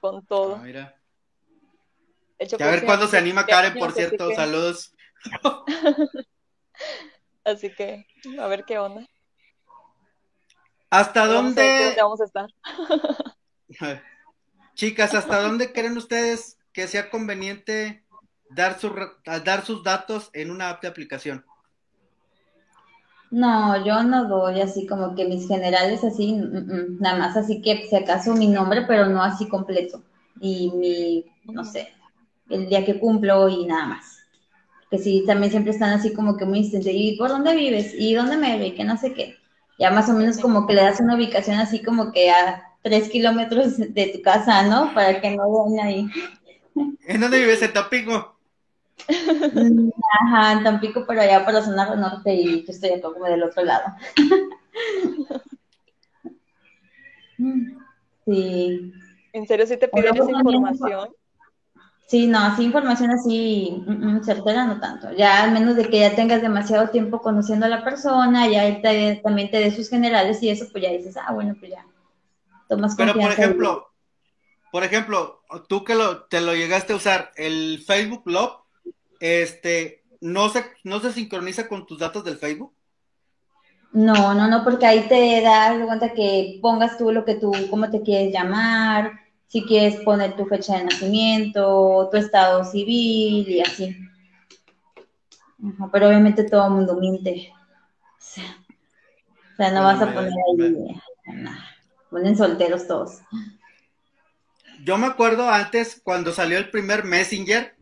Con 0.00 0.16
Ah, 0.16 0.22
todo. 0.28 0.56
mira. 0.58 0.96
De 2.38 2.46
hecho, 2.46 2.56
Que 2.56 2.64
a 2.64 2.70
ver 2.70 2.84
cuándo 2.84 3.06
se 3.06 3.18
anima 3.18 3.46
Karen, 3.46 3.74
por 3.78 3.92
cierto, 3.92 4.28
que- 4.30 4.34
saludos. 4.34 4.92
Así 7.44 7.70
que, 7.74 8.06
a 8.38 8.46
ver 8.48 8.64
qué 8.64 8.78
onda. 8.78 9.06
¿Hasta 10.90 11.20
Vamos 11.26 11.32
a 11.32 11.42
dónde, 11.42 11.84
dónde 11.84 12.02
vamos 12.02 12.20
a 12.20 12.24
estar. 12.24 12.46
chicas, 14.74 15.14
hasta 15.14 15.42
dónde 15.42 15.72
creen 15.72 15.96
ustedes 15.96 16.58
que 16.72 16.86
sea 16.86 17.10
conveniente 17.10 18.04
dar, 18.50 18.76
dar 19.44 19.64
sus 19.64 19.82
datos 19.82 20.30
en 20.32 20.50
una 20.50 20.70
app 20.70 20.82
de 20.82 20.88
aplicación? 20.88 21.44
No, 23.30 23.84
yo 23.84 24.02
no 24.02 24.24
doy 24.28 24.60
así 24.60 24.86
como 24.86 25.14
que 25.14 25.24
mis 25.24 25.46
generales 25.46 26.02
así, 26.02 26.32
mm, 26.32 26.56
mm, 26.56 27.00
nada 27.00 27.18
más 27.18 27.36
así 27.36 27.62
que 27.62 27.86
si 27.88 27.94
acaso 27.94 28.34
mi 28.34 28.48
nombre, 28.48 28.82
pero 28.86 29.06
no 29.06 29.22
así 29.22 29.48
completo. 29.48 30.02
Y 30.40 30.70
mi, 30.72 31.24
no 31.52 31.64
sé, 31.64 31.88
el 32.48 32.68
día 32.68 32.84
que 32.84 32.98
cumplo 32.98 33.48
y 33.48 33.66
nada 33.66 33.86
más. 33.86 34.18
Que 34.90 34.98
sí, 34.98 35.22
también 35.26 35.52
siempre 35.52 35.72
están 35.72 35.92
así 35.92 36.12
como 36.12 36.36
que 36.36 36.44
muy 36.44 36.58
insistentes. 36.58 36.92
¿Y 36.94 37.16
por 37.16 37.28
dónde 37.28 37.54
vives? 37.54 37.94
¿Y 37.96 38.14
dónde 38.14 38.36
me 38.36 38.58
ve? 38.58 38.74
Que 38.74 38.82
no 38.82 38.96
sé 38.96 39.12
qué. 39.14 39.36
Ya 39.78 39.90
más 39.92 40.08
o 40.08 40.14
menos 40.14 40.38
como 40.38 40.66
que 40.66 40.74
le 40.74 40.82
das 40.82 41.00
una 41.00 41.14
ubicación 41.14 41.58
así 41.58 41.80
como 41.82 42.10
que 42.12 42.30
a 42.30 42.69
tres 42.82 43.08
kilómetros 43.10 43.76
de 43.78 44.12
tu 44.14 44.22
casa, 44.22 44.62
¿no? 44.64 44.92
Para 44.94 45.20
que 45.20 45.36
no 45.36 45.44
vean 45.74 45.86
ahí. 45.86 46.06
¿En 47.06 47.20
dónde 47.20 47.40
vives? 47.40 47.62
En 47.62 47.72
Tampico. 47.72 48.36
Mm, 49.54 49.90
Ajá, 50.22 50.52
en 50.52 50.62
Tampico, 50.64 51.04
pero 51.06 51.20
allá 51.22 51.44
por 51.44 51.54
la 51.54 51.62
zona 51.62 51.94
norte 51.94 52.34
y 52.34 52.64
yo 52.64 52.72
estoy 52.72 52.90
acá 52.90 53.08
como 53.12 53.24
del 53.24 53.42
otro 53.42 53.62
lado. 53.64 53.84
Sí, 58.26 58.92
¿En 59.32 59.46
serio 59.46 59.66
sí 59.66 59.76
te 59.76 59.88
piden 59.88 60.14
esa 60.14 60.26
también- 60.26 60.38
información? 60.58 61.08
sí, 62.06 62.26
no, 62.26 62.38
así 62.40 62.64
información 62.64 63.10
así 63.10 63.82
mm, 63.86 64.16
mm, 64.16 64.24
certera 64.24 64.66
no 64.66 64.78
tanto. 64.80 65.10
Ya 65.16 65.42
al 65.42 65.52
menos 65.52 65.76
de 65.76 65.88
que 65.88 66.00
ya 66.00 66.14
tengas 66.14 66.42
demasiado 66.42 66.90
tiempo 66.90 67.20
conociendo 67.20 67.66
a 67.66 67.70
la 67.70 67.82
persona, 67.82 68.46
ya 68.48 68.66
él 68.66 68.82
te- 68.82 69.20
también 69.24 69.50
te 69.50 69.58
dé 69.58 69.70
sus 69.70 69.88
generales 69.88 70.42
y 70.42 70.50
eso, 70.50 70.66
pues 70.70 70.84
ya 70.84 70.90
dices, 70.90 71.16
ah, 71.16 71.32
bueno, 71.32 71.56
pues 71.58 71.70
ya 71.72 71.86
tomas 72.70 72.94
Pero 72.96 73.12
por 73.12 73.30
ejemplo, 73.30 73.88
por 74.72 74.84
ejemplo, 74.84 75.42
tú 75.68 75.84
que 75.84 75.94
lo, 75.94 76.22
te 76.24 76.40
lo 76.40 76.54
llegaste 76.54 76.92
a 76.92 76.96
usar, 76.96 77.32
el 77.36 77.82
Facebook 77.84 78.22
Love, 78.24 78.52
este, 79.18 80.04
no 80.20 80.48
se, 80.48 80.64
no 80.84 81.00
se 81.00 81.12
sincroniza 81.12 81.68
con 81.68 81.86
tus 81.86 81.98
datos 81.98 82.24
del 82.24 82.38
Facebook. 82.38 82.72
No, 83.92 84.34
no, 84.34 84.46
no, 84.46 84.62
porque 84.62 84.86
ahí 84.86 85.08
te 85.08 85.42
das 85.42 85.84
cuenta 85.84 86.12
que 86.12 86.60
pongas 86.62 86.96
tú 86.96 87.10
lo 87.10 87.24
que 87.24 87.34
tú, 87.34 87.52
cómo 87.68 87.90
te 87.90 88.02
quieres 88.02 88.32
llamar, 88.32 89.12
si 89.48 89.64
quieres 89.64 89.96
poner 90.02 90.36
tu 90.36 90.46
fecha 90.46 90.78
de 90.78 90.84
nacimiento, 90.84 92.08
tu 92.10 92.16
estado 92.16 92.64
civil 92.64 93.48
y 93.48 93.60
así. 93.60 93.96
Ajá, 95.74 95.90
pero 95.92 96.06
obviamente 96.06 96.44
todo 96.44 96.68
el 96.68 96.74
mundo 96.74 96.94
miente. 96.94 97.52
O 97.52 98.14
sea, 98.20 98.44
sea, 99.56 99.72
no 99.72 99.82
vas 99.82 100.00
a 100.00 100.14
poner 100.14 100.32
ahí, 100.32 101.00
ponen 102.10 102.36
solteros 102.36 102.86
todos. 102.86 103.18
Yo 104.84 104.98
me 104.98 105.06
acuerdo 105.06 105.48
antes, 105.48 106.00
cuando 106.02 106.32
salió 106.32 106.58
el 106.58 106.70
primer 106.70 107.04
Messenger, 107.04 107.76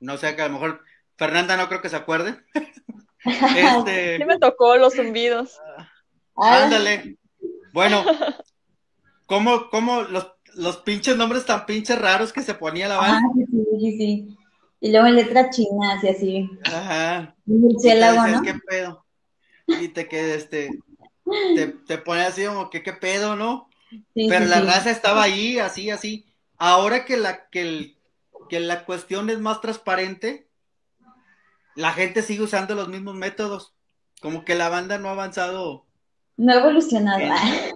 no 0.00 0.16
sé, 0.16 0.36
que 0.36 0.42
a 0.42 0.48
lo 0.48 0.54
mejor 0.54 0.82
Fernanda 1.16 1.56
no 1.56 1.68
creo 1.68 1.82
que 1.82 1.88
se 1.88 1.96
acuerde. 1.96 2.36
este... 3.24 4.18
Sí 4.18 4.24
me 4.24 4.38
tocó 4.38 4.76
los 4.76 4.94
zumbidos. 4.94 5.58
Ah. 6.36 6.64
Ándale. 6.64 7.16
Bueno, 7.72 8.04
¿cómo, 9.26 9.70
cómo 9.70 10.02
los, 10.02 10.32
los, 10.54 10.78
pinches 10.78 11.16
nombres 11.16 11.44
tan 11.44 11.66
pinches 11.66 11.98
raros 11.98 12.32
que 12.32 12.42
se 12.42 12.54
ponía 12.54 12.88
la 12.88 12.96
banda? 12.98 13.20
Ah, 13.28 13.32
sí, 13.34 13.64
sí, 13.80 13.98
sí. 13.98 14.36
Y 14.80 14.92
luego 14.92 15.06
en 15.06 15.16
letras 15.16 15.54
chinas 15.56 16.04
y 16.04 16.08
así. 16.08 16.50
Ajá. 16.64 17.34
Murciélago, 17.46 18.26
¿no? 18.26 18.42
¿Qué 18.42 18.54
pedo? 18.66 19.04
Y 19.66 19.88
te 19.88 20.08
que 20.08 20.34
este, 20.34 20.70
te, 21.54 21.68
te 21.68 21.98
pone 21.98 22.22
así 22.22 22.44
como 22.44 22.70
que 22.70 22.82
qué 22.82 22.92
pedo, 22.92 23.36
¿no? 23.36 23.68
Sí, 24.14 24.26
Pero 24.28 24.46
la 24.46 24.60
raza 24.60 24.90
estaba 24.90 25.22
ahí, 25.22 25.58
así, 25.58 25.90
así. 25.90 26.26
Ahora 26.58 27.04
que 27.04 27.16
la, 27.16 27.48
que, 27.48 27.60
el, 27.62 27.98
que 28.48 28.60
la 28.60 28.84
cuestión 28.84 29.30
es 29.30 29.38
más 29.38 29.60
transparente, 29.60 30.48
la 31.74 31.92
gente 31.92 32.22
sigue 32.22 32.42
usando 32.42 32.74
los 32.74 32.88
mismos 32.88 33.14
métodos. 33.14 33.74
Como 34.20 34.44
que 34.44 34.54
la 34.54 34.68
banda 34.68 34.98
no 34.98 35.08
ha 35.08 35.12
avanzado. 35.12 35.86
No 36.36 36.52
ha 36.52 36.56
evolucionado. 36.56 37.20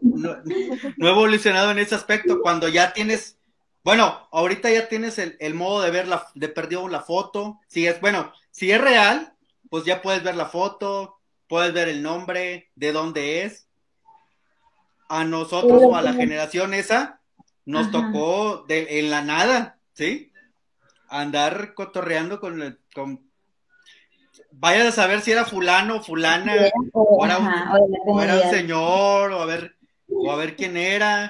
no, 0.02 0.36
no, 0.96 1.06
ha 1.06 1.10
evolucionado 1.10 1.70
en 1.70 1.78
ese 1.78 1.94
aspecto. 1.94 2.40
Cuando 2.40 2.68
ya 2.68 2.92
tienes 2.92 3.38
bueno, 3.82 4.28
ahorita 4.30 4.70
ya 4.70 4.88
tienes 4.88 5.18
el, 5.18 5.54
modo 5.54 5.82
de 5.82 5.90
ver 5.90 6.06
la, 6.06 6.26
de 6.34 6.48
perdido 6.48 6.86
la 6.88 7.00
foto. 7.00 7.60
Si 7.66 7.86
es, 7.86 8.00
bueno, 8.00 8.32
si 8.50 8.70
es 8.70 8.80
real, 8.80 9.32
pues 9.70 9.84
ya 9.84 10.02
puedes 10.02 10.22
ver 10.22 10.36
la 10.36 10.46
foto, 10.46 11.19
puedes 11.50 11.74
ver 11.74 11.88
el 11.88 12.00
nombre, 12.00 12.70
de 12.76 12.92
dónde 12.92 13.42
es. 13.42 13.66
A 15.08 15.24
nosotros 15.24 15.82
o 15.82 15.96
a 15.96 16.02
la 16.02 16.12
generación 16.12 16.72
esa, 16.72 17.20
nos 17.64 17.90
tocó 17.90 18.64
de, 18.68 19.00
en 19.00 19.10
la 19.10 19.22
nada, 19.22 19.80
¿sí? 19.92 20.32
Andar 21.08 21.74
cotorreando 21.74 22.38
con, 22.38 22.78
con 22.94 23.28
vaya 24.52 24.86
a 24.86 24.92
saber 24.92 25.22
si 25.22 25.32
era 25.32 25.44
fulano, 25.44 26.00
fulana, 26.04 26.54
o, 26.92 27.26
era 27.26 27.38
un, 27.38 28.20
era 28.20 28.36
un, 28.36 28.50
señor, 28.50 29.32
o 29.32 29.42
a 29.42 29.46
ver, 29.46 29.76
o 30.06 30.30
a 30.30 30.36
ver 30.36 30.54
quién 30.54 30.76
era, 30.76 31.28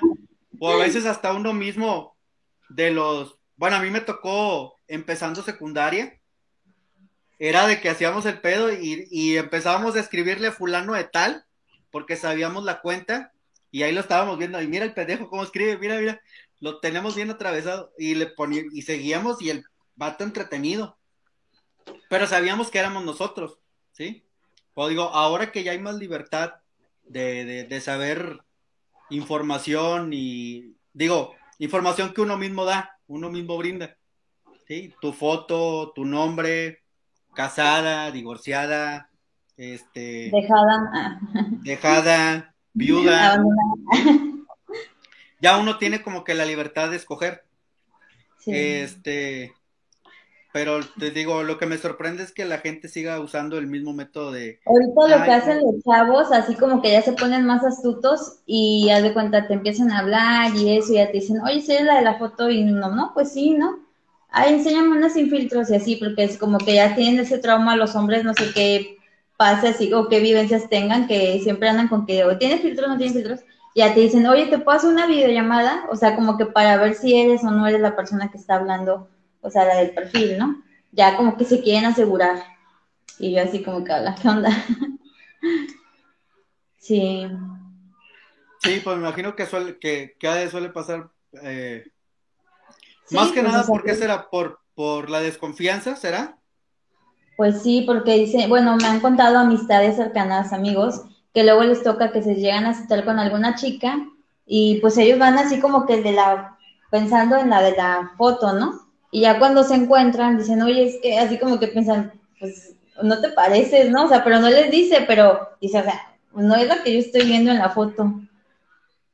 o 0.58 0.70
a 0.70 0.76
veces 0.76 1.06
hasta 1.06 1.32
uno 1.32 1.54
mismo 1.54 2.14
de 2.68 2.90
los, 2.90 3.38
bueno, 3.56 3.76
a 3.76 3.80
mí 3.80 3.88
me 3.88 4.02
tocó 4.02 4.78
empezando 4.86 5.42
secundaria, 5.42 6.19
era 7.41 7.66
de 7.66 7.80
que 7.80 7.88
hacíamos 7.88 8.26
el 8.26 8.38
pedo 8.43 8.70
y, 8.70 9.36
empezábamos 9.38 9.97
a 9.97 10.01
escribirle 10.01 10.53
fulano 10.53 10.93
de 10.93 11.05
tal, 11.05 11.47
porque 11.91 12.16
sabíamos 12.16 12.64
la 12.64 12.82
cuenta, 12.82 13.32
y 13.70 13.82
ahí 13.82 13.93
lo 13.93 14.03
estábamos 14.03 14.38
viendo, 14.38 14.61
y 14.61 14.68
mira 14.68 14.84
el 14.84 14.93
pendejo 14.93 15.30
cómo 15.30 15.43
escribe, 15.43 15.78
mira, 15.78 15.99
mira, 15.99 16.20
lo 16.61 16.80
tenemos 16.80 17.16
bien 17.16 17.30
atravesado, 17.30 17.95
y 17.97 18.14
le 18.14 18.26
poníamos, 18.26 18.74
y 18.74 18.82
seguíamos, 18.82 19.41
y 19.41 19.49
el 19.49 19.64
vato 19.97 20.22
entretenido, 20.22 20.99
pero 22.11 22.26
sabíamos 22.26 22.70
que 22.70 22.78
éramos 22.78 23.05
nosotros, 23.05 23.59
¿sí? 23.93 24.22
O 24.74 24.88
digo, 24.88 25.05
ahora 25.05 25.51
que 25.51 25.64
ya 25.64 25.72
hay 25.72 25.78
más 25.78 25.97
libertad 25.97 26.57
de, 27.05 27.64
de 27.64 27.80
saber 27.80 28.41
información 29.09 30.12
y, 30.12 30.76
digo, 30.93 31.34
información 31.59 32.12
que 32.12 32.20
uno 32.20 32.36
mismo 32.36 32.66
da, 32.66 32.99
uno 33.07 33.30
mismo 33.30 33.57
brinda. 33.57 33.97
¿sí? 34.66 34.95
Tu 35.01 35.12
foto, 35.12 35.93
tu 35.95 36.05
nombre, 36.05 36.79
casada, 37.41 38.11
divorciada, 38.11 39.09
este, 39.57 40.30
dejada, 40.30 41.18
dejada, 41.62 42.55
viuda. 42.74 43.43
ya 45.41 45.57
uno 45.57 45.78
tiene 45.78 46.03
como 46.03 46.22
que 46.22 46.34
la 46.34 46.45
libertad 46.45 46.91
de 46.91 46.97
escoger. 46.97 47.45
Este, 48.45 49.55
pero 50.53 50.80
te 50.99 51.12
digo, 51.12 51.43
lo 51.43 51.57
que 51.57 51.64
me 51.64 51.78
sorprende 51.78 52.24
es 52.24 52.32
que 52.32 52.45
la 52.45 52.59
gente 52.59 52.88
siga 52.88 53.18
usando 53.20 53.57
el 53.57 53.68
mismo 53.68 53.95
método 53.95 54.32
de... 54.32 54.61
Ahorita 54.66 55.18
lo 55.18 55.24
que 55.24 55.32
hacen 55.32 55.61
los 55.62 55.82
chavos, 55.82 56.32
así 56.32 56.57
como 56.57 56.82
que 56.82 56.93
ya 56.93 57.01
se 57.01 57.14
ponen 57.14 57.47
más 57.47 57.64
astutos 57.64 58.41
y 58.45 58.91
haz 58.91 59.03
de 59.03 59.14
cuenta, 59.14 59.49
te 59.49 59.55
empiezan 59.55 59.91
a 59.93 60.01
hablar 60.01 60.55
y 60.55 60.76
eso, 60.76 60.93
y 60.93 60.97
ya 60.97 61.07
te 61.07 61.14
dicen, 61.14 61.41
oye, 61.41 61.62
¿sí 61.62 61.72
es 61.72 61.84
la 61.84 61.97
de 61.97 62.03
la 62.03 62.18
foto? 62.18 62.51
Y 62.51 62.64
no, 62.64 62.95
no, 62.95 63.12
pues 63.14 63.32
sí, 63.32 63.53
¿no? 63.53 63.89
Ay, 64.30 64.54
enséñame 64.54 64.96
unas 64.96 65.14
sin 65.14 65.30
filtros 65.30 65.70
y 65.70 65.74
así, 65.74 65.96
porque 65.96 66.24
es 66.24 66.38
como 66.38 66.58
que 66.58 66.74
ya 66.74 66.94
tienen 66.94 67.20
ese 67.20 67.38
trauma 67.38 67.76
los 67.76 67.96
hombres, 67.96 68.24
no 68.24 68.34
sé 68.34 68.52
qué 68.54 68.96
pasa 69.36 69.70
así, 69.70 69.92
o 69.92 70.08
qué 70.08 70.20
vivencias 70.20 70.68
tengan, 70.68 71.08
que 71.08 71.40
siempre 71.42 71.68
andan 71.68 71.88
con 71.88 72.06
que, 72.06 72.24
o 72.24 72.38
tiene 72.38 72.58
filtros, 72.58 72.88
no 72.88 72.98
tiene 72.98 73.14
filtros, 73.14 73.40
ya 73.74 73.94
te 73.94 74.00
dicen, 74.00 74.26
oye, 74.26 74.46
¿te 74.46 74.58
puedo 74.58 74.76
hacer 74.76 74.90
una 74.90 75.06
videollamada? 75.06 75.86
O 75.90 75.96
sea, 75.96 76.14
como 76.14 76.36
que 76.36 76.46
para 76.46 76.76
ver 76.76 76.94
si 76.94 77.18
eres 77.18 77.42
o 77.44 77.50
no 77.50 77.66
eres 77.66 77.80
la 77.80 77.96
persona 77.96 78.30
que 78.30 78.38
está 78.38 78.56
hablando 78.56 79.08
o 79.42 79.50
sea, 79.50 79.64
la 79.64 79.76
del 79.76 79.92
perfil, 79.92 80.38
¿no? 80.38 80.62
Ya 80.92 81.16
como 81.16 81.36
que 81.36 81.44
se 81.44 81.62
quieren 81.62 81.86
asegurar. 81.86 82.42
Y 83.18 83.34
yo 83.34 83.42
así 83.42 83.62
como 83.62 83.84
que, 83.84 83.92
¿qué 84.20 84.28
onda? 84.28 84.50
sí. 86.78 87.26
Sí, 88.62 88.80
pues 88.84 88.96
me 88.96 89.02
imagino 89.02 89.34
que 89.34 89.46
suele, 89.46 89.78
que, 89.78 90.16
que 90.18 90.50
suele 90.50 90.70
pasar, 90.70 91.10
eh, 91.42 91.84
más 93.11 93.28
que 93.32 93.40
pues, 93.40 93.52
nada, 93.52 93.66
¿por 93.66 93.84
qué 93.84 93.94
será? 93.94 94.28
¿Por, 94.30 94.61
¿Por 94.74 95.11
la 95.11 95.20
desconfianza, 95.20 95.96
será? 95.96 96.38
Pues 97.36 97.62
sí, 97.62 97.84
porque 97.86 98.14
dice, 98.14 98.46
bueno, 98.48 98.76
me 98.76 98.86
han 98.86 99.00
contado 99.00 99.38
amistades 99.38 99.96
cercanas, 99.96 100.52
amigos, 100.52 101.02
que 101.32 101.44
luego 101.44 101.62
les 101.64 101.82
toca 101.82 102.12
que 102.12 102.22
se 102.22 102.34
llegan 102.34 102.66
a 102.66 102.74
citar 102.74 103.04
con 103.04 103.18
alguna 103.18 103.54
chica 103.54 103.98
y 104.46 104.78
pues 104.80 104.98
ellos 104.98 105.18
van 105.18 105.38
así 105.38 105.61
como 105.61 105.86
que 105.86 106.02
de 106.02 106.12
la, 106.12 106.58
pensando 106.90 107.36
en 107.36 107.50
la 107.50 107.62
de 107.62 107.76
la 107.76 108.12
foto, 108.18 108.52
¿no? 108.52 108.80
Y 109.11 109.22
ya 109.22 109.38
cuando 109.38 109.64
se 109.64 109.74
encuentran, 109.74 110.38
dicen, 110.38 110.61
oye, 110.62 110.86
es 110.86 110.98
que 111.02 111.18
así 111.18 111.38
como 111.38 111.58
que 111.58 111.68
piensan, 111.68 112.12
pues 112.38 112.74
no 113.02 113.20
te 113.20 113.30
pareces, 113.30 113.90
¿no? 113.90 114.04
O 114.04 114.08
sea, 114.08 114.22
pero 114.22 114.40
no 114.40 114.50
les 114.50 114.70
dice, 114.70 115.04
pero 115.06 115.48
dice, 115.61 115.80
o 115.80 115.84
sea, 115.84 116.00
no 116.34 116.54
es 116.56 116.68
lo 116.68 116.82
que 116.82 116.92
yo 116.94 116.98
estoy 117.00 117.26
viendo 117.26 117.50
en 117.50 117.58
la 117.58 117.70
foto. 117.70 118.20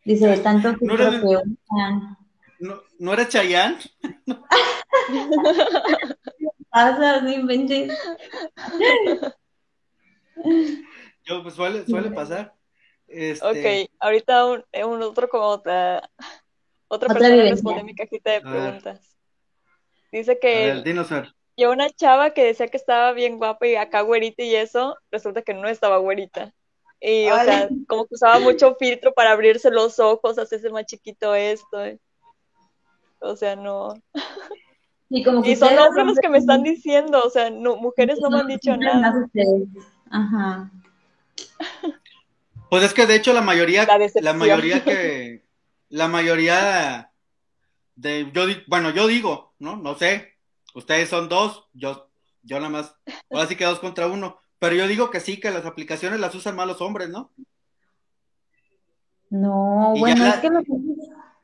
Dice, 0.05 0.27
de 0.27 0.39
tanto 0.39 0.77
que 0.79 0.87
¿No, 0.87 0.97
que 0.97 1.07
¿No, 2.59 2.83
¿No 2.99 3.13
era 3.13 3.29
Chayanne? 3.29 3.79
pasa? 6.71 7.21
No 7.21 7.31
inventes. 7.31 7.97
Yo, 11.25 11.43
pues 11.43 11.55
suele, 11.55 11.85
suele 11.87 12.11
pasar. 12.11 12.55
Este... 13.09 13.47
Ok, 13.47 13.91
ahorita 14.01 14.47
un, 14.47 14.65
un 14.85 15.03
otro 15.03 15.29
como 15.29 15.45
otra, 15.45 15.99
otra, 16.89 16.89
otra 16.89 17.15
persona 17.15 17.43
responde 17.43 17.85
mi 17.85 17.95
cajita 17.95 18.33
de 18.33 18.41
preguntas. 18.41 19.17
Dice 20.13 20.39
que 20.39 20.83
yo 21.57 21.73
una 21.73 21.89
chava 21.89 22.31
que 22.31 22.45
decía 22.45 22.69
que 22.69 22.77
estaba 22.77 23.13
bien 23.13 23.39
guapa 23.39 23.67
y 23.67 23.77
acá 23.77 24.03
güerita 24.03 24.43
y 24.43 24.55
eso, 24.55 24.97
resulta 25.11 25.43
que 25.43 25.55
no 25.55 25.69
estaba 25.69 25.97
güerita. 25.97 26.53
Y, 27.01 27.29
o 27.31 27.45
sea, 27.45 27.69
como 27.89 28.07
que 28.07 28.15
usaba 28.15 28.39
mucho 28.41 28.75
filtro 28.75 29.15
para 29.15 29.33
abrirse 29.33 29.71
los 29.71 29.99
ojos, 29.99 30.39
hacerse 30.39 30.71
más 30.71 30.87
chiquito 30.87 31.35
esto. 31.35 31.79
O 33.21 33.37
sea, 33.37 33.57
no. 33.57 33.95
Y, 35.09 35.23
como 35.23 35.43
que 35.43 35.55
son 35.55 35.79
hombres 35.79 36.07
los 36.07 36.19
que 36.19 36.29
me 36.29 36.39
están 36.39 36.63
diciendo, 36.63 37.23
o 37.25 37.31
sea, 37.31 37.49
no, 37.51 37.77
mujeres 37.77 38.19
no, 38.21 38.29
me 38.29 38.41
han 38.41 38.49
dicho 38.49 38.77
nada. 38.77 39.29
Ajá. 40.11 40.71
Pues 42.69 42.83
es 42.83 42.93
que 42.93 43.07
de 43.07 43.15
hecho 43.15 43.33
la 43.33 43.43
mayoría, 43.43 43.87
la, 43.87 43.99
la 44.21 44.33
mayoría 44.33 44.83
que, 44.83 45.45
la 45.89 46.09
mayoría 46.09 47.13
de, 47.95 48.31
yo, 48.33 48.43
bueno, 48.67 48.91
yo 48.91 49.07
digo, 49.07 49.55
¿no? 49.59 49.77
No 49.77 49.95
sé, 49.95 50.35
ustedes 50.75 51.09
son 51.09 51.29
dos, 51.29 51.69
yo, 51.73 52.09
yo 52.43 52.57
nada 52.57 52.71
más, 52.71 52.97
ahora 53.31 53.47
sí 53.47 53.57
que 53.57 53.65
dos 53.65 53.79
contra 53.79 54.07
uno, 54.07 54.41
pero 54.59 54.75
yo 54.75 54.87
digo 54.89 55.11
que 55.11 55.21
sí, 55.21 55.39
que 55.39 55.51
las 55.51 55.65
aplicaciones 55.65 56.21
las 56.21 56.35
usan 56.35 56.57
más 56.57 56.67
los 56.67 56.81
hombres, 56.81 57.09
¿no? 57.09 57.33
No, 59.29 59.95
bueno, 59.99 60.25
es 60.27 60.37
que 60.37 60.51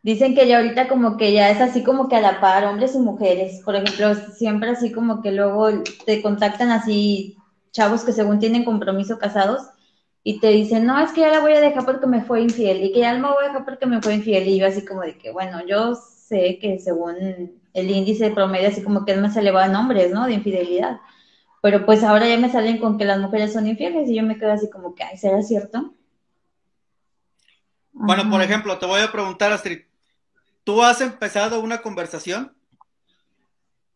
dicen 0.02 0.34
que 0.34 0.46
ya 0.46 0.58
ahorita 0.58 0.88
como 0.88 1.16
que 1.16 1.32
ya 1.32 1.50
es 1.50 1.60
así 1.60 1.82
como 1.84 2.08
que 2.08 2.16
a 2.16 2.20
la 2.20 2.40
par, 2.40 2.64
hombres 2.64 2.94
y 2.94 2.98
mujeres, 2.98 3.60
por 3.64 3.76
ejemplo, 3.76 4.14
siempre 4.34 4.70
así 4.70 4.92
como 4.92 5.22
que 5.22 5.32
luego 5.32 5.68
te 6.04 6.22
contactan 6.22 6.70
así 6.70 7.36
chavos 7.70 8.04
que 8.04 8.12
según 8.12 8.38
tienen 8.38 8.64
compromiso 8.64 9.18
casados 9.18 9.62
y 10.24 10.38
te 10.40 10.48
dicen, 10.48 10.86
no, 10.86 10.98
es 11.00 11.12
que 11.12 11.22
ya 11.22 11.28
la 11.30 11.40
voy 11.40 11.52
a 11.52 11.60
dejar 11.60 11.84
porque 11.84 12.06
me 12.06 12.22
fue 12.22 12.42
infiel 12.42 12.84
y 12.84 12.92
que 12.92 13.00
ya 13.00 13.12
no 13.14 13.28
me 13.28 13.34
voy 13.34 13.44
a 13.44 13.48
dejar 13.48 13.64
porque 13.64 13.86
me 13.86 14.02
fue 14.02 14.14
infiel 14.14 14.46
y 14.46 14.58
yo 14.58 14.66
así 14.66 14.84
como 14.84 15.00
de 15.00 15.18
que, 15.18 15.32
bueno, 15.32 15.64
yo 15.66 15.94
sé 15.94 16.58
que 16.60 16.78
según 16.78 17.60
el 17.72 17.90
índice 17.90 18.24
de 18.24 18.34
promedio, 18.34 18.68
así 18.68 18.82
como 18.82 19.04
que 19.04 19.12
es 19.12 19.20
más 19.20 19.36
elevado 19.36 19.68
en 19.68 19.76
hombres, 19.76 20.12
¿no? 20.12 20.26
De 20.26 20.34
infidelidad. 20.34 21.00
Pero 21.60 21.86
pues 21.86 22.04
ahora 22.04 22.28
ya 22.28 22.38
me 22.38 22.50
salen 22.50 22.78
con 22.78 22.98
que 22.98 23.04
las 23.04 23.18
mujeres 23.18 23.52
son 23.52 23.66
infieles 23.66 24.08
y 24.08 24.16
yo 24.16 24.22
me 24.22 24.38
quedo 24.38 24.52
así 24.52 24.68
como 24.68 24.94
que, 24.94 25.04
ay, 25.04 25.16
¿será 25.16 25.42
cierto? 25.42 25.92
Bueno, 27.92 28.28
por 28.28 28.42
ejemplo, 28.42 28.78
te 28.78 28.86
voy 28.86 29.00
a 29.00 29.12
preguntar, 29.12 29.52
Astrid, 29.52 29.82
¿tú 30.64 30.82
has 30.82 31.00
empezado 31.00 31.60
una 31.60 31.82
conversación? 31.82 32.54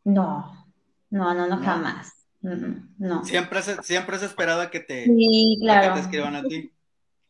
No, 0.04 0.66
no, 1.10 1.34
no, 1.34 1.46
no, 1.46 1.58
jamás. 1.58 2.12
No. 2.40 3.24
Siempre 3.24 3.58
has, 3.58 3.76
siempre 3.82 4.16
has 4.16 4.22
esperado 4.22 4.60
a 4.60 4.70
que 4.70 4.80
te, 4.80 5.04
sí, 5.04 5.58
claro. 5.60 5.88
que 5.88 5.94
te 5.94 6.00
escriban 6.00 6.36
a 6.36 6.42
ti. 6.42 6.70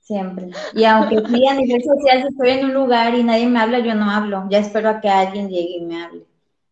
Siempre. 0.00 0.50
Y 0.74 0.84
aunque 0.84 1.20
sí 1.26 1.46
a 1.48 1.54
nivel 1.54 1.82
social, 1.82 2.22
si 2.22 2.28
estoy 2.28 2.50
en 2.50 2.66
un 2.66 2.74
lugar 2.74 3.14
y 3.14 3.24
nadie 3.24 3.46
me 3.46 3.58
habla, 3.58 3.80
yo 3.80 3.94
no 3.94 4.10
hablo. 4.10 4.46
Ya 4.50 4.58
espero 4.58 4.88
a 4.88 5.00
que 5.00 5.08
alguien 5.08 5.48
llegue 5.48 5.78
y 5.78 5.80
me 5.80 6.04
hable. 6.04 6.26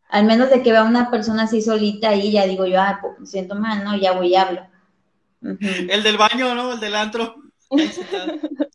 Al 0.08 0.24
menos 0.26 0.50
de 0.50 0.62
que 0.62 0.70
vea 0.70 0.84
una 0.84 1.10
persona 1.10 1.44
así 1.44 1.60
solita 1.60 2.10
ahí, 2.10 2.30
ya 2.30 2.46
digo 2.46 2.66
yo, 2.66 2.80
ah, 2.80 3.00
pues, 3.00 3.30
siento 3.30 3.56
mal, 3.56 3.82
¿no? 3.82 3.96
Ya 3.96 4.12
voy 4.12 4.28
y 4.28 4.36
hablo. 4.36 4.60
El 5.40 6.02
del 6.02 6.16
baño, 6.16 6.54
¿no? 6.54 6.74
El 6.74 6.80
del 6.80 6.94
antro. 6.94 7.34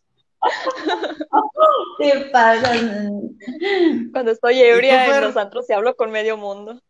Te 2.00 2.20
pasa. 2.32 2.74
Cuando 4.12 4.32
estoy 4.32 4.62
ebria 4.62 5.18
en 5.18 5.24
los 5.24 5.38
antros 5.38 5.70
y 5.70 5.74
hablo 5.74 5.96
con 5.96 6.12
medio 6.12 6.38
mundo. 6.38 6.82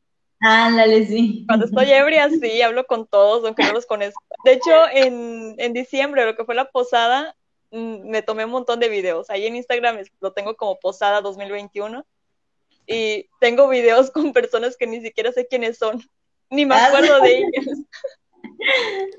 Ándale, 0.41 1.05
sí. 1.05 1.43
Cuando 1.47 1.65
estoy 1.65 1.91
ebria, 1.91 2.29
sí, 2.29 2.61
hablo 2.61 2.85
con 2.85 3.07
todos, 3.07 3.43
aunque 3.43 3.63
no 3.63 3.73
los 3.73 3.85
conozco. 3.85 4.21
De 4.45 4.53
hecho, 4.53 4.71
en, 4.93 5.55
en 5.57 5.73
diciembre, 5.73 6.25
lo 6.25 6.35
que 6.35 6.45
fue 6.45 6.55
la 6.55 6.71
posada, 6.71 7.35
mm, 7.71 8.09
me 8.09 8.21
tomé 8.21 8.45
un 8.45 8.51
montón 8.51 8.79
de 8.79 8.87
videos. 8.87 9.29
Ahí 9.29 9.45
en 9.45 9.57
Instagram 9.57 9.97
lo 10.21 10.31
tengo 10.31 10.55
como 10.55 10.79
posada 10.79 11.21
2021. 11.21 12.05
Y 12.87 13.27
tengo 13.39 13.67
videos 13.67 14.11
con 14.11 14.31
personas 14.33 14.77
que 14.77 14.87
ni 14.87 15.01
siquiera 15.01 15.31
sé 15.31 15.47
quiénes 15.47 15.77
son. 15.77 16.01
Ni 16.49 16.65
me 16.65 16.75
acuerdo 16.75 17.19
de 17.21 17.37
ellas. 17.39 17.77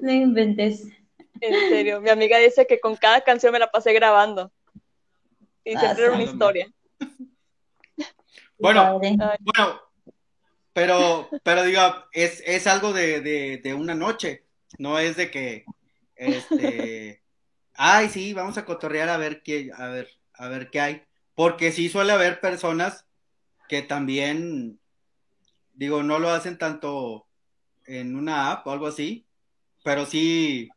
No 0.01 0.13
inventes. 0.13 0.89
En 1.41 1.69
serio, 1.69 2.01
mi 2.01 2.11
amiga 2.11 2.39
dice 2.39 2.67
que 2.67 2.81
con 2.81 2.97
cada 2.97 3.23
canción 3.23 3.53
me 3.53 3.59
la 3.59 3.71
pasé 3.71 3.93
grabando. 3.93 4.53
Y 5.65 5.77
siempre 5.77 6.05
era 6.05 6.15
una 6.15 6.23
historia. 6.23 6.73
Bueno, 8.59 8.99
bueno, 8.99 9.81
pero, 10.73 11.29
pero 11.43 11.63
diga, 11.65 12.07
es, 12.13 12.43
es 12.47 12.67
algo 12.67 12.93
de, 12.93 13.21
de, 13.21 13.59
de, 13.59 13.75
una 13.75 13.95
noche, 13.95 14.45
no 14.79 14.99
es 14.99 15.17
de 15.17 15.31
que, 15.31 15.65
este, 16.15 17.23
ay, 17.75 18.09
sí, 18.11 18.35
vamos 18.35 18.59
a 18.59 18.67
cotorrear 18.67 19.09
a 19.09 19.17
ver 19.17 19.43
qué, 19.43 19.71
a 19.75 19.87
ver, 19.89 20.11
a 20.35 20.49
ver 20.49 20.71
qué 20.71 20.81
hay, 20.81 21.03
porque 21.35 21.73
sí 21.73 21.89
suele 21.89 22.13
haber 22.13 22.41
personas 22.41 23.07
que 23.69 23.81
también, 23.83 24.79
digo, 25.73 26.03
no 26.03 26.19
lo 26.19 26.29
hacen 26.29 26.59
tanto 26.59 27.27
en 27.87 28.15
una 28.15 28.53
app 28.53 28.67
o 28.67 28.73
algo 28.73 28.87
así, 28.87 29.27
pero 29.83 30.05
sí, 30.05 30.69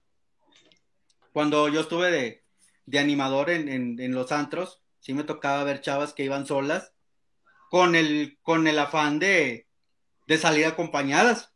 cuando 1.34 1.68
yo 1.68 1.82
estuve 1.82 2.12
de, 2.12 2.44
de 2.86 3.00
animador 3.00 3.50
en, 3.50 3.68
en, 3.68 4.00
en 4.00 4.14
los 4.14 4.32
antros, 4.32 4.82
sí 5.00 5.14
me 5.14 5.24
tocaba 5.24 5.64
ver 5.64 5.82
chavas 5.82 6.14
que 6.14 6.24
iban 6.24 6.46
solas 6.46 6.94
con 7.70 7.96
el, 7.96 8.38
con 8.44 8.68
el 8.68 8.80
afán 8.80 9.20
de, 9.20 9.68
de 10.28 10.38
salir 10.38 10.66
acompañadas. 10.66 11.52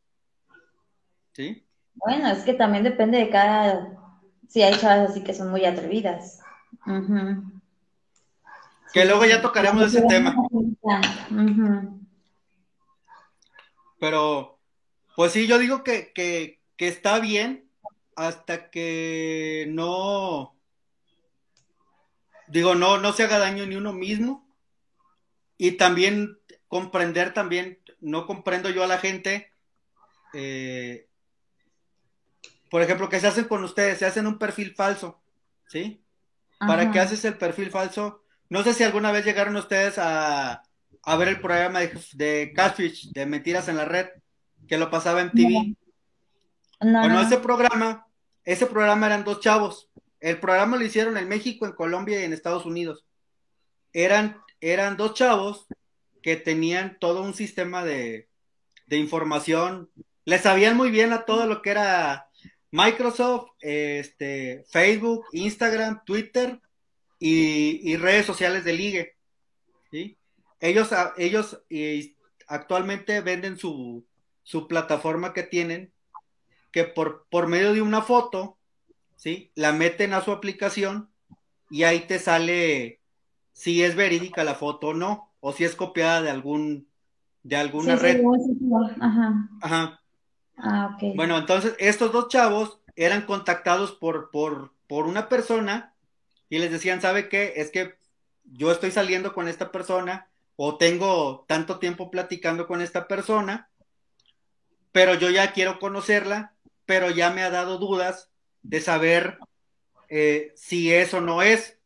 ¿Sí? 1.33 1.65
Bueno, 1.93 2.29
es 2.29 2.43
que 2.43 2.53
también 2.53 2.83
depende 2.83 3.19
de 3.19 3.29
cada. 3.29 3.95
Sí, 4.49 4.63
hay 4.63 4.73
chavas 4.77 5.11
así 5.11 5.23
que 5.23 5.33
son 5.33 5.51
muy 5.51 5.63
atrevidas. 5.65 6.39
Que 8.93 9.05
luego 9.05 9.25
ya 9.25 9.41
tocaremos 9.41 9.83
ese 9.83 10.01
tema. 10.07 10.35
Pero, 13.99 14.59
pues 15.15 15.31
sí, 15.31 15.47
yo 15.47 15.57
digo 15.59 15.83
que, 15.83 16.11
que, 16.13 16.61
que 16.77 16.87
está 16.87 17.19
bien 17.19 17.66
hasta 18.17 18.69
que 18.69 19.67
no. 19.69 20.55
Digo, 22.47 22.75
no, 22.75 22.97
no 22.97 23.13
se 23.13 23.23
haga 23.23 23.37
daño 23.37 23.65
ni 23.65 23.75
uno 23.75 23.93
mismo. 23.93 24.45
Y 25.57 25.73
también 25.73 26.37
comprender 26.67 27.33
también 27.33 27.79
no 28.01 28.25
comprendo 28.25 28.69
yo 28.69 28.83
a 28.83 28.87
la 28.87 28.97
gente, 28.97 29.51
eh, 30.33 31.07
por 32.69 32.81
ejemplo, 32.81 33.07
que 33.07 33.19
se 33.19 33.27
hacen 33.27 33.45
con 33.45 33.63
ustedes, 33.63 33.99
se 33.99 34.05
hacen 34.05 34.27
un 34.27 34.37
perfil 34.37 34.75
falso, 34.75 35.21
¿sí? 35.67 36.01
¿Para 36.59 36.91
qué 36.91 36.99
haces 36.99 37.23
el 37.25 37.37
perfil 37.37 37.69
falso? 37.69 38.23
No 38.49 38.63
sé 38.63 38.73
si 38.73 38.83
alguna 38.83 39.11
vez 39.11 39.25
llegaron 39.25 39.55
ustedes 39.55 39.97
a, 39.97 40.63
a 41.03 41.15
ver 41.17 41.27
el 41.27 41.39
programa 41.39 41.79
de, 41.79 41.99
de 42.13 42.53
Catfish, 42.55 43.11
de 43.11 43.25
Mentiras 43.25 43.67
en 43.67 43.77
la 43.77 43.85
Red, 43.85 44.07
que 44.67 44.77
lo 44.77 44.89
pasaba 44.89 45.21
en 45.21 45.31
TV. 45.31 45.75
bueno, 46.79 47.21
ese 47.21 47.37
programa, 47.37 48.06
ese 48.47 48.65
programa 48.65 49.07
eran 49.07 49.25
dos 49.25 49.41
chavos. 49.41 49.89
El 50.21 50.39
programa 50.39 50.77
lo 50.77 50.85
hicieron 50.85 51.17
en 51.17 51.27
México, 51.27 51.65
en 51.65 51.73
Colombia 51.73 52.21
y 52.21 52.23
en 52.23 52.31
Estados 52.31 52.65
Unidos. 52.65 53.05
Eran, 53.91 54.41
eran 54.61 54.95
dos 54.95 55.15
chavos 55.15 55.67
que 56.23 56.37
tenían 56.37 56.97
todo 56.97 57.23
un 57.23 57.33
sistema 57.33 57.83
de, 57.83 58.29
información. 58.89 59.91
Le 60.23 60.39
sabían 60.39 60.77
muy 60.77 60.91
bien 60.91 61.11
a 61.11 61.25
todo 61.25 61.45
lo 61.45 61.61
que 61.61 61.71
era 61.71 62.29
Microsoft, 62.71 63.49
este, 63.59 64.63
Facebook, 64.69 65.25
Instagram, 65.33 66.05
Twitter 66.05 66.61
y, 67.19 67.97
redes 67.97 68.25
sociales 68.25 68.63
de 68.63 68.73
ligue. 68.73 69.15
Ellos, 70.61 70.89
ellos 71.17 71.59
actualmente 72.47 73.19
venden 73.19 73.57
su, 73.57 74.05
su, 74.43 74.69
plataforma 74.69 75.33
que 75.33 75.43
tienen, 75.43 75.91
que 76.71 76.83
por, 76.83 77.25
por 77.29 77.47
medio 77.47 77.73
de 77.73 77.81
una 77.81 78.01
foto, 78.01 78.57
¿sí? 79.15 79.51
la 79.55 79.73
meten 79.73 80.13
a 80.13 80.21
su 80.21 80.31
aplicación 80.31 81.09
y 81.69 81.83
ahí 81.83 82.01
te 82.01 82.19
sale 82.19 82.99
si 83.53 83.83
es 83.83 83.95
verídica 83.95 84.43
la 84.43 84.55
foto 84.55 84.89
o 84.89 84.93
no 84.93 85.31
o 85.39 85.53
si 85.53 85.63
es 85.63 85.75
copiada 85.75 86.21
de 86.21 86.29
algún 86.29 86.87
de 87.43 87.55
alguna 87.55 87.95
red. 87.95 88.21
Ajá. 88.99 89.49
Ajá. 89.61 90.01
Ah, 90.57 90.95
ok. 90.95 91.15
Bueno, 91.15 91.37
entonces 91.37 91.75
estos 91.79 92.11
dos 92.11 92.27
chavos 92.27 92.79
eran 92.95 93.21
contactados 93.21 93.93
por, 93.93 94.31
por, 94.31 94.73
por 94.87 95.05
una 95.05 95.29
persona 95.29 95.93
y 96.49 96.59
les 96.59 96.71
decían, 96.71 96.99
¿sabe 96.99 97.29
qué? 97.29 97.53
Es 97.55 97.71
que 97.71 97.95
yo 98.43 98.71
estoy 98.71 98.91
saliendo 98.91 99.33
con 99.33 99.47
esta 99.47 99.71
persona 99.71 100.27
o 100.55 100.77
tengo 100.77 101.45
tanto 101.47 101.79
tiempo 101.79 102.09
platicando 102.11 102.67
con 102.67 102.81
esta 102.81 103.07
persona, 103.07 103.69
pero 104.91 105.13
yo 105.13 105.29
ya 105.29 105.53
quiero 105.53 105.79
conocerla, 105.79 106.53
pero 106.87 107.11
ya 107.11 107.29
me 107.29 107.43
ha 107.43 107.51
dado 107.51 107.77
dudas 107.77 108.31
de 108.63 108.81
saber 108.81 109.37
eh, 110.09 110.53
si 110.55 110.91
es 110.91 111.13
o 111.13 111.21
no 111.21 111.43
es. 111.43 111.77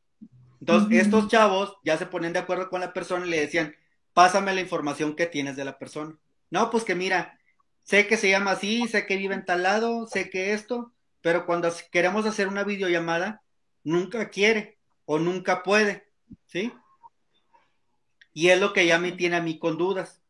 Entonces, 0.62 1.02
estos 1.02 1.28
chavos 1.28 1.76
ya 1.84 1.98
se 1.98 2.06
ponen 2.06 2.34
de 2.34 2.40
acuerdo 2.40 2.70
con 2.70 2.82
la 2.82 2.94
persona 2.94 3.26
y 3.26 3.30
le 3.32 3.40
decían, 3.42 3.76
pásame 4.14 4.54
la 4.54 4.62
información 4.62 5.16
que 5.16 5.26
tienes 5.26 5.56
de 5.56 5.66
la 5.66 5.80
persona. 5.80 6.16
No, 6.52 6.70
pues 6.70 6.84
que 6.84 6.94
mira, 6.94 7.40
sé 7.84 8.06
que 8.06 8.16
se 8.16 8.30
llama 8.30 8.52
así, 8.52 8.88
sé 8.88 9.08
que 9.08 9.18
vive 9.18 9.34
en 9.34 9.44
tal 9.44 9.64
lado, 9.64 10.06
sé 10.06 10.30
que 10.30 10.54
esto, 10.54 10.94
pero 11.22 11.48
cuando 11.48 11.74
queremos 11.92 12.28
hacer 12.28 12.48
una 12.48 12.64
videollamada, 12.64 13.42
nunca 13.84 14.30
quiere 14.30 14.78
o 15.06 15.18
nunca 15.18 15.64
puede, 15.64 16.08
¿sí? 16.46 16.72
Y 18.34 18.50
es 18.50 18.60
lo 18.60 18.72
que 18.72 18.86
ya 18.86 19.00
me 19.00 19.14
tiene 19.14 19.38
a 19.38 19.42
mí 19.42 19.58
con 19.58 19.80
dudas. 19.80 20.22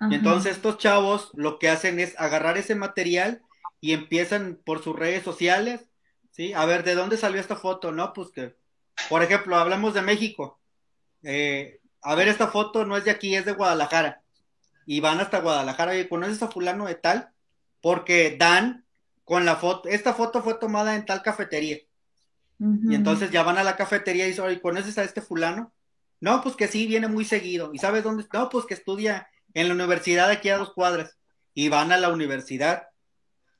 Entonces 0.00 0.56
estos 0.56 0.78
chavos 0.78 1.30
lo 1.34 1.58
que 1.58 1.68
hacen 1.68 1.98
es 1.98 2.18
agarrar 2.18 2.56
ese 2.56 2.74
material 2.74 3.42
y 3.80 3.92
empiezan 3.92 4.60
por 4.64 4.82
sus 4.82 4.96
redes 4.96 5.22
sociales, 5.22 5.90
¿sí? 6.30 6.52
A 6.52 6.64
ver, 6.64 6.84
¿de 6.84 6.94
dónde 6.94 7.16
salió 7.16 7.40
esta 7.40 7.56
foto? 7.56 7.92
No, 7.92 8.12
pues 8.12 8.30
que 8.30 8.56
por 9.08 9.22
ejemplo, 9.22 9.56
hablamos 9.56 9.94
de 9.94 10.02
México. 10.02 10.58
Eh, 11.22 11.80
a 12.02 12.14
ver, 12.14 12.28
esta 12.28 12.48
foto 12.48 12.84
no 12.84 12.96
es 12.96 13.04
de 13.04 13.10
aquí, 13.10 13.34
es 13.34 13.44
de 13.44 13.52
Guadalajara. 13.52 14.22
Y 14.86 15.00
van 15.00 15.20
hasta 15.20 15.40
Guadalajara 15.40 15.96
y 15.98 16.08
¿conoces 16.08 16.42
a 16.42 16.48
fulano 16.48 16.86
de 16.86 16.94
tal? 16.94 17.30
Porque 17.80 18.36
dan 18.38 18.84
con 19.24 19.44
la 19.44 19.56
foto, 19.56 19.88
esta 19.88 20.14
foto 20.14 20.42
fue 20.42 20.54
tomada 20.54 20.96
en 20.96 21.04
tal 21.04 21.22
cafetería. 21.22 21.78
Y 22.60 22.96
entonces 22.96 23.30
ya 23.30 23.44
van 23.44 23.56
a 23.56 23.62
la 23.62 23.76
cafetería 23.76 24.26
y 24.26 24.30
dicen, 24.30 24.58
¿conoces 24.58 24.98
a 24.98 25.04
este 25.04 25.20
fulano? 25.20 25.72
No, 26.20 26.42
pues 26.42 26.56
que 26.56 26.66
sí, 26.66 26.88
viene 26.88 27.06
muy 27.06 27.24
seguido. 27.24 27.70
¿Y 27.72 27.78
sabes 27.78 28.02
dónde? 28.02 28.26
No, 28.32 28.48
pues 28.48 28.64
que 28.66 28.74
estudia 28.74 29.28
en 29.54 29.68
la 29.68 29.74
universidad 29.74 30.28
aquí 30.28 30.48
a 30.48 30.56
dos 30.56 30.72
cuadras. 30.72 31.16
Y 31.54 31.68
van 31.68 31.92
a 31.92 31.98
la 31.98 32.08
universidad. 32.08 32.87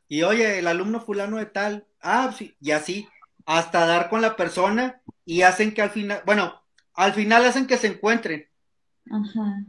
Y 0.08 0.22
oye, 0.22 0.58
el 0.58 0.66
alumno 0.66 1.00
fulano 1.00 1.36
de 1.36 1.46
tal. 1.46 1.86
Ah, 2.00 2.32
sí, 2.36 2.56
y 2.60 2.72
así 2.72 3.08
hasta 3.48 3.86
dar 3.86 4.10
con 4.10 4.20
la 4.20 4.36
persona 4.36 5.00
y 5.24 5.40
hacen 5.40 5.72
que 5.72 5.80
al 5.80 5.88
final, 5.88 6.22
bueno, 6.26 6.62
al 6.92 7.14
final 7.14 7.46
hacen 7.46 7.66
que 7.66 7.78
se 7.78 7.86
encuentren. 7.86 8.46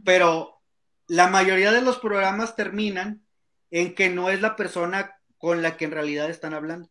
Pero 0.04 0.62
la 1.08 1.28
mayoría 1.28 1.72
de 1.72 1.82
los 1.82 1.98
programas 1.98 2.58
terminan 2.58 3.24
en 3.72 3.96
que 3.96 4.10
no 4.10 4.30
es 4.30 4.42
la 4.42 4.58
persona 4.58 5.16
con 5.38 5.62
la 5.62 5.78
que 5.78 5.86
en 5.86 5.92
realidad 5.92 6.30
están 6.30 6.54
hablando. 6.54 6.90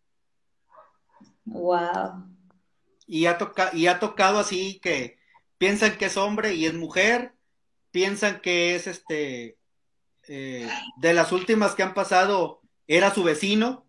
Wow. 1.44 2.24
Y 3.07 3.26
ha, 3.26 3.38
y 3.74 3.86
ha 3.86 3.99
tocado 3.99 4.38
así 4.38 4.80
que 4.80 5.18
piensan 5.59 5.99
que 5.99 6.07
es 6.07 6.16
hombre 6.16 6.55
y 6.55 6.64
es 6.64 6.74
mujer, 6.74 7.34
piensan 7.90 8.40
que 8.40 8.74
es 8.74 8.86
este, 8.86 9.59
eh, 10.26 10.70
de 10.96 11.12
las 11.12 11.32
últimas 11.32 11.74
que 11.74 11.82
han 11.82 11.92
pasado, 11.94 12.62
era 12.89 13.14
su 13.14 13.22
vecino, 13.22 13.86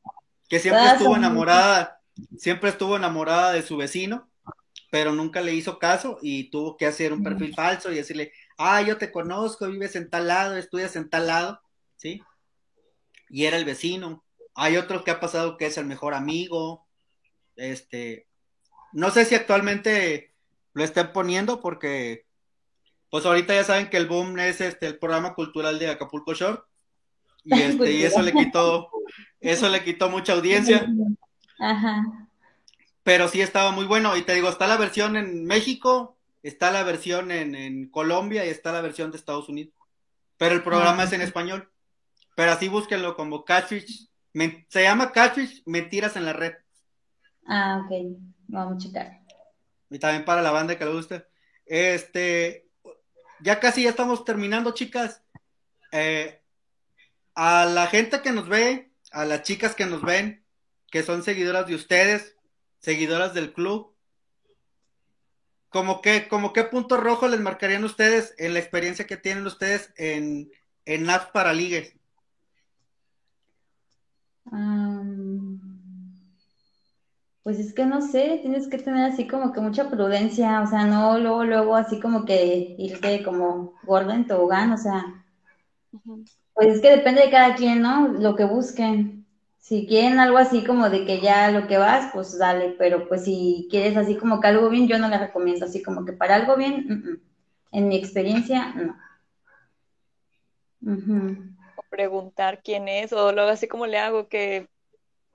que 0.48 0.60
siempre 0.60 0.84
ah, 0.84 0.94
estuvo 0.94 1.16
enamorada 1.16 2.00
siempre 2.38 2.70
estuvo 2.70 2.96
enamorada 2.96 3.52
de 3.52 3.62
su 3.62 3.78
vecino, 3.78 4.30
pero 4.92 5.14
nunca 5.14 5.42
le 5.42 5.54
hizo 5.54 5.80
caso 5.80 6.18
y 6.22 6.50
tuvo 6.50 6.78
que 6.78 6.86
hacer 6.86 7.14
un 7.14 7.24
perfil 7.24 7.54
falso 7.54 7.92
y 7.92 7.96
decirle, 7.96 8.34
ah, 8.58 8.82
yo 8.82 8.98
te 8.98 9.12
conozco, 9.12 9.68
vives 9.68 9.96
en 9.96 10.10
tal 10.10 10.28
lado, 10.28 10.58
estudias 10.58 10.96
en 10.96 11.10
tal 11.10 11.28
lado, 11.28 11.62
¿sí? 11.98 12.22
Y 13.30 13.46
era 13.46 13.58
el 13.58 13.66
vecino. 13.66 14.24
Hay 14.56 14.78
otro 14.78 15.04
que 15.04 15.12
ha 15.12 15.20
pasado 15.20 15.58
que 15.58 15.68
es 15.68 15.78
el 15.78 15.86
mejor 15.86 16.14
amigo, 16.14 16.88
este, 17.56 18.28
no 18.92 19.12
sé 19.12 19.26
si 19.26 19.36
actualmente 19.36 20.34
lo 20.74 20.84
estén 20.84 21.12
poniendo 21.12 21.62
porque 21.62 22.26
pues 23.10 23.26
ahorita 23.26 23.54
ya 23.54 23.64
saben 23.64 23.90
que 23.90 23.98
el 23.98 24.08
boom 24.08 24.38
es 24.40 24.62
este 24.62 24.86
el 24.86 24.98
programa 24.98 25.34
cultural 25.34 25.78
de 25.80 25.90
Acapulco 25.90 26.34
Short 26.34 26.66
y 27.44 27.60
este 27.60 27.92
y 27.92 28.04
eso 28.04 28.22
le 28.22 28.34
quitó 28.34 28.90
eso 29.40 29.70
le 29.70 29.84
quitó 29.84 30.10
mucha 30.10 30.34
audiencia. 30.34 30.88
Ajá. 31.60 32.04
Pero 33.04 33.28
sí 33.28 33.42
estaba 33.42 33.72
muy 33.72 33.86
bueno 33.86 34.16
y 34.18 34.22
te 34.24 34.34
digo, 34.34 34.50
está 34.50 34.68
la 34.68 34.78
versión 34.78 35.16
en 35.16 35.46
México, 35.46 36.18
está 36.44 36.72
la 36.72 36.84
versión 36.84 37.32
en, 37.32 37.56
en 37.56 37.90
Colombia 37.90 38.46
y 38.46 38.50
está 38.50 38.72
la 38.72 38.82
versión 38.82 39.12
de 39.12 39.18
Estados 39.18 39.50
Unidos. 39.50 39.74
Pero 40.38 40.56
el 40.56 40.64
programa 40.64 41.04
es 41.04 41.14
en 41.14 41.22
español. 41.22 41.70
Pero 42.36 42.52
así 42.54 42.70
búsquenlo 42.70 43.16
como 43.16 43.44
Catfish. 43.44 44.08
Se 44.70 44.84
llama 44.84 45.12
Catfish 45.12 45.64
Mentiras 45.66 46.16
en 46.16 46.26
la 46.26 46.34
Red. 46.34 46.54
Ah, 47.46 47.84
ok. 47.84 48.18
Vamos 48.48 48.76
a 48.76 48.78
checar. 48.78 49.20
Y 49.90 50.00
también 50.00 50.24
para 50.24 50.42
la 50.42 50.52
banda 50.52 50.78
que 50.78 50.86
le 50.86 50.94
guste. 50.94 51.26
Este, 51.66 52.70
ya 53.42 53.60
casi 53.60 53.84
ya 53.84 53.90
estamos 53.90 54.24
terminando, 54.24 54.72
chicas. 54.72 55.22
Eh, 55.92 56.39
a 57.36 57.66
la 57.66 57.88
gente 57.88 58.22
que 58.22 58.32
nos 58.32 58.48
ve, 58.48 58.92
a 59.12 59.26
las 59.26 59.44
chicas 59.44 59.76
que 59.76 59.86
nos 59.86 60.02
ven, 60.02 60.44
que 60.92 61.04
son 61.04 61.24
seguidoras 61.24 61.68
de 61.68 61.76
ustedes, 61.76 62.36
seguidoras 62.80 63.34
del 63.34 63.54
club, 63.54 63.96
como 65.70 66.02
que, 66.02 66.28
como 66.28 66.52
qué 66.52 66.64
punto 66.64 66.98
rojo 66.98 67.28
les 67.28 67.40
marcarían 67.40 67.84
ustedes 67.84 68.34
en 68.38 68.54
la 68.54 68.60
experiencia 68.60 69.06
que 69.06 69.18
tienen 69.18 69.46
ustedes 69.46 69.94
en, 69.98 70.52
en 70.86 71.10
apps 71.10 71.28
para 71.32 71.54
ligues? 71.54 71.96
Pues 77.44 77.60
es 77.60 77.74
que 77.74 77.86
no 77.86 78.02
sé, 78.02 78.40
tienes 78.42 78.68
que 78.68 78.78
tener 78.80 79.12
así 79.12 79.28
como 79.28 79.54
que 79.54 79.62
mucha 79.62 79.90
prudencia, 79.90 80.62
o 80.62 80.68
sea, 80.68 80.86
no 80.86 81.20
luego, 81.20 81.46
luego 81.46 81.76
así 81.76 82.00
como 82.00 82.26
que 82.26 82.76
irte 82.78 83.24
como 83.24 83.76
gordo 83.84 84.12
en 84.12 84.28
tobogán, 84.28 84.72
o 84.72 84.78
sea. 84.78 85.26
Pues 86.60 86.76
es 86.76 86.82
que 86.82 86.90
depende 86.90 87.22
de 87.22 87.32
cada 87.32 87.56
quien, 87.56 87.82
¿no? 87.82 88.10
Lo 88.10 88.36
que 88.36 88.44
busquen. 88.44 89.26
Si 89.60 89.88
quieren 89.88 90.20
algo 90.20 90.38
así 90.38 90.66
como 90.66 90.90
de 90.90 91.06
que 91.06 91.22
ya 91.22 91.52
lo 91.52 91.68
que 91.68 91.78
vas, 91.78 92.12
pues 92.12 92.38
dale, 92.38 92.76
pero 92.78 93.08
pues 93.08 93.24
si 93.24 93.70
quieres 93.72 93.96
así 93.96 94.18
como 94.18 94.42
que 94.42 94.48
algo 94.48 94.68
bien, 94.70 94.86
yo 94.86 95.00
no 95.00 95.08
le 95.08 95.18
recomiendo, 95.18 95.66
así 95.66 95.82
como 95.82 96.04
que 96.04 96.12
para 96.12 96.36
algo 96.36 96.58
bien, 96.58 96.86
mm, 96.86 97.10
mm. 97.12 97.22
En 97.72 97.88
mi 97.88 97.96
experiencia, 97.96 98.74
no. 98.74 98.98
O 101.78 101.84
preguntar 101.90 102.62
quién 102.62 102.90
es, 102.90 103.14
o 103.14 103.32
luego 103.32 103.50
así 103.50 103.70
como 103.70 103.86
le 103.86 103.98
hago 103.98 104.28
que 104.28 104.68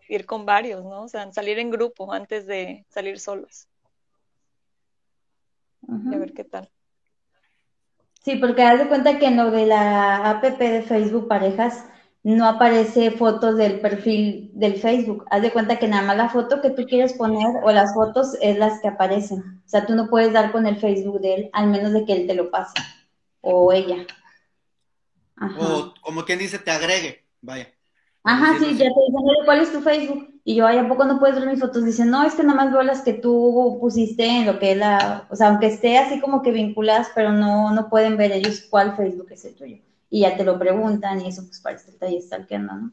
ir 0.09 0.27
con 0.27 0.45
varios, 0.45 0.85
¿no? 0.85 1.05
O 1.05 1.09
sea, 1.09 1.33
salir 1.33 1.59
en 1.59 1.71
grupo 1.71 2.13
antes 2.13 2.47
de 2.47 2.85
salir 2.91 3.19
solos 3.19 3.67
y 5.89 6.15
a 6.15 6.19
ver 6.19 6.33
qué 6.35 6.45
tal. 6.45 6.71
Sí, 8.25 8.37
porque 8.37 8.63
haz 8.63 8.79
de 8.79 8.89
cuenta 8.89 9.19
que 9.19 9.27
en 9.27 9.37
lo 9.37 9.51
de 9.51 9.67
la 9.67 10.31
app 10.31 10.43
de 10.43 10.83
Facebook 10.83 11.29
Parejas 11.29 11.85
no 12.23 12.47
aparece 12.47 13.11
fotos 13.11 13.59
del 13.59 13.81
perfil 13.81 14.51
del 14.55 14.77
Facebook. 14.77 15.27
Haz 15.31 15.43
de 15.43 15.53
cuenta 15.53 15.79
que 15.79 15.89
nada 15.89 16.07
más 16.07 16.17
la 16.17 16.31
foto 16.31 16.63
que 16.63 16.71
tú 16.71 16.87
quieres 16.87 17.13
poner 17.13 17.63
o 17.63 17.71
las 17.71 17.93
fotos 17.93 18.39
es 18.41 18.57
las 18.57 18.81
que 18.81 18.89
aparecen. 18.89 19.61
O 19.67 19.69
sea, 19.69 19.85
tú 19.85 19.95
no 19.95 20.09
puedes 20.09 20.33
dar 20.33 20.53
con 20.53 20.67
el 20.67 20.79
Facebook 20.79 21.21
de 21.21 21.35
él, 21.35 21.51
al 21.53 21.67
menos 21.67 21.93
de 21.93 22.07
que 22.07 22.15
él 22.15 22.27
te 22.27 22.35
lo 22.35 22.51
pase 22.51 22.73
o 23.43 23.71
ella. 23.75 24.07
Ajá. 25.37 25.59
O 25.61 25.95
como 26.01 26.25
quien 26.25 26.39
dice, 26.39 26.59
te 26.59 26.71
agregue, 26.71 27.27
vaya. 27.43 27.69
Ajá, 28.23 28.59
sí, 28.59 28.65
ya 28.71 28.79
te 28.79 28.85
dicen, 28.85 29.23
"Oye, 29.23 29.45
¿cuál 29.45 29.61
es 29.61 29.71
tu 29.71 29.83
Facebook? 29.83 30.34
Y 30.47 30.57
yo, 30.57 30.67
ay, 30.67 30.77
¿a 30.77 30.87
poco 30.87 31.07
no 31.07 31.19
puedes 31.19 31.37
ver 31.37 31.49
mis 31.49 31.61
fotos? 31.61 31.85
Dicen, 31.85 32.11
no, 32.11 32.23
es 32.23 32.35
que 32.35 32.43
nada 32.43 32.55
más 32.55 32.71
veo 32.71 32.83
las 32.83 33.01
que 33.01 33.15
tú 33.15 33.79
pusiste 33.81 34.27
en 34.27 34.47
lo 34.47 34.59
que 34.59 34.73
es 34.73 34.77
la, 34.77 35.27
o 35.31 35.37
sea, 35.37 35.49
aunque 35.49 35.69
esté 35.69 35.97
así 35.97 36.21
como 36.21 36.43
que 36.43 36.51
vinculadas, 36.51 37.09
pero 37.15 37.33
no, 37.33 37.73
no 37.73 37.89
pueden 37.89 38.19
ver 38.19 38.31
ellos 38.33 38.67
cuál 38.69 38.95
Facebook 38.95 39.29
es 39.31 39.47
el 39.47 39.55
tuyo. 39.55 39.79
Y 40.11 40.21
ya 40.21 40.37
te 40.37 40.45
lo 40.45 40.59
preguntan 40.59 41.23
y 41.23 41.29
eso 41.29 41.43
pues 41.47 41.61
parece 41.61 41.97
que 41.97 42.05
ahí 42.05 42.19
está 42.19 42.37
el 42.37 42.47
que 42.47 42.57
anda, 42.57 42.75
¿no? 42.75 42.93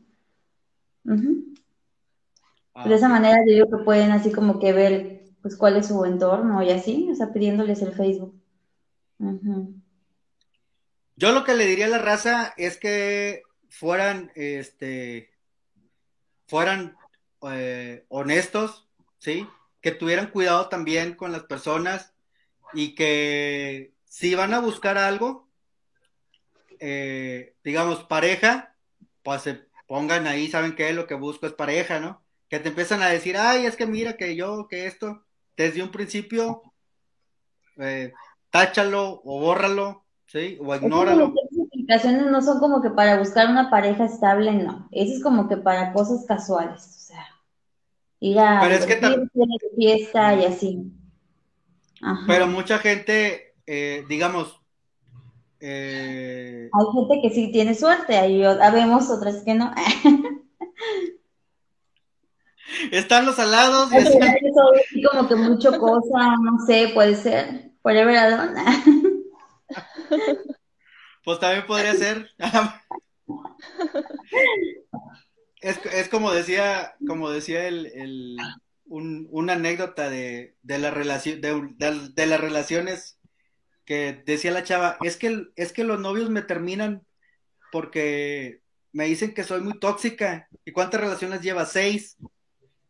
Ah, 2.73 2.87
De 2.87 2.95
esa 2.95 3.09
manera 3.09 3.37
yo 3.45 3.53
digo 3.53 3.77
que 3.77 3.83
pueden 3.83 4.11
así 4.11 4.31
como 4.31 4.57
que 4.57 4.71
ver 4.71 5.21
pues 5.41 5.57
cuál 5.57 5.75
es 5.75 5.87
su 5.87 6.05
entorno 6.05 6.63
y 6.63 6.71
así, 6.71 7.09
o 7.11 7.15
sea, 7.15 7.33
pidiéndoles 7.33 7.81
el 7.81 7.91
Facebook. 7.91 8.33
Ujú. 9.19 9.73
Yo 11.17 11.31
lo 11.33 11.43
que 11.43 11.55
le 11.55 11.65
diría 11.65 11.87
a 11.87 11.89
la 11.89 11.97
raza 11.97 12.53
es 12.57 12.77
que 12.77 13.43
fueran, 13.69 14.31
este, 14.35 15.31
fueran 16.47 16.95
eh, 17.49 18.05
honestos, 18.09 18.87
¿sí? 19.19 19.47
Que 19.81 19.91
tuvieran 19.91 20.27
cuidado 20.27 20.69
también 20.69 21.15
con 21.15 21.31
las 21.31 21.43
personas 21.43 22.13
y 22.73 22.95
que 22.95 23.93
si 24.05 24.35
van 24.35 24.53
a 24.53 24.59
buscar 24.59 24.97
algo, 24.97 25.47
eh, 26.79 27.55
digamos, 27.63 28.03
pareja, 28.03 28.75
pues 29.23 29.43
se 29.43 29.65
pongan 29.87 30.27
ahí, 30.27 30.47
saben 30.47 30.75
que 30.75 30.93
lo 30.93 31.07
que 31.07 31.15
busco 31.15 31.45
es 31.47 31.53
pareja, 31.53 31.99
¿no? 31.99 32.21
Que 32.49 32.59
te 32.59 32.69
empiezan 32.69 33.01
a 33.01 33.09
decir, 33.09 33.37
ay, 33.37 33.65
es 33.65 33.75
que 33.75 33.85
mira 33.85 34.17
que 34.17 34.35
yo, 34.35 34.67
que 34.67 34.85
esto, 34.85 35.23
desde 35.55 35.83
un 35.83 35.91
principio, 35.91 36.63
eh, 37.77 38.13
táchalo 38.49 39.21
o 39.23 39.39
bórralo, 39.39 40.05
¿sí? 40.27 40.57
O 40.59 40.75
ignóralo. 40.75 41.33
Aplicaciones 41.91 42.31
no 42.31 42.41
son 42.41 42.59
como 42.59 42.81
que 42.81 42.89
para 42.89 43.19
buscar 43.19 43.49
una 43.49 43.69
pareja 43.69 44.05
estable, 44.05 44.53
no. 44.53 44.87
Eso 44.91 45.13
es 45.13 45.23
como 45.23 45.47
que 45.49 45.57
para 45.57 45.91
cosas 45.93 46.25
casuales, 46.25 46.81
o 46.81 46.99
sea, 47.07 47.25
ir 48.19 48.39
a 48.39 48.59
Pero 48.61 48.75
es 48.75 48.85
que 48.85 48.95
de 48.95 49.29
fiesta 49.75 50.35
y 50.35 50.45
así. 50.45 50.91
Ajá. 52.01 52.23
Pero 52.27 52.47
mucha 52.47 52.79
gente, 52.79 53.53
eh, 53.65 54.05
digamos, 54.07 54.59
eh, 55.59 56.69
Hay 56.73 56.85
gente 56.93 57.21
que 57.21 57.29
sí 57.35 57.51
tiene 57.51 57.75
suerte, 57.75 58.17
ahí 58.17 58.43
habemos 58.43 59.09
otras 59.09 59.43
que 59.43 59.53
no. 59.53 59.73
están 62.91 63.25
los 63.25 63.37
alados 63.37 63.91
y 63.91 63.97
Otras 63.97 64.13
están- 64.13 64.35
así 64.79 65.03
como 65.03 65.27
que 65.27 65.35
mucho 65.35 65.77
cosa, 65.77 66.37
no 66.41 66.57
sé, 66.65 66.91
puede 66.93 67.15
ser. 67.15 67.71
Forever 67.83 68.15
Alone. 68.15 68.53
pues 71.23 71.39
también 71.39 71.65
podría 71.65 71.95
ser. 71.95 72.29
es, 75.61 75.79
es 75.85 76.09
como 76.09 76.31
decía, 76.31 76.95
como 77.07 77.29
decía 77.29 77.67
el, 77.67 77.85
el- 77.87 78.37
un- 78.85 79.27
una 79.31 79.53
anécdota 79.53 80.09
de, 80.09 80.55
de 80.63 80.79
la 80.79 80.91
relación, 80.91 81.39
de, 81.41 81.69
de- 81.77 82.09
de 82.09 82.25
las 82.25 82.41
relaciones 82.41 83.17
que 83.85 84.21
decía 84.25 84.51
la 84.51 84.63
chava, 84.63 84.97
es 85.01 85.17
que, 85.17 85.47
es 85.55 85.71
que 85.73 85.83
los 85.83 85.99
novios 85.99 86.29
me 86.29 86.41
terminan 86.41 87.05
porque 87.71 88.61
me 88.91 89.05
dicen 89.05 89.33
que 89.33 89.43
soy 89.45 89.61
muy 89.61 89.79
tóxica. 89.79 90.49
¿Y 90.65 90.73
cuántas 90.73 90.99
relaciones 90.99 91.41
lleva? 91.41 91.65
Seis. 91.65 92.17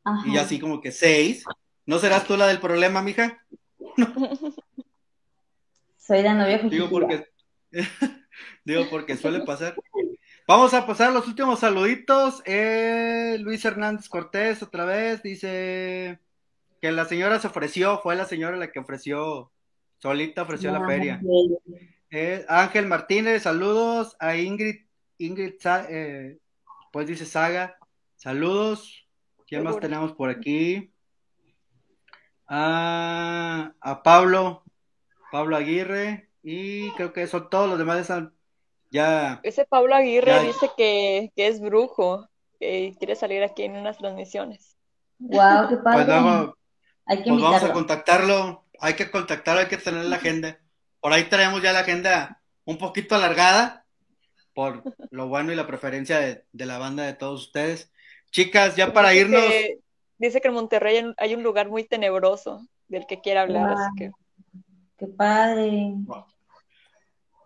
Ajá. 0.04 0.28
Y 0.28 0.38
así 0.38 0.60
como 0.60 0.82
que 0.82 0.92
seis. 0.92 1.44
¿No 1.86 2.00
serás 2.00 2.26
tú 2.26 2.36
la 2.36 2.48
del 2.48 2.60
problema, 2.60 3.04
mija? 3.04 3.46
Soy 5.98 6.24
la 6.24 6.34
novia 6.34 6.58
Digo 6.58 6.90
porque, 6.90 7.28
digo 8.66 8.86
porque 8.90 9.18
suele 9.18 9.42
pasar. 9.42 9.76
Vamos 10.48 10.74
a 10.74 10.86
pasar 10.86 11.14
los 11.14 11.28
últimos 11.28 11.60
saluditos. 11.60 12.42
Eh, 12.46 13.38
Luis 13.40 13.64
Hernández 13.64 14.10
Cortés 14.10 14.62
otra 14.64 14.86
vez 14.86 15.22
dice 15.24 16.20
que 16.82 16.92
la 16.92 17.06
señora 17.06 17.40
se 17.40 17.48
ofreció, 17.48 18.00
fue 18.02 18.16
la 18.16 18.26
señora 18.26 18.58
la 18.58 18.72
que 18.72 18.80
ofreció, 18.80 19.52
solita 20.00 20.42
ofreció 20.42 20.72
la 20.72 20.80
Ah, 20.80 20.88
feria. 20.88 21.22
Eh, 22.10 22.44
Ángel 22.50 22.88
Martínez, 22.88 23.44
saludos 23.44 24.18
a 24.20 24.36
Ingrid, 24.36 24.86
Ingrid, 25.20 25.54
eh, 25.90 26.40
pues 26.92 27.08
dice 27.08 27.26
Saga, 27.26 27.78
saludos. 28.16 29.08
¿Quién 29.48 29.64
más 29.64 29.80
tenemos 29.80 30.14
por 30.14 30.30
aquí? 30.30 30.92
Ah, 32.48 33.74
a 33.80 34.04
Pablo, 34.04 34.64
Pablo 35.32 35.56
Aguirre, 35.56 36.30
y 36.44 36.92
creo 36.92 37.14
que 37.14 37.28
son 37.28 37.50
todos 37.50 37.70
los 37.70 37.78
demás 37.78 38.00
están 38.00 38.34
ya. 38.90 39.40
Ese 39.44 39.66
Pablo 39.66 39.96
Aguirre 39.96 40.32
Ya. 40.32 40.42
dice 40.44 40.70
que, 40.76 41.32
que 41.36 41.48
es 41.48 41.62
brujo, 41.62 42.28
que 42.60 42.94
quiere 42.98 43.16
salir 43.16 43.42
aquí 43.44 43.64
en 43.64 43.76
unas 43.78 43.98
transmisiones. 43.98 44.76
Guau, 45.20 45.70
qué 45.70 45.78
Pues 45.78 46.06
padre. 46.06 46.54
Hay 47.06 47.24
que 47.24 47.30
pues 47.30 47.42
vamos 47.42 47.64
a 47.64 47.74
contactarlo, 47.74 48.66
hay 48.80 48.94
que 48.96 49.10
contactarlo, 49.12 49.62
hay 49.62 49.68
que 49.68 49.78
tener 49.78 50.06
la 50.06 50.18
agenda. 50.18 50.60
Por 51.00 51.14
ahí 51.14 51.24
traemos 51.26 51.62
ya 51.62 51.74
la 51.74 51.80
agenda 51.80 52.42
un 52.66 52.78
poquito 52.78 53.16
alargada, 53.16 53.86
por 54.54 54.84
lo 55.10 55.28
bueno 55.28 55.52
y 55.52 55.56
la 55.56 55.68
preferencia 55.68 56.20
de, 56.20 56.46
de 56.52 56.66
la 56.66 56.78
banda 56.78 57.04
de 57.04 57.14
todos 57.14 57.42
ustedes. 57.48 57.92
Chicas, 58.32 58.76
ya 58.76 58.94
para 58.94 59.10
Dice 59.10 59.22
irnos, 59.22 59.42
que- 59.42 59.80
dice 60.18 60.42
que 60.42 60.48
en 60.50 60.54
Monterrey 60.54 60.98
hay 60.98 61.04
un- 61.04 61.16
hay 61.18 61.34
un 61.34 61.44
lugar 61.44 61.70
muy 61.70 61.84
tenebroso 61.86 62.68
del 62.88 63.08
que 63.08 63.20
quiere 63.22 63.40
hablar, 63.40 63.72
así 63.72 63.90
que 63.98 64.12
Qué 65.02 65.08
padre. 65.08 65.96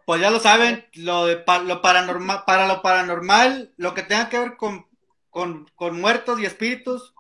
pues 0.06 0.20
ya 0.20 0.30
lo 0.30 0.42
saben, 0.42 0.86
lo 0.96 1.26
de 1.26 1.38
pa- 1.38 1.60
lo 1.64 1.82
paranormal, 1.82 2.44
para 2.46 2.68
lo 2.68 2.82
paranormal, 2.82 3.74
lo 3.78 3.94
que 3.94 4.04
tenga 4.04 4.28
que 4.28 4.38
ver 4.40 4.58
con, 4.58 4.86
con, 5.30 5.66
con 5.76 6.02
muertos 6.02 6.38
y 6.42 6.46
espíritus, 6.46 7.14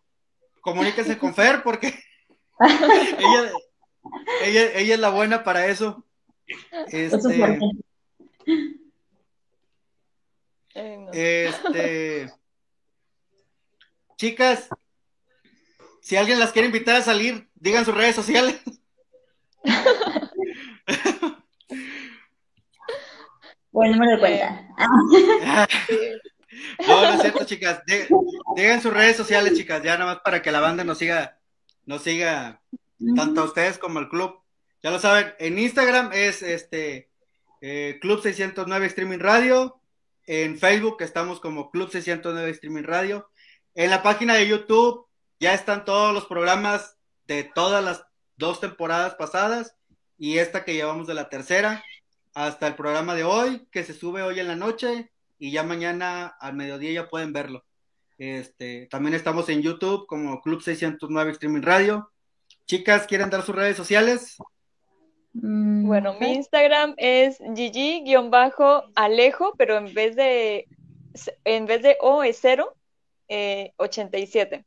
comuníquense 0.59 1.17
con 1.17 1.33
Fer 1.35 1.63
porque 1.63 1.87
ella, 2.59 3.51
ella, 4.43 4.61
ella 4.73 4.93
es 4.95 4.99
la 4.99 5.09
buena 5.09 5.45
para 5.45 5.67
eso. 5.67 6.03
Este, 6.87 7.57
este, 11.13 12.29
chicas, 14.17 14.67
si 16.01 16.17
alguien 16.17 16.39
las 16.39 16.51
quiere 16.51 16.67
invitar 16.67 16.97
a 16.97 17.01
salir, 17.01 17.49
digan 17.55 17.85
sus 17.85 17.95
redes 17.95 18.15
sociales. 18.15 18.61
Buen 23.75 23.91
número 23.91 24.13
de 24.13 24.19
cuenta. 24.19 24.67
no, 26.87 27.01
no 27.01 27.13
es 27.15 27.21
cierto, 27.21 27.43
chicas. 27.43 27.83
digan 28.55 28.81
sus 28.81 28.93
redes 28.93 29.17
sociales, 29.17 29.57
chicas, 29.57 29.83
ya 29.83 29.97
nada 29.97 30.13
más 30.13 30.21
para 30.23 30.41
que 30.41 30.49
la 30.49 30.61
banda 30.61 30.85
nos 30.85 30.97
siga, 30.97 31.37
nos 31.85 32.01
siga 32.01 32.61
tanto 33.17 33.41
a 33.41 33.43
ustedes 33.43 33.77
como 33.77 33.99
al 33.99 34.07
club. 34.07 34.39
Ya 34.81 34.91
lo 34.91 34.99
saben, 34.99 35.33
en 35.39 35.59
Instagram 35.59 36.11
es 36.13 36.41
este 36.41 37.09
eh, 37.59 37.97
Club 37.99 38.21
609 38.21 38.85
Streaming 38.85 39.19
Radio. 39.19 39.81
En 40.25 40.57
Facebook 40.57 41.01
estamos 41.01 41.41
como 41.41 41.69
Club 41.69 41.91
609 41.91 42.51
Streaming 42.51 42.83
Radio. 42.83 43.29
En 43.73 43.89
la 43.89 44.01
página 44.01 44.35
de 44.35 44.47
YouTube 44.47 45.05
ya 45.41 45.53
están 45.53 45.83
todos 45.83 46.13
los 46.13 46.27
programas 46.27 46.95
de 47.27 47.43
todas 47.43 47.83
las 47.83 48.05
dos 48.37 48.61
temporadas 48.61 49.15
pasadas 49.15 49.75
y 50.17 50.37
esta 50.37 50.63
que 50.63 50.75
llevamos 50.75 51.07
de 51.07 51.13
la 51.13 51.27
tercera 51.27 51.83
hasta 52.35 52.67
el 52.67 52.75
programa 52.75 53.15
de 53.15 53.23
hoy 53.23 53.65
que 53.71 53.83
se 53.83 53.93
sube 53.93 54.21
hoy 54.21 54.39
en 54.39 54.47
la 54.47 54.55
noche 54.55 55.09
y 55.39 55.51
ya 55.51 55.63
mañana 55.63 56.27
al 56.27 56.53
mediodía 56.53 56.91
ya 56.91 57.09
pueden 57.09 57.33
verlo. 57.33 57.65
Este, 58.17 58.87
también 58.87 59.15
estamos 59.15 59.49
en 59.49 59.61
YouTube 59.61 60.05
como 60.05 60.41
Club 60.41 60.61
609 60.61 61.31
Streaming 61.31 61.63
Radio. 61.63 62.11
Chicas, 62.65 63.07
¿quieren 63.07 63.29
dar 63.29 63.41
sus 63.41 63.55
redes 63.55 63.77
sociales? 63.77 64.37
Mm, 65.33 65.87
bueno, 65.87 66.15
mi 66.19 66.33
Instagram 66.33 66.93
es 66.97 67.39
gigi-alejo, 67.55 69.53
pero 69.57 69.77
en 69.77 69.93
vez 69.93 70.15
de 70.15 70.67
en 71.45 71.65
vez 71.65 71.81
de 71.81 71.97
O 72.01 72.23
es 72.23 72.37
0, 72.41 72.75
eh, 73.29 73.71
87. 73.77 74.65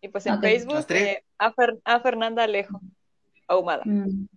Y 0.00 0.08
pues 0.08 0.26
en 0.26 0.40
Facebook 0.40 0.84
eh, 0.90 1.24
a, 1.38 2.00
Fernanda 2.00 2.44
Alejo, 2.44 2.80
ahumada. 3.48 3.82
Mm. 3.84 4.28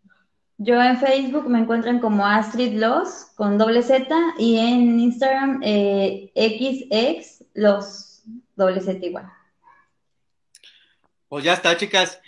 Yo 0.58 0.82
en 0.82 0.98
Facebook 1.00 1.48
me 1.48 1.60
encuentran 1.60 2.00
como 2.00 2.26
Astrid 2.26 2.74
Los 2.74 3.28
con 3.36 3.58
doble 3.58 3.84
Z 3.84 4.08
y 4.40 4.58
en 4.58 5.00
Instagram 5.00 5.62
eh, 5.64 6.32
XX 6.36 7.46
Los 7.54 8.24
doble 8.56 8.82
Z 8.82 9.06
igual. 9.06 9.32
Pues 11.30 11.44
ya 11.44 11.54
está, 11.54 11.78
chicas. 11.78 12.20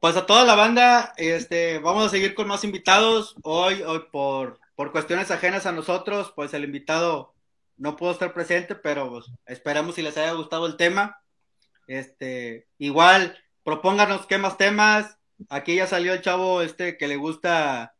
Pues 0.00 0.16
a 0.16 0.26
toda 0.26 0.44
la 0.44 0.54
banda, 0.54 1.12
este, 1.16 1.78
vamos 1.80 2.06
a 2.06 2.08
seguir 2.08 2.34
con 2.34 2.48
más 2.48 2.64
invitados. 2.64 3.36
Hoy, 3.42 3.82
hoy 3.82 4.02
por, 4.10 4.60
por 4.74 4.92
cuestiones 4.92 5.30
ajenas 5.30 5.66
a 5.66 5.72
nosotros, 5.72 6.32
pues 6.34 6.54
el 6.54 6.64
invitado 6.64 7.34
no 7.76 7.96
pudo 7.96 8.12
estar 8.12 8.32
presente, 8.32 8.74
pero 8.74 9.10
pues, 9.10 9.26
esperamos 9.46 9.94
si 9.94 10.02
les 10.02 10.16
haya 10.16 10.32
gustado 10.32 10.66
el 10.66 10.76
tema. 10.76 11.20
Este, 11.86 12.66
igual, 12.78 13.38
propónganos 13.64 14.26
qué 14.26 14.38
más 14.38 14.56
temas. 14.56 15.17
Aquí 15.48 15.76
ya 15.76 15.86
salió 15.86 16.12
el 16.12 16.22
chavo 16.22 16.62
este 16.62 16.96
que 16.96 17.08
le 17.08 17.16
gusta 17.16 17.94